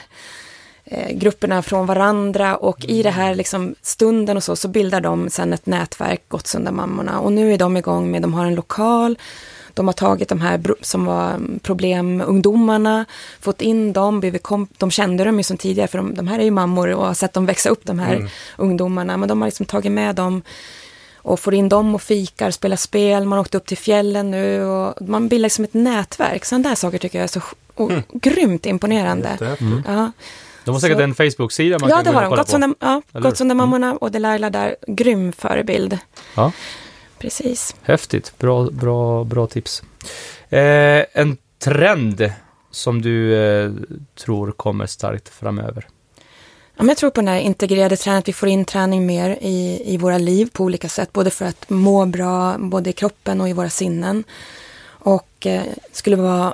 eh, 0.83 1.11
grupperna 1.11 1.61
från 1.61 1.85
varandra 1.85 2.57
och 2.57 2.85
i 2.85 3.03
det 3.03 3.11
här 3.11 3.35
liksom 3.35 3.75
stunden 3.81 4.37
och 4.37 4.43
så, 4.43 4.55
så 4.55 4.67
bildar 4.67 5.01
de 5.01 5.29
sen 5.29 5.53
ett 5.53 5.65
nätverk, 5.65 6.21
Gottsunda 6.27 6.71
mammorna. 6.71 7.19
Och 7.19 7.33
nu 7.33 7.53
är 7.53 7.57
de 7.57 7.77
igång 7.77 8.11
med, 8.11 8.21
de 8.21 8.33
har 8.33 8.45
en 8.45 8.55
lokal, 8.55 9.17
de 9.73 9.87
har 9.87 9.93
tagit 9.93 10.29
de 10.29 10.41
här 10.41 10.61
som 10.81 11.05
var 11.05 11.29
mm, 11.29 11.59
problemungdomarna, 11.63 13.05
fått 13.41 13.61
in 13.61 13.93
dem, 13.93 14.19
blivit 14.19 14.43
komp- 14.43 14.69
de 14.77 14.91
kände 14.91 15.23
dem 15.23 15.37
ju 15.37 15.43
som 15.43 15.57
tidigare, 15.57 15.87
för 15.87 15.97
de, 15.97 16.13
de 16.15 16.27
här 16.27 16.39
är 16.39 16.43
ju 16.43 16.51
mammor 16.51 16.89
och 16.93 17.05
har 17.05 17.13
sett 17.13 17.33
dem 17.33 17.45
växa 17.45 17.69
upp, 17.69 17.85
de 17.85 17.99
här 17.99 18.29
ungdomarna, 18.57 19.17
men 19.17 19.29
de 19.29 19.41
har 19.41 19.47
liksom 19.47 19.65
tagit 19.65 19.91
med 19.91 20.15
dem 20.15 20.41
och 21.15 21.39
får 21.39 21.53
in 21.53 21.69
dem 21.69 21.95
och 21.95 22.01
fikar, 22.01 22.51
spelar 22.51 22.75
spel, 22.75 23.25
man 23.25 23.39
åkte 23.39 23.57
upp 23.57 23.65
till 23.65 23.77
fjällen 23.77 24.31
nu 24.31 24.63
och 24.65 25.07
man 25.07 25.27
bildar 25.27 25.43
liksom 25.43 25.63
ett 25.65 25.73
nätverk. 25.73 26.45
Sådana 26.45 26.69
där 26.69 26.75
saker 26.75 26.97
tycker 26.97 27.17
jag 27.19 27.23
är 27.23 27.27
så 27.27 27.41
och, 27.75 27.91
grymt 28.13 28.65
imponerande. 28.65 29.29
Jättehäftigt. 29.31 29.71
Ja. 29.87 30.11
De 30.65 30.71
har 30.71 30.79
säkert 30.79 30.97
Så- 30.97 31.03
en 31.03 31.15
Facebook-sida 31.15 31.79
man 31.79 31.89
Ja, 31.89 31.95
kan 31.95 32.03
det 32.05 32.11
gå 32.11 32.11
in 32.11 32.15
har 32.15 32.23
och 32.23 32.37
de. 32.37 32.51
kolla 32.51 32.67
på. 32.67 32.75
Ja, 32.79 32.87
Eller 32.87 33.01
hur? 33.23 33.29
Gottsunda 33.29 33.55
mammorna 33.55 33.95
och 33.95 34.11
Delilah 34.11 34.51
där, 34.51 34.75
grym 34.87 35.31
förebild. 35.33 35.97
Ja. 36.35 36.51
Precis. 37.23 37.75
Häftigt, 37.81 38.39
bra, 38.39 38.69
bra, 38.71 39.23
bra 39.23 39.47
tips. 39.47 39.83
Eh, 40.49 41.05
en 41.13 41.37
trend 41.59 42.31
som 42.71 43.01
du 43.01 43.35
eh, 43.35 43.71
tror 44.15 44.51
kommer 44.51 44.85
starkt 44.85 45.29
framöver? 45.29 45.87
Ja, 46.77 46.85
jag 46.85 46.97
tror 46.97 47.09
på 47.09 47.21
den 47.21 47.27
här 47.27 47.39
integrerade 47.39 47.97
träningen, 47.97 48.19
att 48.19 48.27
vi 48.27 48.33
får 48.33 48.49
in 48.49 48.65
träning 48.65 49.05
mer 49.05 49.37
i, 49.41 49.81
i 49.85 49.97
våra 49.97 50.17
liv 50.17 50.49
på 50.53 50.63
olika 50.63 50.89
sätt, 50.89 51.13
både 51.13 51.29
för 51.29 51.45
att 51.45 51.69
må 51.69 52.05
bra, 52.05 52.57
både 52.57 52.89
i 52.89 52.93
kroppen 52.93 53.41
och 53.41 53.49
i 53.49 53.53
våra 53.53 53.69
sinnen. 53.69 54.23
Och 54.85 55.45
eh, 55.45 55.63
skulle 55.91 56.15
vara, 56.15 56.53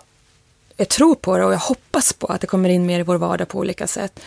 jag 0.77 0.89
tror 0.89 1.15
på 1.15 1.37
det 1.37 1.45
och 1.45 1.53
jag 1.53 1.59
hoppas 1.59 2.13
på 2.13 2.27
att 2.27 2.41
det 2.41 2.47
kommer 2.47 2.69
in 2.69 2.85
mer 2.85 2.99
i 2.99 3.03
vår 3.03 3.17
vardag 3.17 3.47
på 3.47 3.57
olika 3.57 3.87
sätt. 3.87 4.19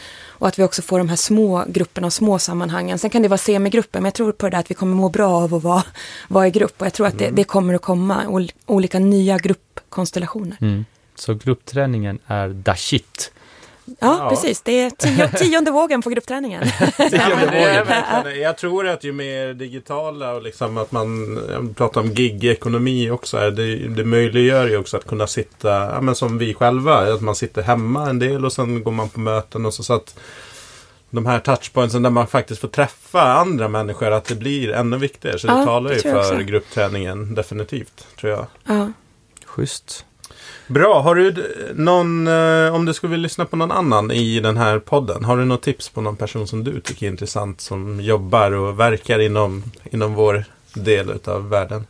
Och 0.43 0.49
att 0.49 0.59
vi 0.59 0.63
också 0.63 0.83
får 0.83 0.99
de 0.99 1.09
här 1.09 1.17
små 1.17 1.65
grupperna 1.69 2.07
och 2.07 2.13
små 2.13 2.39
sammanhangen. 2.39 2.99
Sen 2.99 3.11
kan 3.11 3.23
det 3.23 3.29
vara 3.29 3.39
semigrupper, 3.39 4.01
men 4.01 4.05
jag 4.05 4.15
tror 4.15 4.33
på 4.33 4.47
det 4.47 4.51
där 4.51 4.59
att 4.59 4.71
vi 4.71 4.75
kommer 4.75 4.95
må 4.97 5.09
bra 5.09 5.31
av 5.31 5.55
att 5.55 5.63
vara, 5.63 5.85
vara 6.29 6.47
i 6.47 6.51
grupp. 6.51 6.81
Och 6.81 6.87
jag 6.87 6.93
tror 6.93 7.07
att 7.07 7.19
det, 7.19 7.31
det 7.31 7.45
kommer 7.45 7.75
att 7.75 7.83
komma, 7.83 8.29
ol, 8.29 8.53
olika 8.67 8.99
nya 8.99 9.39
gruppkonstellationer. 9.39 10.57
Mm. 10.61 10.85
Så 11.15 11.35
gruppträningen 11.35 12.19
är 12.27 12.63
the 12.65 12.77
shit. 12.77 13.32
Ja, 13.85 13.95
Ja. 14.01 14.29
precis. 14.31 14.61
Det 14.63 14.81
är 14.81 14.91
tio, 14.91 15.29
tionde 15.37 15.71
vågen 15.71 16.03
på 16.03 16.11
gruppträningen. 16.11 16.61
Verkligen 16.99 18.25
det. 18.25 18.37
Jag 18.37 18.57
tror 18.59 18.89
att 18.89 19.05
ju 19.05 19.13
mer 19.13 19.55
digitala 19.55 20.33
och 20.33 20.43
liksom 20.43 20.77
att 20.79 20.93
man 20.93 21.39
pratar 21.77 22.01
om 22.01 22.15
gig-ekonomi 22.15 23.11
också. 23.11 23.51
Det, 23.51 23.77
det 23.77 24.05
möjliggör 24.05 24.69
ju 24.69 24.77
också 24.79 24.97
att 24.97 25.07
kunna 25.07 25.27
sitta, 25.27 25.69
ja, 25.71 26.01
men 26.01 26.15
som 26.15 26.39
vi 26.39 26.55
själva, 26.55 27.13
att 27.15 27.21
man 27.21 27.35
sitter 27.35 27.63
hemma 27.63 28.11
en 28.11 28.19
del 28.19 28.45
och 28.45 28.53
sen 28.53 28.85
går 28.85 28.93
man 28.93 29.09
på 29.09 29.21
möten 29.21 29.67
och 29.67 29.75
så. 29.75 29.83
så 29.83 29.93
att 29.95 30.19
de 31.11 31.27
här 31.27 31.39
touchpointsen 31.41 32.03
där 32.03 32.11
man 32.11 32.27
faktiskt 32.27 32.61
får 32.61 32.69
träffa 32.69 33.23
andra 33.23 33.69
människor, 33.69 34.11
att 34.11 34.25
det 34.25 34.35
blir 34.35 34.71
ännu 34.73 34.97
viktigare. 34.99 35.39
Så 35.39 35.47
det 35.47 35.53
Ja, 35.53 35.65
talar 35.65 35.91
det 35.91 35.97
ju 35.97 36.03
tror 36.03 36.17
jag 36.17 36.29
för 36.29 36.41
gruppträningen 36.43 37.35
definitivt, 37.35 38.07
tror 38.21 38.33
jag. 38.33 38.47
Ja. 38.65 38.93
Schysst. 39.47 40.05
Bra, 40.67 41.01
har 41.03 41.15
du 41.15 41.31
d- 41.31 41.43
någon, 41.75 42.27
eh, 42.27 42.75
om 42.75 42.85
du 42.85 42.95
skulle 42.95 43.11
vilja 43.11 43.23
lyssna 43.23 43.45
på 43.45 43.57
någon 43.57 43.73
annan 43.73 44.11
i 44.11 44.41
den 44.41 44.57
här 44.57 44.79
podden, 44.79 45.25
har 45.25 45.37
du 45.37 45.45
något 45.45 45.63
tips 45.63 45.89
på 45.89 46.01
någon 46.01 46.17
person 46.17 46.47
som 46.49 46.65
du 46.65 46.81
tycker 46.81 47.07
är 47.07 47.11
intressant 47.11 47.61
som 47.61 48.01
jobbar 48.01 48.53
och 48.53 48.81
verkar 48.81 49.19
inom, 49.19 49.63
inom 49.91 50.15
vår 50.15 50.45
del 50.75 51.13
av 51.25 51.49
världen? 51.49 51.87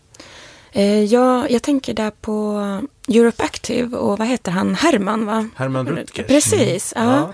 Eh, 0.72 1.04
ja, 1.04 1.48
jag 1.48 1.62
tänker 1.62 1.94
där 1.94 2.10
på 2.20 2.60
Europe 3.08 3.42
Active 3.44 3.96
och 3.96 4.18
vad 4.18 4.28
heter 4.28 4.52
han, 4.52 4.74
Herman 4.74 5.26
va? 5.26 5.48
Herman 5.56 5.88
Rutgers? 5.88 6.26
Precis, 6.26 6.92
ja. 6.96 7.02
Ja, 7.04 7.32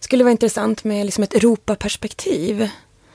Skulle 0.00 0.24
vara 0.24 0.32
intressant 0.32 0.84
med 0.84 1.04
liksom 1.06 1.24
ett 1.24 1.34
Europaperspektiv. 1.34 2.68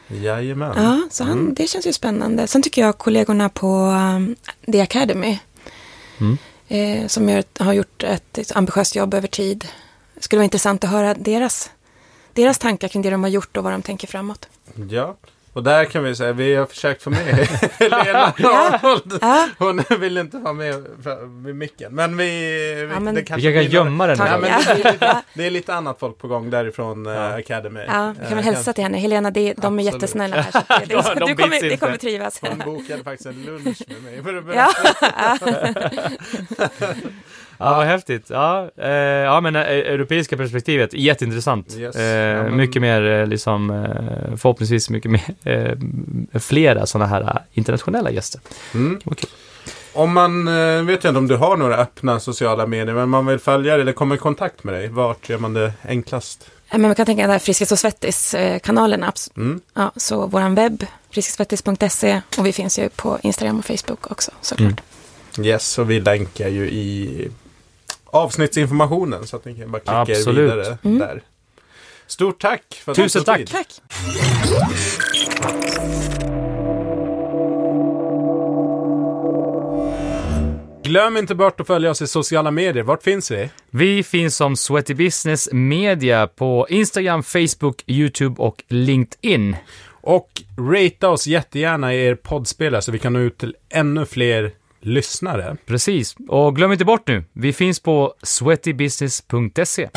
jajamän. 0.08 0.74
Ja, 0.84 1.02
så 1.12 1.24
han, 1.24 1.40
Mm. 1.40 1.54
det 1.54 1.68
känns 1.68 1.88
ju 1.88 1.94
spännande. 1.94 2.48
Sen 2.48 2.62
tycker 2.64 2.82
jag 2.82 2.98
kollegorna 2.98 3.50
på 3.50 3.68
um, 4.16 4.36
The 4.72 4.82
Academy, 4.82 5.40
Mm 6.18 6.38
eh, 6.68 7.08
som 7.08 7.30
gör, 7.30 7.44
har 7.60 7.74
gjort 7.74 8.04
ett, 8.04 8.38
ett 8.38 8.56
ambitiöst 8.56 8.96
jobb 8.96 9.14
över 9.14 9.28
tid. 9.28 9.68
Det 10.16 10.22
skulle 10.24 10.38
vara 10.38 10.44
intressant 10.44 10.84
att 10.84 10.90
höra 10.90 11.14
deras, 11.14 11.72
deras 12.34 12.58
tankar 12.58 12.88
kring 12.88 13.02
det 13.02 13.10
de 13.10 13.24
har 13.24 13.30
gjort 13.30 13.58
och 13.58 13.64
vad 13.64 13.74
de 13.74 13.82
tänker 13.82 14.08
framåt. 14.08 14.50
Ja, 14.90 15.16
och 15.56 15.64
där 15.64 15.86
kan 15.86 16.04
vi 16.04 16.16
säga, 16.16 16.34
vi 16.34 16.56
har 16.56 16.66
försökt 16.66 17.04
få 17.04 17.10
med 17.10 17.20
Helena 17.80 18.34
Ja. 18.38 18.80
Arnold. 18.84 19.18
Ja, 19.22 19.50
Hon 19.58 19.84
vill 20.00 20.18
inte 20.18 20.38
vara 20.38 20.54
med 20.54 20.86
vid 21.46 21.56
micken. 21.56 21.96
Men 21.96 22.18
vi... 22.18 22.26
vi 22.26 22.90
Ja, 22.94 23.00
men- 23.00 23.16
det 23.16 23.22
Vi 23.22 23.26
kanske 23.28 23.54
kan 23.54 23.60
blir 23.62 23.74
gömma 23.74 24.08
den. 24.08 24.18
Ja, 24.20 24.26
här. 24.26 24.38
men 24.40 24.50
det, 24.66 24.72
är 24.72 24.76
lite, 24.78 24.98
Ja. 25.06 25.22
det 25.34 25.46
är 25.46 25.52
lite 25.52 25.74
annat 25.74 26.00
folk 26.00 26.18
på 26.18 26.28
gång 26.28 26.50
därifrån 26.50 27.06
eh, 27.06 27.34
Academy. 27.36 27.80
ja, 27.88 28.14
vi 28.22 28.28
kan 28.28 28.38
väl 28.38 28.48
Eh, 28.48 28.54
hälsa 28.54 28.74
till 28.74 28.84
henne. 28.84 28.98
Helena, 28.98 29.32
det, 29.32 29.42
de 29.42 29.80
är 29.80 29.84
Absolut. 29.84 29.94
jättesnälla 29.94 30.36
här. 30.36 30.64
Det, 30.80 30.86
det, 30.96 31.20
De 31.20 31.26
du, 31.26 31.36
kommer, 31.36 31.64
inte. 31.64 31.78
kommer 31.78 31.98
trivas. 31.98 32.40
Hon 32.42 32.58
bokade 32.66 33.04
faktiskt 33.04 33.26
en 33.26 33.44
lunch 33.44 33.82
med 33.88 34.04
mig. 34.04 34.24
För 34.24 34.38
att 34.38 34.56
Ja, 34.56 34.70
Ja, 37.58 37.78
vad 37.78 37.86
häftigt. 37.86 38.26
Ja, 38.30 38.70
eh, 38.78 38.90
ja 38.90 39.42
men 39.42 39.56
eh, 39.56 39.62
europeiska 39.62 40.38
perspektivet, 40.38 40.94
jätteintressant. 40.94 41.76
Yes. 41.78 41.96
Eh, 41.96 42.04
Ja, 42.04 42.44
men- 42.44 42.56
Mycket 42.56 42.82
mer 42.82 43.02
eh, 43.06 43.28
liksom, 43.28 43.70
eh, 43.70 44.38
förhoppningsvis 44.38 44.90
mycket 44.90 45.12
mer, 45.12 45.24
eh, 45.44 46.40
flera 46.40 46.86
sådana 46.86 47.06
här 47.08 47.42
internationella 47.54 48.12
gäster. 48.12 48.42
Mm. 48.74 49.00
Okej. 49.06 49.30
Om 49.94 50.14
man, 50.14 50.46
vet 50.86 51.04
jag 51.04 51.12
inte 51.12 51.18
om 51.20 51.28
du 51.28 51.36
har 51.36 51.58
några 51.58 51.78
öppna 51.78 52.20
sociala 52.20 52.68
medier, 52.68 52.96
men 52.96 53.10
man 53.10 53.26
vill 53.26 53.40
följa 53.40 53.74
dig 53.74 53.82
eller 53.82 53.92
komma 53.94 54.16
i 54.16 54.18
kontakt 54.18 54.64
med 54.64 54.74
dig. 54.74 54.88
Vart 54.88 55.30
gör 55.30 55.38
man 55.38 55.54
det 55.54 55.74
enklast? 55.88 56.50
men 56.72 56.82
man 56.82 56.96
kan 56.96 57.06
tänka 57.06 57.22
den 57.22 57.32
här 57.32 57.40
Friskis 57.40 57.72
och 57.72 57.80
Svettis-kanalen. 57.80 59.06
Mm. 59.38 59.62
Ja, 59.74 59.92
så 59.96 60.28
våran 60.28 60.56
webb, 60.56 60.86
friskisvettis.se 61.12 62.22
och 62.38 62.46
vi 62.46 62.54
finns 62.54 62.80
ju 62.80 62.90
på 62.90 63.20
Instagram 63.22 63.60
och 63.60 63.66
Facebook 63.66 64.12
också 64.12 64.32
såklart. 64.42 64.82
Mm. 65.38 65.48
Yes, 65.50 65.78
och 65.80 65.90
vi 65.92 66.00
länkar 66.00 66.48
ju 66.48 66.70
i 66.70 67.28
avsnittsinformationen 68.16 69.28
så 69.28 69.36
att 69.36 69.46
ni 69.46 69.56
kan 69.56 69.72
bara 69.72 69.80
klicka 69.80 70.12
er 70.12 70.20
Absolut. 70.20 70.52
vidare 70.54 70.78
Mm. 70.84 70.98
där. 71.00 71.22
Stort 72.08 72.42
tack 72.42 72.82
för 72.86 72.92
att 72.92 72.96
Tusen 72.96 73.24
tack. 73.24 73.38
tid. 73.38 73.50
Tack! 73.50 73.68
Glöm 80.84 81.18
inte 81.18 81.36
bort 81.36 81.60
att 81.60 81.68
följa 81.68 81.92
oss 81.92 82.02
i 82.02 82.08
sociala 82.08 82.52
medier. 82.52 82.84
Vart 82.84 83.04
finns 83.04 83.32
vi? 83.32 83.50
Vi 83.70 84.04
finns 84.04 84.36
som 84.36 84.56
Sweaty 84.56 84.94
Business 84.94 85.50
Media 85.52 86.28
på 86.28 86.68
Instagram, 86.70 87.24
Facebook, 87.24 87.84
YouTube 87.88 88.42
och 88.42 88.64
LinkedIn. 88.68 89.56
Och 90.02 90.30
ratea 90.58 91.10
oss 91.10 91.28
jättegärna 91.28 91.94
i 91.94 92.06
er 92.06 92.16
poddspelare 92.16 92.82
så 92.82 92.92
vi 92.92 93.00
kan 93.00 93.14
nå 93.14 93.20
ut 93.20 93.38
till 93.38 93.56
ännu 93.70 94.06
fler 94.06 94.52
lyssnare. 94.86 95.58
Precis. 95.66 96.16
Och 96.28 96.56
glöm 96.56 96.72
inte 96.72 96.86
bort 96.86 97.08
nu, 97.08 97.24
vi 97.34 97.54
finns 97.54 97.80
på 97.80 98.14
sweatybusiness.se. 98.24 99.90